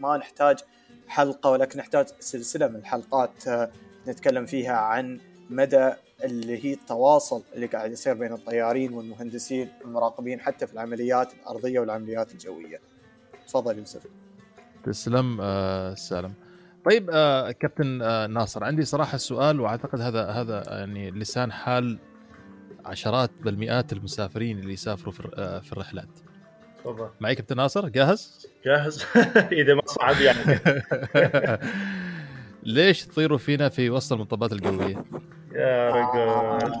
[0.00, 0.58] ما نحتاج
[1.08, 3.70] حلقة ولكن نحتاج سلسلة من الحلقات آه،
[4.08, 5.20] نتكلم فيها عن
[5.50, 5.92] مدى
[6.24, 12.32] اللي هي التواصل اللي قاعد يصير بين الطيارين والمهندسين والمراقبين حتى في العمليات الأرضية والعمليات
[12.32, 12.80] الجوية.
[13.48, 14.06] تفضل يوسف.
[14.84, 16.32] تسلم آه، سالم
[16.86, 21.98] طيب آه، كابتن آه، ناصر عندي صراحة سؤال وأعتقد هذا هذا يعني لسان حال
[22.84, 26.08] عشرات بل مئات المسافرين اللي يسافروا في آه، في الرحلات.
[26.84, 27.08] تفضل.
[27.20, 29.04] معي كابتن ناصر؟ جاهز؟ جاهز.
[29.52, 30.60] إذا ما صعب يعني.
[32.62, 35.04] ليش تطيروا فينا في وسط المطبات الجويه
[35.52, 36.72] يا رجل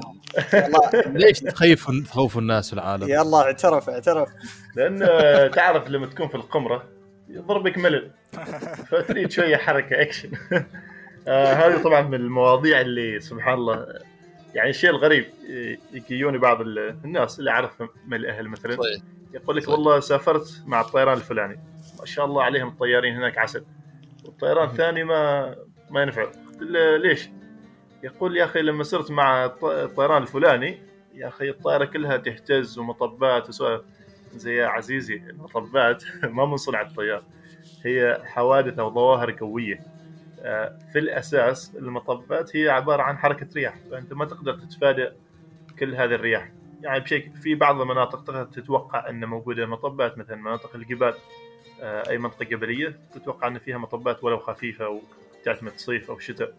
[1.20, 4.28] ليش تخيفوا تخوفوا الناس في العالم يلا اعترف اعترف.
[4.76, 4.98] لأن
[5.50, 6.95] تعرف لما تكون في القمرة
[7.28, 8.10] يضربك ملل.
[8.90, 10.30] فتريد شوية حركة أكشن.
[11.28, 13.86] آه هذه طبعا من المواضيع اللي سبحان الله
[14.54, 18.72] يعني الشيء الغريب ي- يجيوني بعض ال- الناس اللي اعرفهم من الأهل مثلا.
[18.72, 19.02] صحيح.
[19.34, 19.68] يقول لك.
[19.68, 21.60] والله سافرت مع الطيران الفلاني.
[22.00, 23.64] ما شاء الله عليهم الطيارين هناك عسل.
[24.24, 25.54] والطيران الثاني ما
[25.90, 26.24] ما ينفع.
[26.24, 27.28] قلت له ليش؟
[28.02, 30.78] يقول يا أخي لما صرت مع الط- الطيران الفلاني
[31.14, 33.82] يا أخي الطائرة كلها تهتز ومطبات وسوالف.
[34.38, 37.22] زي عزيزي المطبات ما من صنع الطيار.
[37.84, 39.80] هي حوادث أو ظواهر قوية.
[40.40, 45.08] آه، في الأساس المطبات هي عبارة عن حركة رياح فأنت ما تقدر تتفادى
[45.78, 46.50] كل هذه الرياح.
[46.82, 51.14] يعني بشكل في بعض المناطق تقدر تتوقع أن موجودة مطبات مثلا مناطق الجبال
[51.82, 55.00] آه، أي منطقة جبلية تتوقع أن فيها مطبات ولو خفيفة
[55.42, 56.54] وتعتمد صيف أو شتاء.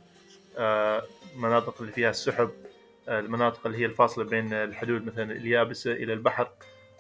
[0.58, 1.04] آه،
[1.38, 2.49] مناطق اللي فيها السحب
[3.08, 6.49] آه، المناطق اللي هي الفاصلة بين الحدود مثلا اليابسة إلى البحر.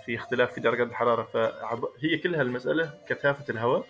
[0.07, 3.85] في اختلاف في درجات الحرارة فهي كلها المسألة كثافة الهواء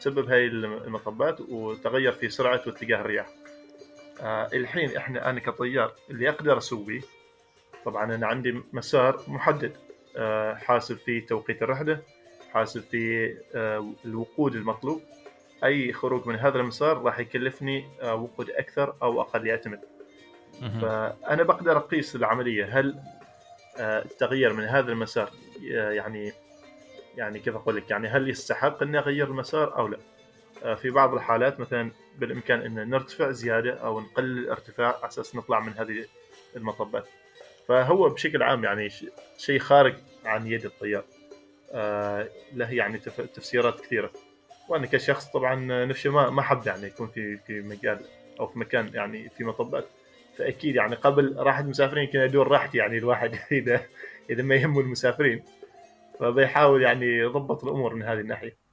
[0.00, 3.26] تسبب هاي المطبات وتغير في سرعة واتجاه الرياح.
[4.22, 7.00] آه الحين إحنا أنا كطيار اللي أقدر أسويه
[7.84, 9.72] طبعا أنا عندي مسار محدد
[10.16, 12.00] آه حاسب في توقيت الرحلة
[12.52, 15.02] حاسب في آه الوقود المطلوب
[15.64, 19.80] أي خروج من هذا المسار راح يكلفني وقود أكثر أو أقل يعتمد.
[20.80, 23.00] فأنا بقدر أقيس العملية هل
[23.78, 25.30] التغيير من هذا المسار
[25.68, 26.32] يعني
[27.16, 29.98] يعني كيف أقول لك؟ يعني هل يستحق إني أغير المسار أو لا؟
[30.64, 35.60] آه، في بعض الحالات مثلا بالإمكان إن نرتفع زيادة أو نقلل الارتفاع على أساس نطلع
[35.60, 36.04] من هذه
[36.56, 37.08] المطبات.
[37.68, 38.88] فهو بشكل عام يعني
[39.38, 41.04] شيء خارج عن يد الطيار.
[41.72, 44.10] آه، له يعني تف- تفسيرات كثيرة.
[44.68, 48.00] وأنا كشخص طبعا نفسي ما ما حب يعني يكون في في مجال
[48.40, 49.86] أو في مكان يعني في مطبات.
[50.38, 53.80] فأكيد يعني قبل راحة المسافرين يمكن ادور راحتي يعني الواحد إذا
[54.30, 55.42] إذا ما يهمه المسافرين.
[56.20, 58.70] فبيحاول يعني يضبط الأمور من هذه الناحية.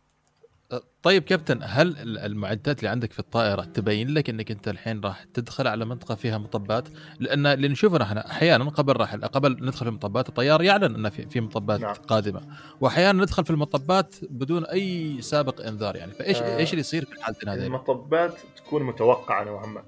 [1.03, 5.23] طيب كابتن هل ال- المعدات اللي عندك في الطائرة تبين لك إنك أنت الحين راح
[5.23, 6.88] تدخل على منطقة فيها مطبات؟
[7.19, 11.29] لأن اللي نشوفه نحن أحيانا قبل رحل قبل ندخل في المطبات الطيار يعلن ان في
[11.29, 11.93] في مطبات نعم.
[11.93, 12.41] قادمة.
[12.81, 16.11] واحيانا ندخل في المطبات بدون أي سابق إنذار يعني.
[16.11, 19.84] فايش آه، إيش اللي يصير في الحالتين هذين؟ المطبات تكون متوقعة نوعا ما.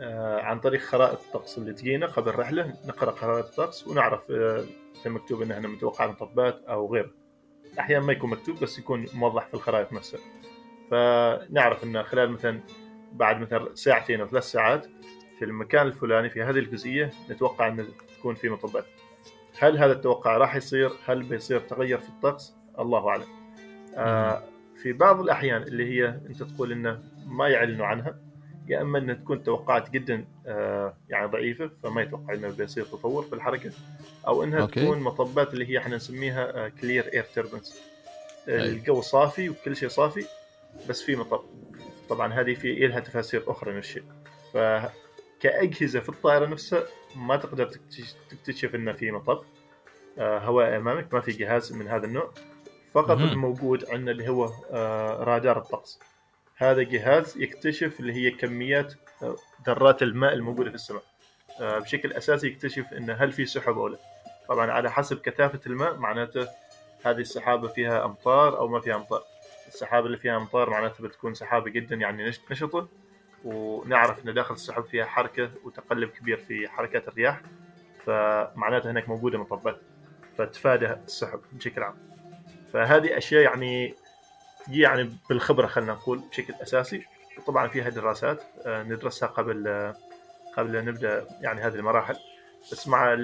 [0.00, 4.64] آه، عن طريق خرائط الطقس اللي تجينا قبل الرحله نقرأ خرائط الطقس ونعرف آه،
[5.02, 7.10] في مكتوب إن إحنا متوقع مطبات أو غيره
[7.78, 10.20] أحيانا ما يكون مكتوب بس يكون موضح في الخرائط نفسها.
[10.90, 12.60] فنعرف إن خلال مثلا
[13.12, 14.86] بعد مثلا ساعتين أو ثلاث ساعات
[15.38, 17.86] في المكان الفلاني في هذه الجزئية نتوقع إن
[18.18, 18.86] تكون في مطبات.
[19.58, 23.24] هل هذا التوقع راح يصير؟ هل بيصير تغير في الطقس؟ الله أعلم.
[23.94, 24.42] آه
[24.82, 28.18] في بعض الأحيان اللي هي أنت تقول إنه ما يعلنوا عنها
[28.68, 33.32] يا إما إنها تكون توقعات جدا آه يعني ضعيفة فما يتوقع إنه بيصير تطور في
[33.32, 33.70] الحركة
[34.26, 34.84] أو إنها okay.
[34.84, 37.82] تكون مطبات اللي هي إحنا نسميها clear air turbulence
[38.48, 38.54] أي.
[38.68, 40.24] الجو صافي وكل شيء صافي
[40.88, 41.40] بس في مطب
[42.08, 44.04] طبعا هذه في لها تفاسير أخرى من الشيء
[45.40, 46.82] فكأجهزة في الطائرة نفسها
[47.16, 49.42] ما تقدر تكتش- تكتشف إنه في مطب
[50.18, 52.30] آه، هواء أمامك ما في جهاز من هذا النوع
[52.92, 53.10] فقط.
[53.18, 55.98] الموجود عندنا اللي هو آه، رادار الطقس
[56.58, 59.36] هذا جهاز يكتشف اللي هي كميات آه،
[59.66, 61.02] ذرات الماء الموجودة في السماء.
[61.60, 63.98] آه، بشكل أساسي يكتشف إن هل في سحب أو لا.
[64.48, 66.48] طبعا على حسب كثافة الماء معناته
[67.04, 69.22] هذه السحابة فيها أمطار أو ما فيها أمطار.
[69.68, 72.88] السحابة اللي فيها أمطار معناتها بتكون سحابة جدا يعني نش- نشطة
[73.44, 77.40] ونعرف إن داخل السحب فيها حركة وتقلب كبير في حركات الرياح
[78.04, 79.80] فمعناتها هناك موجودة مطبات
[80.38, 81.96] فتفادى السحب بشكل عام.
[82.72, 83.94] فهذه أشياء يعني
[84.70, 87.06] يعني بالخبرة خلينا نقول بشكل أساسي.
[87.38, 89.92] وطبعا فيها دراسات آه، ندرسها قبل
[90.56, 92.16] قبل أن نبدأ يعني هذه المراحل.
[92.72, 93.16] بس مع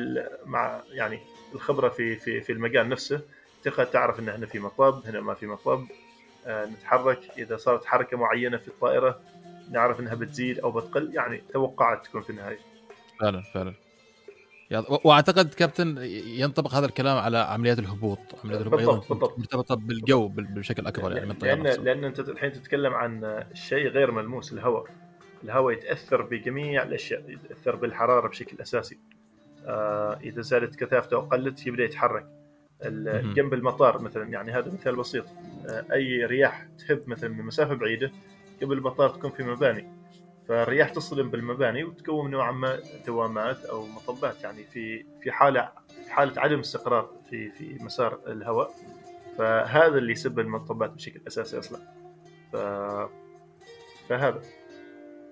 [0.47, 1.19] مع يعني
[1.55, 3.21] الخبرة في في في المجال نفسه
[3.63, 5.87] تقدر تعرف إن هنا في مطب هنا ما في مطب
[6.47, 7.21] آه، نتحرك.
[7.39, 9.21] إذا صارت حركة معينة في الطائرة
[9.71, 12.59] نعرف إنها بتزيد أو بتقل يعني توقعات تكون في النهاية.
[13.21, 13.75] فعلا فعلا.
[15.05, 19.39] واعتقد كابتن ينطبق هذا الكلام على عمليات الهبوط عمليات الهبوط بالضبط، بالضبط.
[19.39, 21.63] مرتبطة بالجو بال- بشكل أكبر يعني من لأن.
[21.85, 24.85] لأن أنت الحين تتكلم عن شيء غير ملموس الهواء
[25.45, 28.99] الهواء يتأثر بجميع الأشياء يتأثر بالحرارة بشكل أساسي
[29.67, 32.27] آه إذا زادت كثافته أو قلت يبدأ يتحرك.
[33.35, 35.25] جنب المطار مثلا يعني هذا مثال بسيط
[35.69, 38.11] آه أي رياح تهب مثلا من مسافة بعيدة
[38.63, 39.89] قبل المطار تكون في مباني
[40.49, 45.69] فالرياح تصطدم بالمباني وتكون نوعا ما دوامات أو مطبات يعني في في حالة
[46.05, 48.71] في حالة عدم استقرار في في مسار الهواء.
[49.39, 51.79] فهذا اللي يسبب المطبات بشكل أساسي أصلا.
[52.53, 52.57] ف...
[54.09, 54.41] فهذا.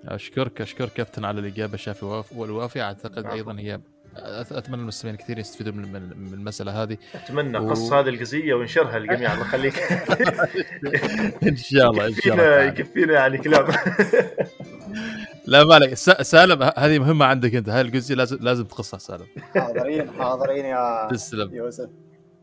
[0.09, 2.83] أشكرك أشكرك كابتن على الإجابة الشافيه والواف- والوافية.
[2.83, 3.35] أعتقد العفو.
[3.37, 3.81] أيضا هي
[4.17, 6.97] أتمنى المستمعين كثير يستفيدوا من المسألة هذه.
[7.15, 9.75] أتمنى و- قص هذه القضية ونشرها للجميع الله يخليك.
[11.49, 12.63] إن شاء الله إن شاء الله.
[12.63, 13.67] يكفينا يعني كلام.
[15.47, 15.95] لا ما عليك.
[15.95, 17.69] س- سالم هذه مهمة عندك أنت.
[17.69, 19.27] هاي الجزء لازم لازم تقصها سالم.
[19.55, 21.55] حاضرين حاضرين يا تسلم.
[21.55, 21.89] يوسف.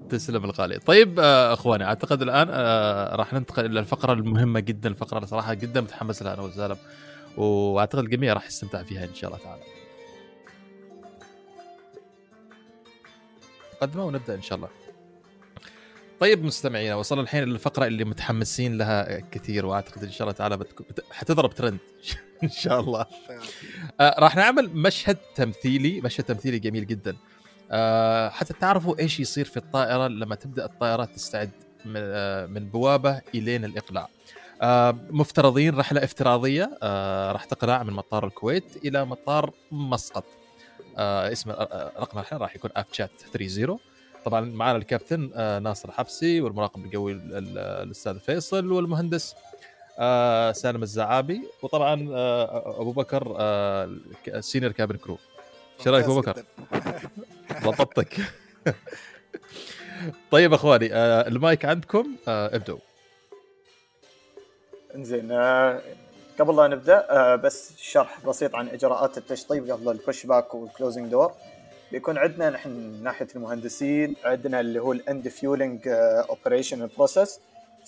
[0.10, 5.18] تسلم الغالي طيب آه، أخواني أعتقد الآن آه، راح ننتقل إلى الفقرة المهمة جدا الفقره
[5.18, 6.78] اللي صراحة جدا متحمس لها أنا وسالم.
[7.38, 9.62] وأعتقد الجميع راح يستمتع فيها إن شاء الله تعالى.
[13.74, 14.70] مقدمه ونبدأ إن شاء الله.
[16.20, 20.82] طيب مستمعينا وصلنا الحين للفقرة اللي متحمسين لها كثير وأعتقد إن شاء الله تعالى بتك...
[20.82, 21.04] بت...
[21.12, 21.78] حتضرب ترند.
[22.44, 23.06] ان شاء الله.
[24.00, 27.16] آه راح نعمل مشهد تمثيلي مشهد تمثيلي جميل جدا.
[27.72, 31.52] آه حتى تعرفوا إيش يصير في الطائرة لما تبدأ الطائرات تستعد
[31.86, 34.08] من, آه بوابة الين الإقلاع.
[35.12, 36.78] مفترضين رحلة افتراضية.
[37.32, 40.26] راح تقلع من مطار الكويت إلى مطار مسقط.
[40.98, 41.52] اسم
[42.00, 43.80] رقم الحين راح يكون اف شات 30
[44.26, 45.32] طبعا معنا الكابتن
[45.64, 49.36] ناصر حبسي والمراقب القوي ال- ال- الأستاذ فيصل والمهندس
[50.00, 53.98] آه سالم الزعابي وطبعا آه أبو بكر آه
[54.28, 55.18] ال senior cabin crew.
[55.80, 56.44] إيش رأيك أبو بكر؟
[57.64, 58.18] ضبطتك.
[60.32, 62.80] طيب أخواني آه المايك عندكم؟ آه ابدوا
[64.96, 65.82] إنزين آه،
[66.40, 71.12] قبل لا نبدأ آه، بس شرح بسيط عن إجراءات التشطيب قبل ال pushback وال closing
[71.12, 71.32] door
[71.92, 77.40] بيكون عندنا نحن من ناحية المهندسين عندنا اللي هو ال end fueling operation process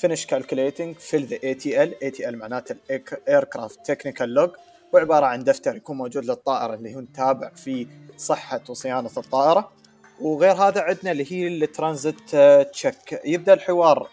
[0.02, 4.50] finish calculating fill the ATL ATL معناته ال aircraft technical log
[4.94, 7.88] وعبارة عن دفتر يكون موجود للطائرة اللي هو تابع في
[8.18, 9.72] صحة وصيانة الطائرة.
[10.22, 12.36] وغير هذا عندنا اللي هي ال transit
[12.74, 14.10] check يبدأ الحوار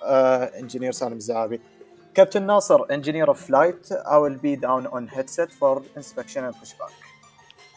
[0.59, 1.61] engineer سالم الزعابي
[2.19, 3.83] Captain Nasser, engineer of flight,
[4.15, 6.93] I will be down on headset for inspection and pushback.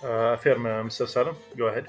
[0.04, 1.34] Affirm Mister سالم.
[1.60, 1.86] ahead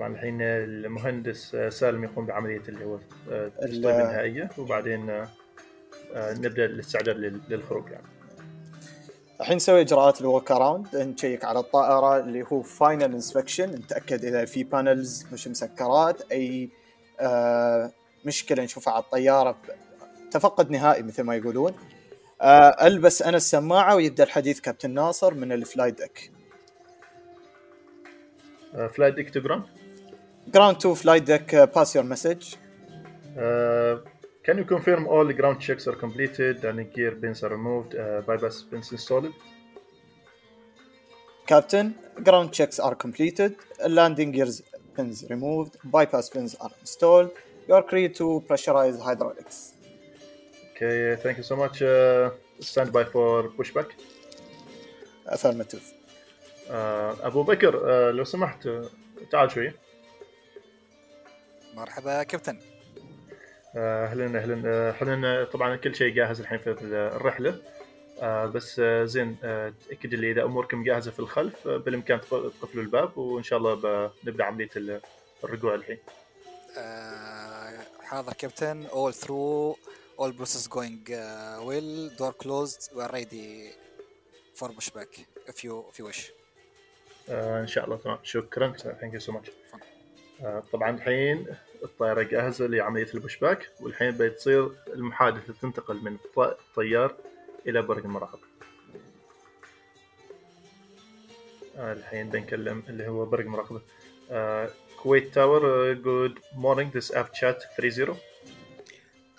[0.00, 2.98] طبعا الحين المهندس آه، سالم يقوم بعملية اللي هو
[3.30, 5.28] آه، النهائيه وبعدين آه،
[6.14, 8.04] آه، نبدأ الاستعداد لل- للخروج يعني.
[9.40, 14.44] الحين نسوي إجراءات ال walk around نشيك على الطائرة اللي هو final inspection نتأكد إذا
[14.44, 16.70] في panels مش مسكرات أي
[17.20, 17.92] آه
[18.24, 19.56] مشكلة نشوفها على الطيارة
[20.30, 21.72] تفقد نهائي مثل ما يقولون.
[22.40, 26.30] آه ألبس أنا السماعة ويبدأ الحديث كابتن ناصر من ال flight deck.
[28.94, 29.30] فلايت ديك
[30.49, 32.55] تو جراوند جراوند 2 فلاي ديك باس يور مسج
[34.45, 37.95] Can you confirm all the ground checks are completed and the gear pins are removed,
[37.95, 39.33] uh, bypass pins installed?
[41.47, 41.87] Captain,
[42.27, 43.55] ground checks are completed,
[43.99, 44.61] landing gears
[44.95, 47.31] pins removed, bypass pins are installed.
[47.67, 49.57] You are clear to pressurize hydraulics.
[50.69, 51.81] Okay, thank you so much.
[51.81, 53.89] Uh, stand by for pushback.
[55.25, 55.85] Affirmative.
[56.69, 56.71] Uh,
[57.21, 58.69] أبو بكر uh, لو سمحت uh,
[59.31, 59.73] تعال شوي.
[61.74, 62.58] مرحبا كابتن.
[62.60, 64.90] Uh, أهلا أهلا.
[64.90, 67.62] إحنا طبعا كل شيء جاهز الحين في الرحلة.
[68.18, 69.36] uh, بس زين
[69.88, 74.10] تأكد لي إذا أموركم جاهزة في الخلف بالإمكان تق- تقفلوا الباب وإن شاء الله ب-
[74.24, 75.00] نبدأ عملية ال-
[75.44, 75.98] الرجوع الحين.
[76.78, 78.86] آه، حاضر كابتن.
[78.88, 79.76] All through.
[80.20, 82.10] All process going uh, well.
[82.18, 82.82] Door closed.
[82.96, 83.48] We are ready
[84.58, 85.12] for pushback
[85.48, 86.30] if you if you wish.
[87.28, 88.18] آه إن شاء الله تمام.
[88.22, 88.72] شكرا.
[88.72, 89.50] thank you so much
[90.72, 91.46] طبعا الحين
[91.84, 96.38] الطائره جاهزة لعملية ال pushback والحين بتصير المحادثة تنتقل من الط-
[96.68, 97.14] الطيار
[97.66, 98.42] إلى برج المراقبه
[101.76, 103.80] آه الحين بنكلم اللي هو برج المراقبه
[104.30, 104.68] آه
[105.02, 108.16] Kuwait Tower good morning this Ab Chat 30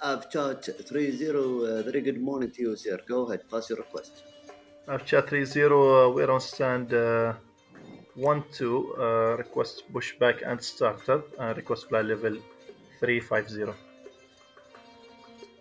[0.04, 1.36] I've chat 30.
[1.36, 2.98] Uh, very good morning to you, sir.
[3.08, 4.12] Go ahead, pass your request.
[4.90, 7.34] اب شات 30 uh, we're on stand uh,
[8.16, 12.38] 1 2 uh, request pushback and startup uh, request fly level
[13.00, 13.74] 350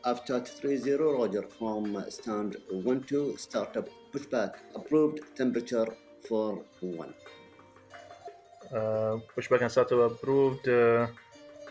[0.05, 0.93] I've chat 30.
[0.93, 4.57] Roger from stand 1 2 startup pushback.
[4.75, 5.87] Approved temperature
[6.29, 7.15] for 1.
[8.73, 11.07] Uh, pushback and startup approved uh,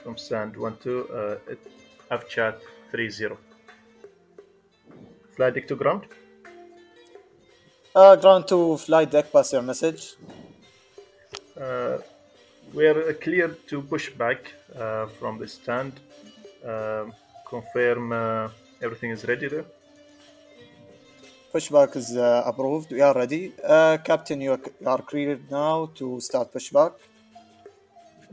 [0.04, 2.60] from stand 1 2 uh, it- chat
[2.92, 3.36] 30
[5.36, 6.08] fly deck to ground
[7.96, 10.16] Uh, ground to flight deck, pass your message.
[11.60, 11.98] Uh,
[12.74, 15.94] we're clear to push back uh, from the stand
[16.64, 17.14] Um
[17.54, 18.50] confirm uh,
[18.86, 19.66] everything is ready there
[21.54, 22.92] Pushback is uh, approved.
[22.92, 23.54] We are ready.
[23.64, 26.94] Uh, Captain, you are, you are cleared now to start pushback.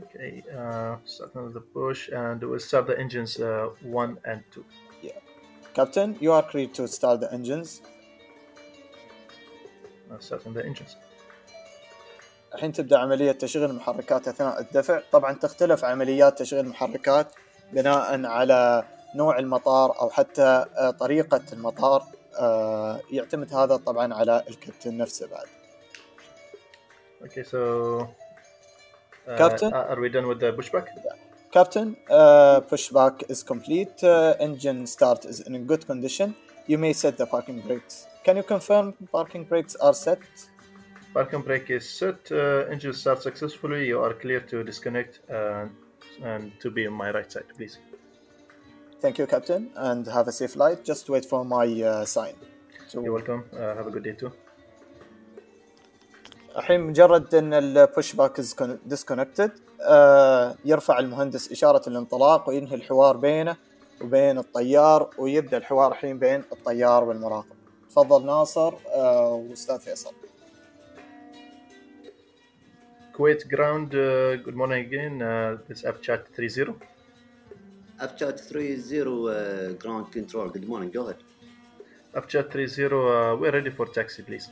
[0.03, 4.65] okay uh, starting the push and we'll start the engines uh, 1 and 2
[5.01, 5.11] Yeah.
[5.73, 7.81] Captain, you are cleared to start the engines.
[10.11, 10.95] uh, starting the engines
[12.55, 15.01] الحين تبدأ عملية تشغيل المحركات أثناء الدفع.
[15.11, 17.27] طبعا تختلف عمليات تشغيل المحركات
[17.73, 18.83] بناء على
[19.15, 22.03] نوع المطار أو حتى آه، طريقة المطار
[22.39, 25.47] آه، يعتمد هذا طبعا على الكابتن نفسه بعد.
[27.21, 28.05] Okay so
[29.27, 30.93] Captain are we done with the pushback
[31.51, 31.95] Captain
[32.69, 36.31] pushback is complete engine start is in good condition
[36.69, 40.19] you may set the parking brakes can you confirm Parking brakes are set
[41.13, 42.31] Parking brake is set.
[42.31, 43.87] Uh, engine start successfully.
[43.87, 45.71] You are clear to disconnect and,
[46.23, 47.79] and to be on my right side, please.
[49.01, 50.83] Thank you, Captain, and have a safe flight.
[50.83, 52.33] Just wait for my uh, sign.
[52.87, 53.43] So, You're welcome.
[53.53, 54.31] Uh, have a good day too.
[56.57, 59.51] الحين مجرد ان ال pushback is disconnected
[60.65, 63.55] يرفع المهندس اشاره الانطلاق وينهي الحوار بينه
[64.01, 67.55] وبين الطيار ويبدا الحوار الحين بين الطيار والمراقب
[67.89, 70.11] تفضل ناصر آه، واستاذ فيصل
[73.17, 73.95] Kuwait ground.
[73.95, 75.23] Uh, good morning again.
[75.23, 76.75] Uh, this Avchat 30.
[77.99, 79.01] I've 30.
[79.01, 80.49] Uh, ground control.
[80.49, 80.91] Good morning.
[80.91, 81.23] Go ahead.
[82.15, 82.85] App chat 30.
[82.85, 84.51] Uh, we're ready for taxi, please.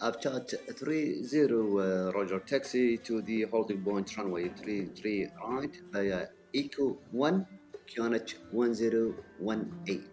[0.00, 1.22] I've chat 30.
[1.54, 7.46] Uh, Roger taxi to the holding point runway 33 right via Eco 1
[7.86, 10.04] QNH 1018.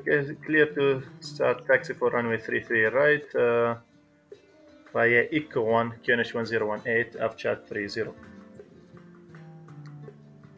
[0.00, 3.34] Okay, clear to start taxi for runway 33 right.
[3.36, 3.76] Uh,
[4.94, 8.12] Eco 1 QNH 1018 app chat 30.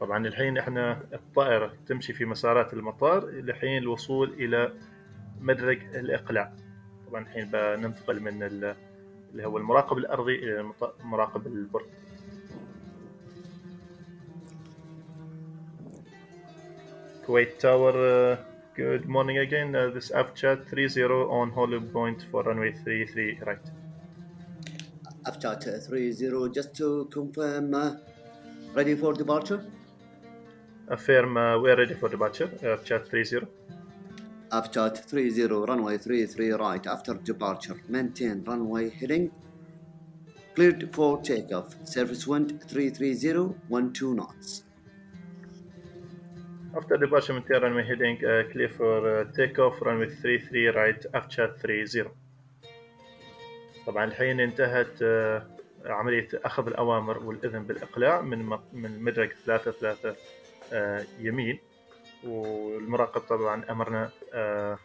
[0.01, 4.73] طبعا الحين إحنا الطائرة تمشي في مسارات المطار لحين الوصول إلى
[5.41, 6.53] مدرج الإقلاع
[7.11, 8.75] طبعا الحين بننتقل من ال-
[9.33, 11.83] اللي هو المراقب الأرضي إلى المط- مراقب البر
[17.27, 18.37] Kuwait Tower, uh,
[18.75, 19.75] good morning again.
[19.77, 23.59] Uh, this app chat 30 on holding point for runway 33 right.
[25.25, 27.97] I've chat 30 just to confirm uh,
[28.75, 29.65] ready for departure.
[30.89, 32.51] Affirm uh, we are ready for departure.
[32.63, 33.47] Uh, chat 30.
[34.53, 37.83] I've chat 30 runway 33 right after departure.
[37.89, 39.33] Maintain runway heading.
[40.55, 41.75] Cleared for takeoff.
[41.85, 44.63] Surface wind 330 12 knots.
[46.77, 52.11] After departure maintain runway heading uh, clear for uh, takeoff runway 33 right chat 30.
[53.91, 55.47] طبعا الحين انتهت آه،
[55.87, 58.39] عملية أخذ الأوامر والإذن بالإقلاع من
[58.73, 60.15] من مدرج 3 3
[60.73, 61.59] آه، يمين.
[62.25, 64.79] والمراقب طبعا أمرنا آه،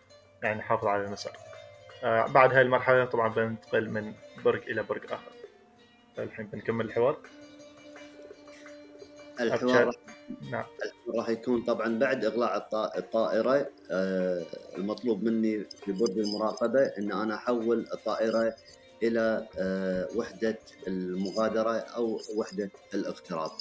[0.44, 1.34] يعني نحافظ على المسار.
[2.04, 4.14] آه، بعد هاي المرحلة طبعا بننتقل من
[4.46, 5.32] برج إلى برج آخر.
[6.20, 7.18] الحين بنكمل الحوار.
[9.40, 9.96] الحوار
[10.52, 10.64] نعم.
[11.18, 13.70] راح يكون طبعا بعد إغلاق الط- الطائرة
[14.78, 18.54] المطلوب مني في برج المراقبة إن أنا أحول الطائرة
[19.04, 23.52] إلى آه، وحدة المغادرة أو وحدة الاقتراب.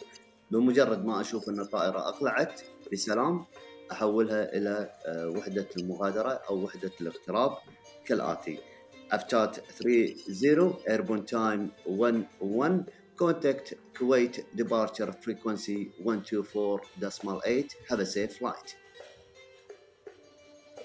[0.50, 2.60] بمجرد ما أشوف أن الطائرة اقلعت
[2.92, 3.44] بسلام
[3.92, 7.52] أحولها إلى آه، وحدة المغادرة أو وحدة الاقتراب
[8.04, 8.58] كالآتي.
[9.12, 12.84] Avchat 30 airborne time 11
[13.18, 18.83] contact Kuwait departure frequency 124 decimal 8 have a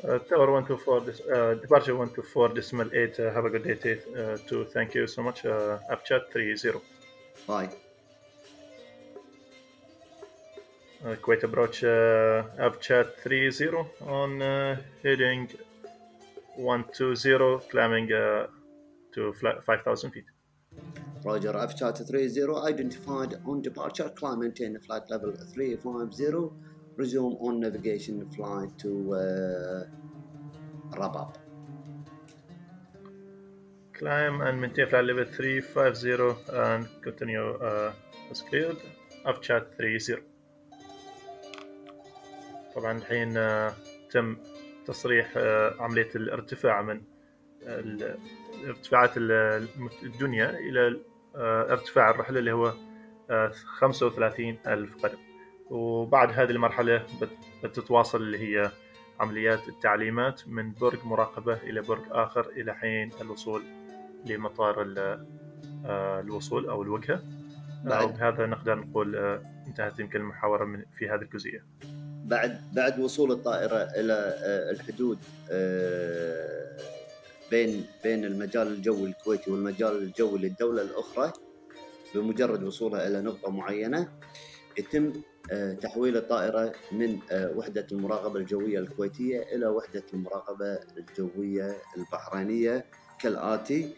[0.01, 3.19] safe Uh, Tower 124, this, uh, departure 124, decimal 8.
[3.19, 4.65] Uh, have a good day uh, too.
[4.65, 5.45] Thank you so much.
[5.45, 6.79] Uh, Upchat 30.
[7.47, 7.69] bye
[11.05, 15.47] Uh, Kuwait approach uh, Upchat 30 on uh, heading
[16.57, 18.47] 120, climbing uh,
[19.13, 20.25] to fla- 5,000 feet.
[21.23, 26.53] Roger, Charter 30 identified on departure, climb maintain flight level 350,
[27.01, 29.83] resume on navigation flight to uh,
[30.99, 31.31] Rabab.
[33.97, 37.91] Climb and maintain flight level 350 and continue uh,
[38.31, 38.77] as cleared.
[39.25, 40.21] Upchat 30.
[42.75, 43.73] طبعا الحين آه،
[44.11, 44.37] تم
[44.85, 47.01] تصريح آه، عملية الارتفاع من
[47.63, 48.17] ال-
[48.67, 49.11] ارتفاعات
[50.03, 50.99] الدنيا إلى
[51.35, 52.73] آه، ارتفاع الرحلة اللي هو
[53.29, 55.17] آه، 35 ألف قدم
[55.69, 57.29] وبعد هذه المرحلة بت-
[57.63, 58.71] بتتواصل اللي هي
[59.19, 63.61] عمليات التعليمات من برج مراقبة إلى برج آخر إلى حين الوصول
[64.25, 64.93] لمطار
[65.85, 67.23] آه، الوصول أو الوجهة
[67.83, 68.03] بعد.
[68.03, 71.65] وبهذا نقدر نقول آه، انتهت يمكن المحاورة من في هذه الجزئية
[72.25, 75.17] بعد بعد وصول الطائرة إلى آه، الحدود
[75.51, 76.77] آه،
[77.51, 81.31] بين بين المجال الجوي الكويتي والمجال الجوي للدولة الأخرى
[82.15, 84.09] بمجرد وصولها إلى نقطة معينة
[84.77, 85.38] يتم آه،
[85.81, 92.85] تحويل الطائرة من آه، وحدة المراقبة الجوية الكويتية إلى وحدة المراقبة الجوية البحرينية
[93.19, 93.95] كالآتي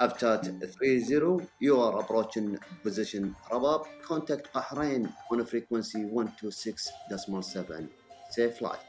[0.00, 7.88] Avtat 30 you are approaching position Rabab contact Bahrain on a frequency 126.7
[8.30, 8.88] safe flight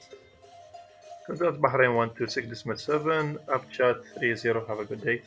[1.28, 5.22] Contact Bahrain 126.7 Upchat 30 have a good day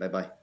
[0.00, 0.39] bye bye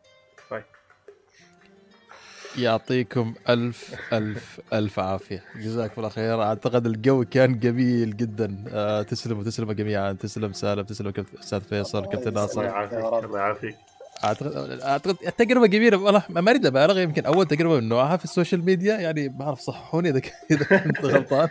[2.57, 5.43] يعطيكم ألف ألف ألف عافية.
[5.55, 6.41] جزاكم الله خير.
[6.41, 8.63] أعتقد الجو كان جميل جدا.
[8.73, 10.13] آه تسلموا تسلموا جميعا.
[10.13, 12.61] تسلم سالم تسلم أستاذ فيصل كابتن ناصر.
[12.61, 13.75] الله يعافيك
[14.23, 15.97] أعتقد أعتقد تجربه جميلة.
[15.97, 18.95] والله ما أريد ابالغ يمكن أول تجربة من نوعها في ال social media.
[18.95, 20.21] يعني ما أعرف صححوني إذا
[20.51, 21.49] إذا كنت غلطان.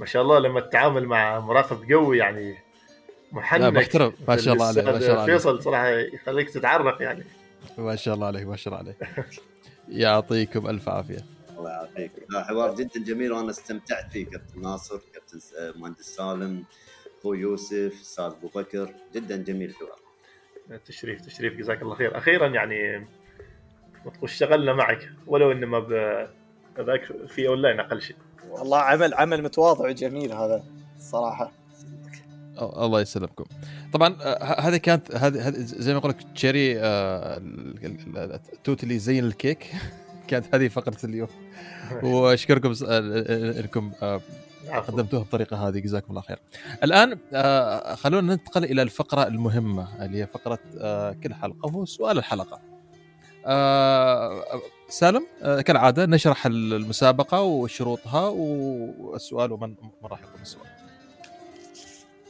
[0.00, 2.54] ما شاء الله لما تتعامل مع مراقب جوي يعني
[3.32, 4.12] محنك محترم.
[4.28, 5.32] ما شاء الله عليه ما شاء الله عليه.
[5.32, 7.24] فيصل صراحة يخليك تتعرف يعني.
[7.78, 8.96] ما شاء الله عليك ما شاء الله عليك
[9.88, 11.24] يعطيكم ألف عافية.
[11.58, 12.12] الله يعافيك.
[12.34, 16.64] حوار جدا جميل وأنا استمتعت فيه كابتن ناصر كابتن آه، مهندس سالم
[17.20, 18.94] اخو يوسف أستاذ أبو بكر.
[19.14, 19.98] جدا جميل الحوار
[20.84, 22.18] تشريف تشريف جزاك الله خير.
[22.18, 23.06] أخيرا يعني
[24.22, 26.28] اشتغلنا معك ولو إنه ما ب-
[26.80, 28.16] ذاك في اونلاين أقل شيء.
[28.50, 30.64] والله عمل عمل متواضع وجميل هذا
[30.98, 31.44] صراحة.
[31.44, 31.65] أه،
[32.62, 33.44] الله يسلمكم
[33.92, 34.16] طبعا
[34.58, 36.80] هذه كانت هذه زي ما أقول لك تشيري
[38.68, 39.72] اللي يزين الكيك
[40.28, 41.28] كانت هذه فقرة اليوم
[42.12, 42.74] وأشكركم
[43.60, 43.92] إنكم.
[44.86, 46.38] قدمتوها بالطريقة هذه جزاكم الله خير.
[46.82, 47.18] الآن
[47.96, 50.58] خلونا ننتقل إلى الفقرة المهمة اللي هي فقرة
[51.12, 52.60] كل حلقة وهو سؤال الحلقة.
[54.88, 60.75] سالم كالعادة نشرح المسابقة وشروطها والسؤال ومن من راح يقوم بالسؤال.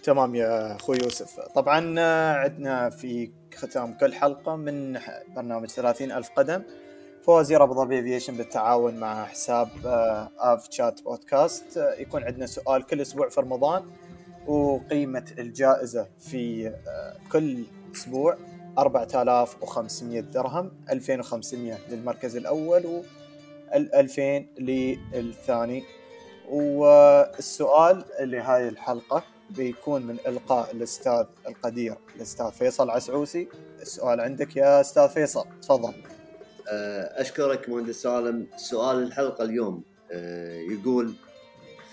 [0.07, 1.41] تمام يا أخوي يوسف.
[1.41, 4.99] طبعا آه، عندنا في ختام كل حلقة من
[5.37, 6.63] برنامج 30 ألف قدم.
[7.23, 11.79] فوازير أبو ظبي Aviation بالتعاون مع حساب آه، Avchat Podcast.
[11.79, 13.83] آه، يكون عندنا سؤال كل أسبوع في رمضان
[14.47, 16.73] وقيمة الجائزة في
[17.33, 17.65] كل
[17.95, 18.37] أسبوع
[18.79, 23.03] 4500 درهم 2500 للمركز الأول و
[23.75, 25.85] 2000 للثاني.
[26.49, 33.49] والسؤال لهذه الحلقة بيكون من إلقاء الأستاذ القدير الأستاذ فيصل عسعوسي.
[33.83, 35.95] السؤال عندك يا أستاذ فيصل تفضل.
[36.69, 38.47] آه، أشكرك مهندس سالم.
[38.57, 39.83] سؤال الحلقة اليوم
[40.13, 41.15] آه، يقول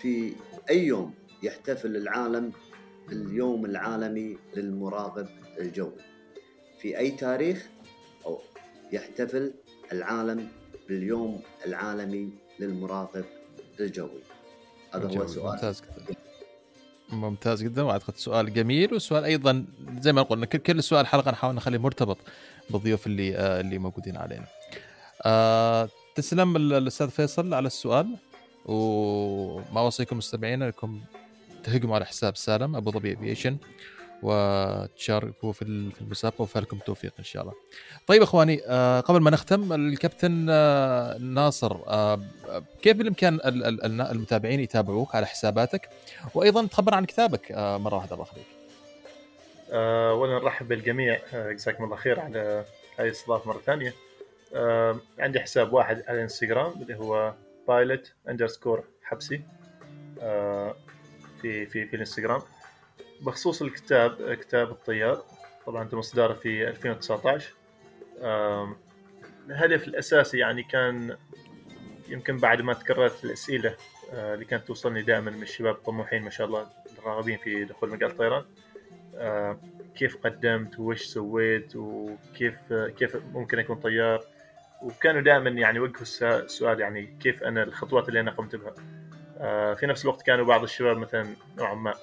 [0.01, 0.33] في
[0.69, 1.13] أي يوم
[1.43, 2.51] يحتفل العالم
[3.11, 5.27] اليوم العالمي للمراقب
[5.59, 5.97] الجوي؟
[6.79, 7.67] في أي تاريخ
[8.25, 8.41] أو
[8.91, 9.53] يحتفل
[9.91, 10.47] العالم
[10.87, 13.25] باليوم العالمي للمراقب
[13.79, 14.21] الجوي؟
[14.93, 15.27] هذا هو.
[15.27, 15.53] سؤال.
[15.53, 15.81] ممتاز
[17.21, 19.65] ممتاز جدا واعتقد سؤال جميل والسؤال أيضا
[19.99, 22.17] زي ما قلنا كل- سؤال حلقة نحاول نخليه مرتبط
[22.69, 24.45] بالضيوف اللي آه، اللي موجودين علينا.
[25.21, 28.15] آه، تسلم ال- الأستاذ فيصل على السؤال
[28.65, 31.01] وما اوصيكم مستمعينا انكم
[31.63, 33.57] تهجموا على حساب سالم أبو ظبي افيشن
[34.23, 37.53] وتشاركوا في في المسابقة وفالكم التوفيق إن شاء الله.
[38.07, 42.19] طيب إخواني آه، قبل ما نختم الكابتن آه، ناصر آه،
[42.81, 45.89] كيف بالإمكان ال- ال- ال- المتابعين يتابعوك على حساباتك
[46.35, 48.45] وأيضا تخبر عن كتابك مرة واحدة الله يخليك.
[49.71, 52.65] اولا نرحب بالجميع جزاكم الله خير على
[52.99, 53.93] هذه الاستضافة مرة ثانية
[55.19, 57.33] عندي حساب واحد على الإنستغرام اللي هو
[57.67, 59.41] pilot underscore حبسي
[61.41, 62.41] في في في الإنستغرام
[63.23, 65.23] بخصوص الكتاب كتاب الطيار
[65.65, 67.53] طبعا تم اصداره في 2019
[68.21, 68.75] آم،
[69.49, 71.17] الهدف الأساسي يعني كان
[72.09, 73.75] يمكن بعد ما تكررت الأسئلة
[74.13, 76.67] آه، اللي كانت توصلني دائما من الشباب الطموحين ما شاء الله
[76.99, 78.45] الراغبين في دخول مجال الطيران.
[79.95, 84.23] كيف قدمت؟ وش سويت؟ وكيف كيف ممكن أكون طيار؟
[84.81, 88.73] وكانوا دائما يعني يوجهوا الس- السؤال يعني كيف أنا الخطوات اللي أنا قمت بها.
[89.37, 91.93] آه، في نفس الوقت كانوا بعض الشباب مثلا نوعا ما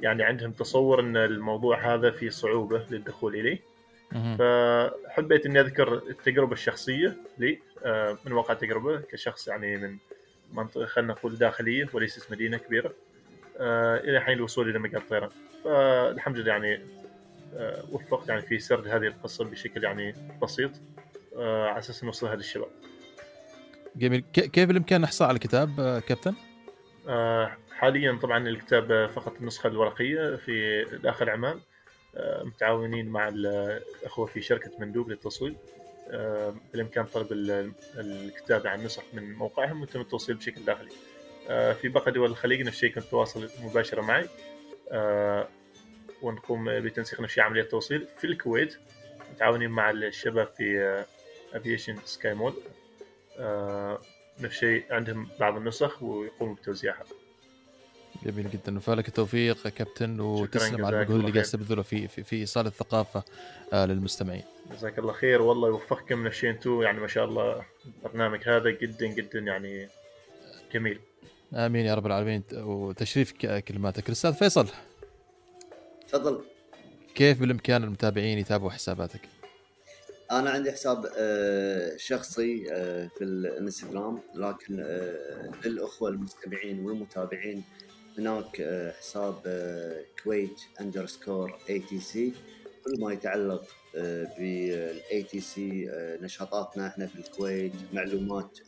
[0.00, 3.76] يعني عندهم تصور إن الموضوع هذا فيه صعوبة للدخول إليه.
[4.12, 9.96] فحبيت إني أذكر التجربة الشخصية لي آه، من واقع تجربة كشخص يعني من
[10.52, 12.92] منطقة خلينا نقول داخلية وليست مدينة كبيرة
[13.58, 15.30] آه، إلى حين الوصول إلى مجال الطيران
[15.64, 16.80] فالحمد لله يعني
[17.54, 20.70] آه، وفقت يعني في سرد هذه القصة بشكل يعني بسيط
[21.36, 22.68] على أساس نوصلها للشباب
[23.96, 26.34] جميل كيف بالامكان نحصل على الكتاب كابتن؟
[27.08, 31.60] آه، حاليا طبعا الكتاب فقط النسخة الورقية في داخل عمان
[32.16, 35.54] آه، متعاونين مع الأخوة في شركة مندوب للتصوير
[36.10, 40.90] آه، بالإمكان طلب ال- الكتاب عن نسخ من موقعهم ويتم التوصيل بشكل داخلي.
[41.74, 44.28] في باقي دول الخليج نفس الشيء كنت تواصل مباشرة معي.
[46.22, 48.76] ونقوم بتنسيق نفس الشيء عملية توصيل في الكويت
[49.32, 51.04] متعاونين مع الشباب في
[51.54, 52.54] Aviation Sky Mall
[54.40, 57.04] نفس الشيء عندهم بعض النسخ ويقوموا بتوزيعها.
[58.24, 58.78] جميل جدا.
[58.78, 63.22] فلك التوفيق كابتن وتسلم على المجهود اللي قاعد تبذله في في, في إيصال الثقافة
[63.72, 64.42] آه، للمستمعين.
[64.72, 65.42] جزاك الله خير.
[65.42, 69.88] والله يوفقكم نفس الشيء أنتم يعني ما شاء الله البرنامج هذا جدا جدا يعني
[70.74, 71.00] جميل.
[71.54, 72.42] آمين يا رب العالمين.
[72.52, 74.06] وتشريف ك- كلماتك.
[74.06, 74.68] الأستاذ فيصل
[76.08, 76.40] تفضل.
[77.14, 79.20] كيف بالإمكان المتابعين يتابعوا حساباتك؟
[80.32, 87.64] أنا عندي حساب آه، شخصي آه، في الإنستغرام لكن آه، للاخوه المستمعين والمتابعين
[88.18, 92.32] هناك آه، حساب آه، كويت underscore ATC
[92.84, 93.64] كل ما يتعلق
[94.38, 95.88] بال ATC
[96.22, 98.58] نشاطاتنا إحنا في الكويت معلومات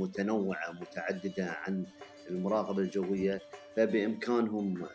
[0.00, 1.86] متنوعة متعددة عن
[2.30, 3.40] المراقبة الجوية
[3.76, 4.88] فبإمكانهم آه،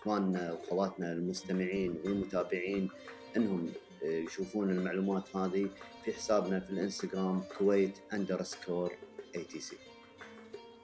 [0.00, 2.88] إخواننا واخواتنا المستمعين والمتابعين
[3.36, 3.72] إنهم
[4.04, 5.68] يشوفون المعلومات هذه
[6.04, 8.92] في حسابنا في الانستغرام كويت underscore
[9.36, 9.76] ATC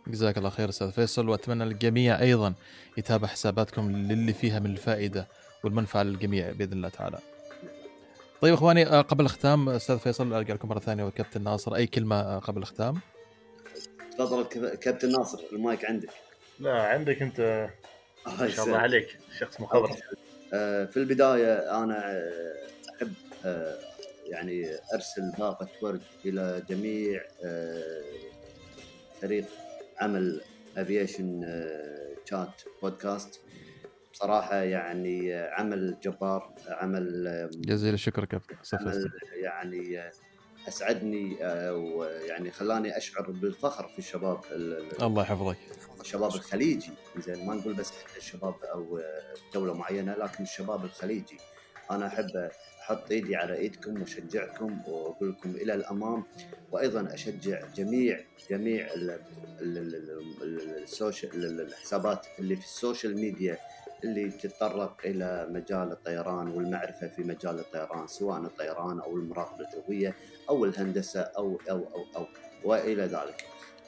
[0.07, 2.55] جزاك الله خير أستاذ فيصل وأتمنى الجميع أيضا
[2.97, 5.29] يتابع حساباتكم للي فيها من الفائدة
[5.65, 7.19] والمنفعة للجميع بإذن الله تعالى.
[8.41, 12.21] طيب إخواني آه، قبل الختام أستاذ فيصل أرجع لكم مرة ثانية وكابتن ناصر أي كلمة
[12.21, 13.01] آه، قبل الختام؟
[14.19, 16.09] تفضل كاب- كابتن ناصر المايك عندك.
[16.61, 17.69] لا عندك أنت.
[18.41, 19.97] ما شاء الله عليك شخص مخضرم.
[20.55, 21.55] آه، في البداية
[21.85, 22.23] أنا
[22.99, 23.13] أحب
[23.45, 23.79] آه،
[24.27, 28.03] يعني أرسل باقه ورد إلى جميع آه،
[29.21, 29.45] فريق
[30.01, 30.41] عمل
[30.77, 31.43] Aviation
[32.25, 33.41] Chat Podcast
[34.13, 38.57] بصراحة يعني عمل جبار عمل جزيل الشكر كابتن.
[38.73, 39.11] عمل
[39.43, 40.13] يعني آه،
[40.69, 41.37] أسعدني
[41.73, 45.57] ويعني خلاني أشعر بالفخر في الشباب ال- ال- الله يحفظك.
[46.01, 49.01] الشباب الخليجي زين ما نقول بس الشباب أو
[49.55, 51.37] دولة معينة لكن الشباب الخليجي
[51.91, 52.51] أنا أحب
[52.89, 56.25] أحط إيدي على إيدكم وأشجعكم واقول لكم إلى الأمام.
[56.73, 58.21] وأيضا أشجع جميع
[58.51, 59.11] جميع ال-
[59.61, 63.59] ال- ال- ال- ال- ال social ال- الحسابات اللي في ال social media
[64.05, 70.15] اللي تتطرق إلى مجال الطيران والمعرفة في مجال الطيران سواء الطيران أو المراقبة الجوية
[70.49, 72.27] أو الهندسة أو أو أو أو
[72.65, 73.45] وإلى ذلك.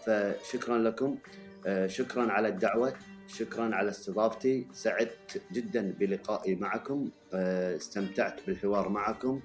[0.07, 1.19] فشكرا لكم.
[1.67, 2.93] آه، شكرا على الدعوة.
[3.39, 4.67] شكرا على استضافتي.
[4.73, 9.41] سعدت جدا بلقائي معكم آه، استمتعت بالحوار معكم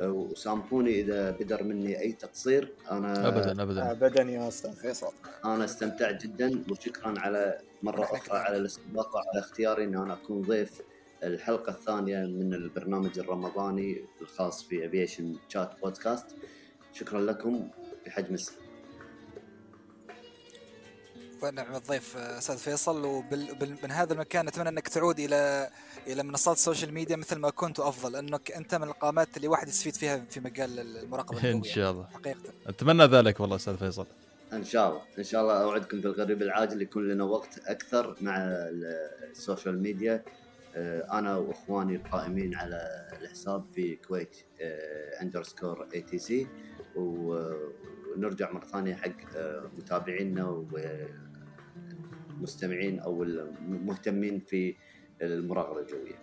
[0.00, 2.72] آه، وسامحوني إذا بدر مني أي تقصير.
[2.90, 3.90] أنا ابدا ابدا.
[3.90, 5.12] ابدا يا أستاذ فيصل.
[5.44, 10.80] أنا استمتعت جدا وشكرا على مرة أخرى على الاستضافة وعلى اختياري أن أنا أكون ضيف
[11.22, 16.26] الحلقة الثانية من البرنامج الرمضاني الخاص في Aviation Chat Podcast
[16.92, 17.68] شكرا لكم
[18.06, 18.54] بحجم السماء
[21.42, 23.04] ونعم الضيف آه، أستاذ فيصل.
[23.04, 25.70] ومن هذا المكان نتمنى أنك تعود إلى
[26.06, 29.68] إلى منصات ال social media مثل ما كنت وافضل انك أنت من القامات اللي واحد
[29.68, 32.06] يستفيد فيها في مجال المراقبة إن شاء الله.
[32.14, 32.40] حقيقة.
[32.66, 34.06] أتمنى ذلك والله أستاذ فيصل.
[34.52, 35.02] إن شاء الله.
[35.18, 39.82] إن شاء الله أوعدكم في القريب العاجل يكون لنا وقت أكثر مع ال- ال social
[39.82, 40.22] media.
[40.74, 44.36] آه، أنا وإخواني القائمين على الحساب في كويت
[45.22, 46.46] underscore ATC
[46.96, 50.44] ونرجع مرة ثانية حق آه، متابعينا
[52.38, 54.74] ومستمعين أو المهتمين في
[55.22, 56.14] المراقبة الجوية.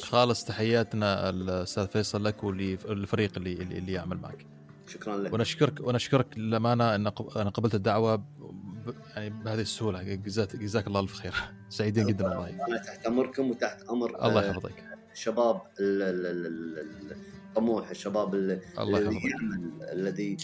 [0.00, 4.46] خالص تحياتنا الأستاذ فيصل لك والفريق اللي اللي يعمل معك.
[4.86, 5.32] شكرا لك.
[5.32, 8.24] ونشكرك ونشكرك للأمانة أن أنا قبلت الدعوة ب...
[9.16, 10.02] يعني بهذه السهولة.
[10.02, 11.34] جزاك جزاك الله الف خير.
[11.68, 12.66] سعيدين جدا والله.
[12.68, 14.84] أنا تحت أمركم وتحت أمر الله يحفظك.
[15.14, 15.62] شباب
[17.58, 20.36] الطموح الشباب الذي يعمل الذي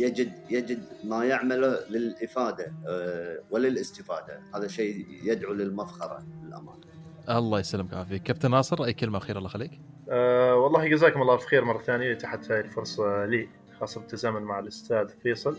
[0.00, 4.40] يجد يجد ما يعمله للإفادة آه، وللاستفادة.
[4.54, 6.80] هذا شيء يدعو للمفخرة للأمانة.
[7.28, 11.64] الله يسلمك ويعافيك كابتن ناصر أي كلمة أخيرة الله يخليك؟ أه والله جزاكم الله خير
[11.64, 12.14] مرة ثانية.
[12.14, 13.48] أتيحت هاي الفرصة لي
[13.80, 15.56] خاصة بالتزامن مع الأستاذ فيصل.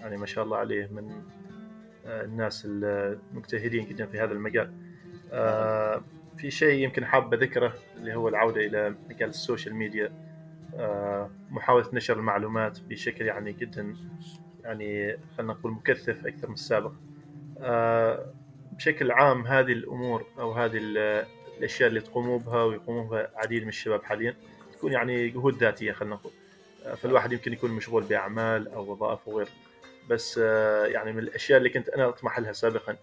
[0.00, 1.10] يعني ما شاء الله عليه من
[2.06, 4.72] آه، الناس المجتهدين جدا في هذا المجال.
[5.32, 6.02] أه
[6.38, 10.12] في شيء يمكن حاب أذكره اللي هو العودة إلى مجال ال social media.
[10.74, 13.96] أه محاولة نشر المعلومات بشكل يعني جدا
[14.64, 16.92] يعني خلينا نقول مكثف أكثر من السابق.
[17.58, 18.26] أه
[18.72, 20.78] بشكل عام هذه الأمور أو هذه
[21.58, 24.34] الأشياء اللي تقوموا بها ويقوموا بها عديد من الشباب حاليا
[24.72, 26.32] تكون يعني جهود ذاتية خلينا نقول.
[26.96, 29.48] فالواحد يمكن يكون مشغول بأعمال أو وظائف وغيره
[30.10, 30.38] بس
[30.86, 32.96] يعني من الأشياء اللي كنت أنا أطمح لها سابقا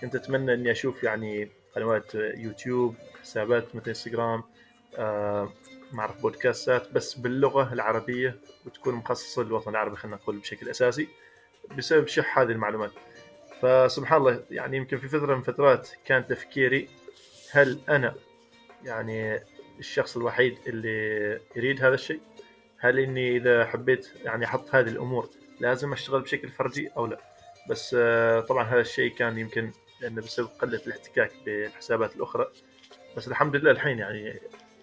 [0.00, 4.42] كنت أتمنى إني أشوف يعني قنوات يوتيوب حسابات مثل انستغرام
[5.92, 8.36] ما أعرف بودكاستات بس باللغة العربية
[8.66, 11.08] وتكون مخصصة للوطن العربي خلينا نقول بشكل أساسي
[11.78, 12.90] بسبب شح هذه المعلومات
[13.62, 16.88] فسبحان الله يعني يمكن في فترة من فترات كان تفكيري
[17.50, 18.14] هل أنا
[18.84, 19.40] يعني
[19.78, 22.20] الشخص الوحيد اللي يريد هذا الشيء؟
[22.78, 25.30] هل إني إذا حبيت يعني أحط هذه الأمور
[25.60, 27.20] لازم أشتغل بشكل فردي أو لا؟
[27.70, 29.70] بس آه، طبعا هذا الشيء كان يمكن
[30.06, 32.46] لأنه بسبب قلة الاحتكاك بالحسابات الأخرى.
[33.16, 34.40] بس الحمد لله الحين يعني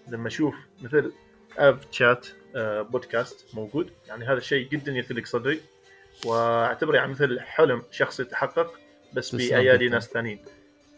[0.08, 1.12] لما أشوف مثل
[1.58, 2.26] أب تشات
[2.90, 3.90] بودكاست موجود.
[4.08, 5.60] يعني هذا الشيء جدا يثلق صدري.
[6.26, 8.74] وأعتبره يعني مثل حلم شخصي يتحقق
[9.12, 10.44] بس بايادي ناس ثانيين.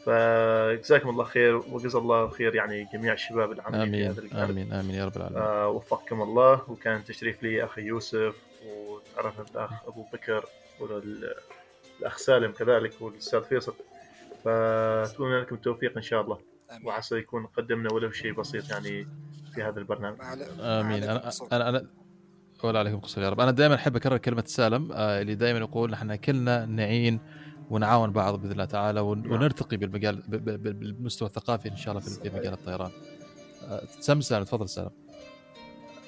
[0.04, 4.94] فجزاكم الله خير وجزا الله خير يعني جميع الشباب العاملين آمين في هذا آمين آمين
[4.94, 5.42] يا رب العالمين.
[5.42, 6.70] آه وفقكم الله.
[6.70, 8.34] وكان تشريف لي أخي يوسف
[8.66, 10.44] وتعرفنا بالأخ أبو بكر
[10.80, 13.74] والأخ سالم كذلك والأستاذ فيصل.
[14.46, 16.38] فاتمنى لكم التوفيق إن شاء الله.
[16.84, 19.06] وعسى يكون قدمنا ولو شيء بسيط يعني
[19.54, 20.18] في هذا البرنامج.
[20.60, 21.02] آمين.
[21.02, 21.86] أنا أنا أنا
[22.64, 23.40] ولا عليكم قصر يا رب.
[23.40, 27.20] أنا دائما أحب أكرر كلمة سالم آه اللي دائما يقول نحن كلنا نعين
[27.70, 29.32] ونعاون بعض بإذن الله تعالى نعم.
[29.32, 30.22] ونرتقي بالمجال
[30.58, 32.90] بالمستوى الثقافي إن شاء الله في مجال الطيران.
[33.68, 34.90] آه سم سالم تفضل سالم.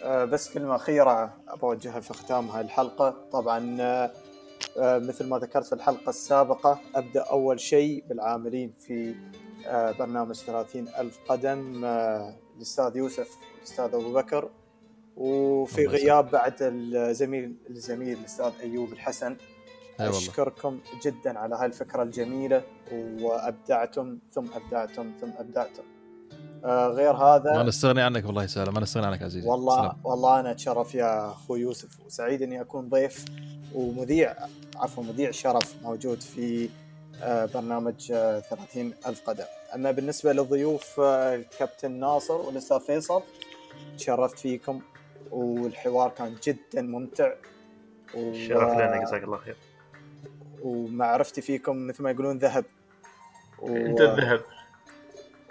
[0.02, 3.28] آه بس كلمة أخيرة بوجهها في ختام هذه الحلقة.
[3.32, 3.77] طبعا
[4.78, 9.14] مثل ما ذكرت في الحلقة السابقة أبدأ أول شيء بالعاملين في
[9.66, 14.51] آه برنامج 30 ألف قدم آه الأستاذ يوسف الأستاذ أبو بكر
[15.16, 19.36] وفي غياب بعد الزميل الزميل الأستاذ أيوب الحسن.
[20.01, 22.62] أشكركم جدا على هاي الفكرة الجميلة
[22.93, 25.82] وأبدعتم ثم أبدعتم ثم أبدعتم.
[26.64, 29.48] آه غير هذا ما نستغني عنك والله سالم ما نستغني عنك عزيزي.
[29.48, 29.97] والله سلام.
[30.05, 33.24] والله أنا أتشرف يا أخوي يوسف وسعيد إني أكون ضيف.
[33.74, 34.35] ومذيع
[34.77, 36.69] عفوا مذيع شرف موجود في
[37.23, 39.45] آه برنامج آه 30 ألف قدم.
[39.74, 43.23] أما بالنسبة للضيوف آه، الكابتن ناصر والأستاذ فيصل
[43.99, 44.81] تشرفت فيكم
[45.31, 47.32] والحوار كان جدا ممتع.
[48.15, 48.32] و...
[48.35, 49.57] شرف لنا جزاك الله خير.
[50.62, 52.65] ومعرفتي فيكم مثل ما يقولون ذهب.
[53.62, 53.77] و...
[53.77, 54.40] انت الذهب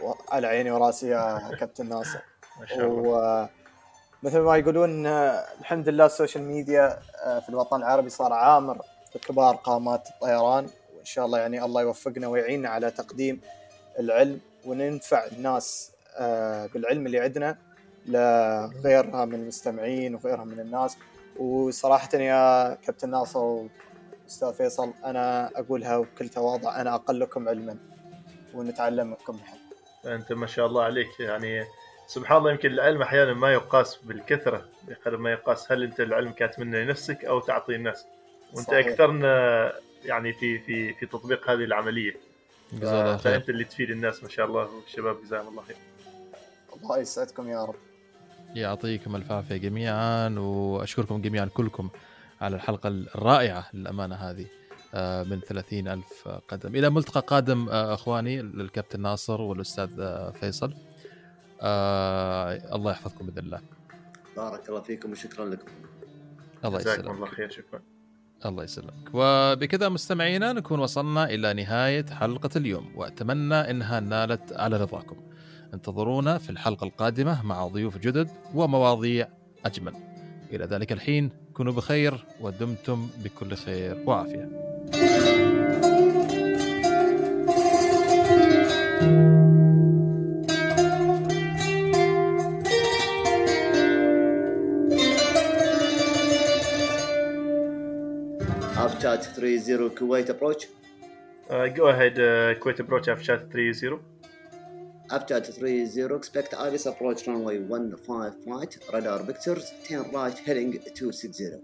[0.03, 0.13] و...
[0.29, 2.19] على عيني وراسي يا كابتن ناصر.
[2.59, 3.49] ما شاء الله.
[4.23, 8.81] ومثل ما يقولون الحمد لله ال social media آه، في الوطن العربي صار عامر
[9.27, 10.67] كبار قامات الطيران.
[10.95, 13.41] وإن شاء الله يعني الله يوفقنا ويعيننا على تقديم
[13.99, 17.57] العلم وننفع الناس آه، بالعلم اللي عندنا
[18.05, 20.97] لغيرها من المستمعين وغيرها من الناس.
[21.39, 27.77] وصراحة يا كابتن ناصر وأستاذ فيصل أنا أقولها بكل تواضع أنا أقلكم علما
[28.53, 29.59] ونتعلم منكم الحين
[30.05, 31.63] أنت ما شاء الله عليك يعني
[32.07, 36.77] سبحان الله يمكن العلم أحيانا ما يقاس بالكثرة بقدر ما يقاس هل أنت العلم كاتمنه
[36.77, 38.05] لنفسك أو تعطي الناس.
[38.53, 38.87] وأنت صحيح.
[38.87, 39.73] أكثرنا
[40.05, 42.15] يعني في في في تطبيق هذه العملية.
[43.17, 45.75] فأنت اللي تفيد الناس ما شاء الله والشباب جزاهم الله خير.
[46.83, 47.75] الله يسعدكم يا رب.
[48.55, 51.89] يعطيكم الف عافيه جميعا وأشكركم جميعا كلكم
[52.41, 54.45] على الحلقة الرائعة للأمانة هذه
[54.93, 56.75] آه، من ثلاثين ألف قدم.
[56.75, 59.89] إلى ملتقى قادم آه، أخواني الكابتن ناصر والأستاذ
[61.61, 63.61] آه، الله يحفظكم بإذن الله.
[64.37, 65.67] بارك الله فيكم وشكرا لكم.
[66.65, 67.09] الله يسلمك.
[67.09, 67.81] الله خير شكرا.
[68.45, 68.93] الله يسلمك.
[69.13, 75.15] وبكذا مستمعينا نكون وصلنا إلى نهاية حلقة اليوم وأتمنى أنها نالت على رضاكم.
[75.73, 79.27] انتظرونا في الحلقة القادمة مع ضيوف جدد ومواضيع
[79.65, 79.93] أجمل.
[80.53, 84.67] إلى ذلك الحين كونوا بخير ودمتم بكل خير وعافية.
[88.99, 89.46] thank you
[98.99, 100.67] chat 30 Kuwait approach.
[101.49, 103.99] Uh, go ahead, uh, Kuwait approach F chat 30.
[105.09, 107.95] Up chat 30 expect Ibis approach runway 15
[108.43, 108.77] flight.
[108.93, 111.61] Radar vectors 10 right heading 260.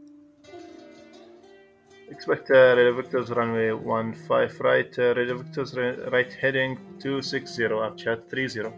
[2.10, 3.72] Expect uh, radar vectors runway
[4.14, 8.72] 15 right, uh, radar vectors ri- right heading 260 F chat 30.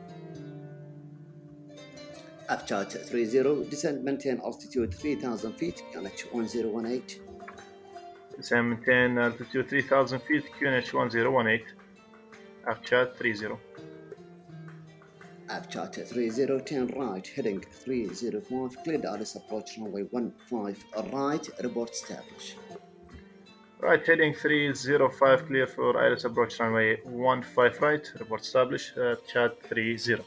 [2.48, 5.84] Up chat 30 descend maintain altitude 3000 feet.
[5.94, 7.25] QNH 1018.
[8.38, 11.66] Descend maintain altitude 3000 feet, QNH 1018.
[12.68, 13.58] F chat 30.
[15.48, 18.84] Up chat 30 10 right heading 305.
[18.84, 20.76] Cleared Ibis approach runway 15
[21.14, 21.50] right.
[21.62, 22.56] Report establish.
[23.80, 28.12] Right heading 305 clear for Iris approach runway 15 right.
[28.20, 28.98] Report established.
[28.98, 30.24] Uh, chat 30.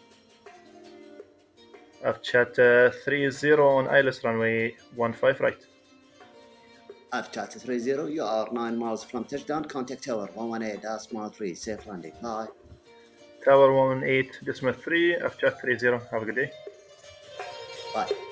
[2.05, 5.67] F chat uh, 30 on Iris runway 15 right.
[7.33, 9.65] Chat 30 you are 9 miles from touchdown.
[9.65, 11.55] Contact tower 118 dash mile 3.
[11.55, 12.13] Safe landing.
[12.23, 12.49] Bye.
[13.45, 15.87] Tower 118 decimal 3 F chat 30.
[16.11, 16.51] Have a good day.
[17.95, 18.28] Bye.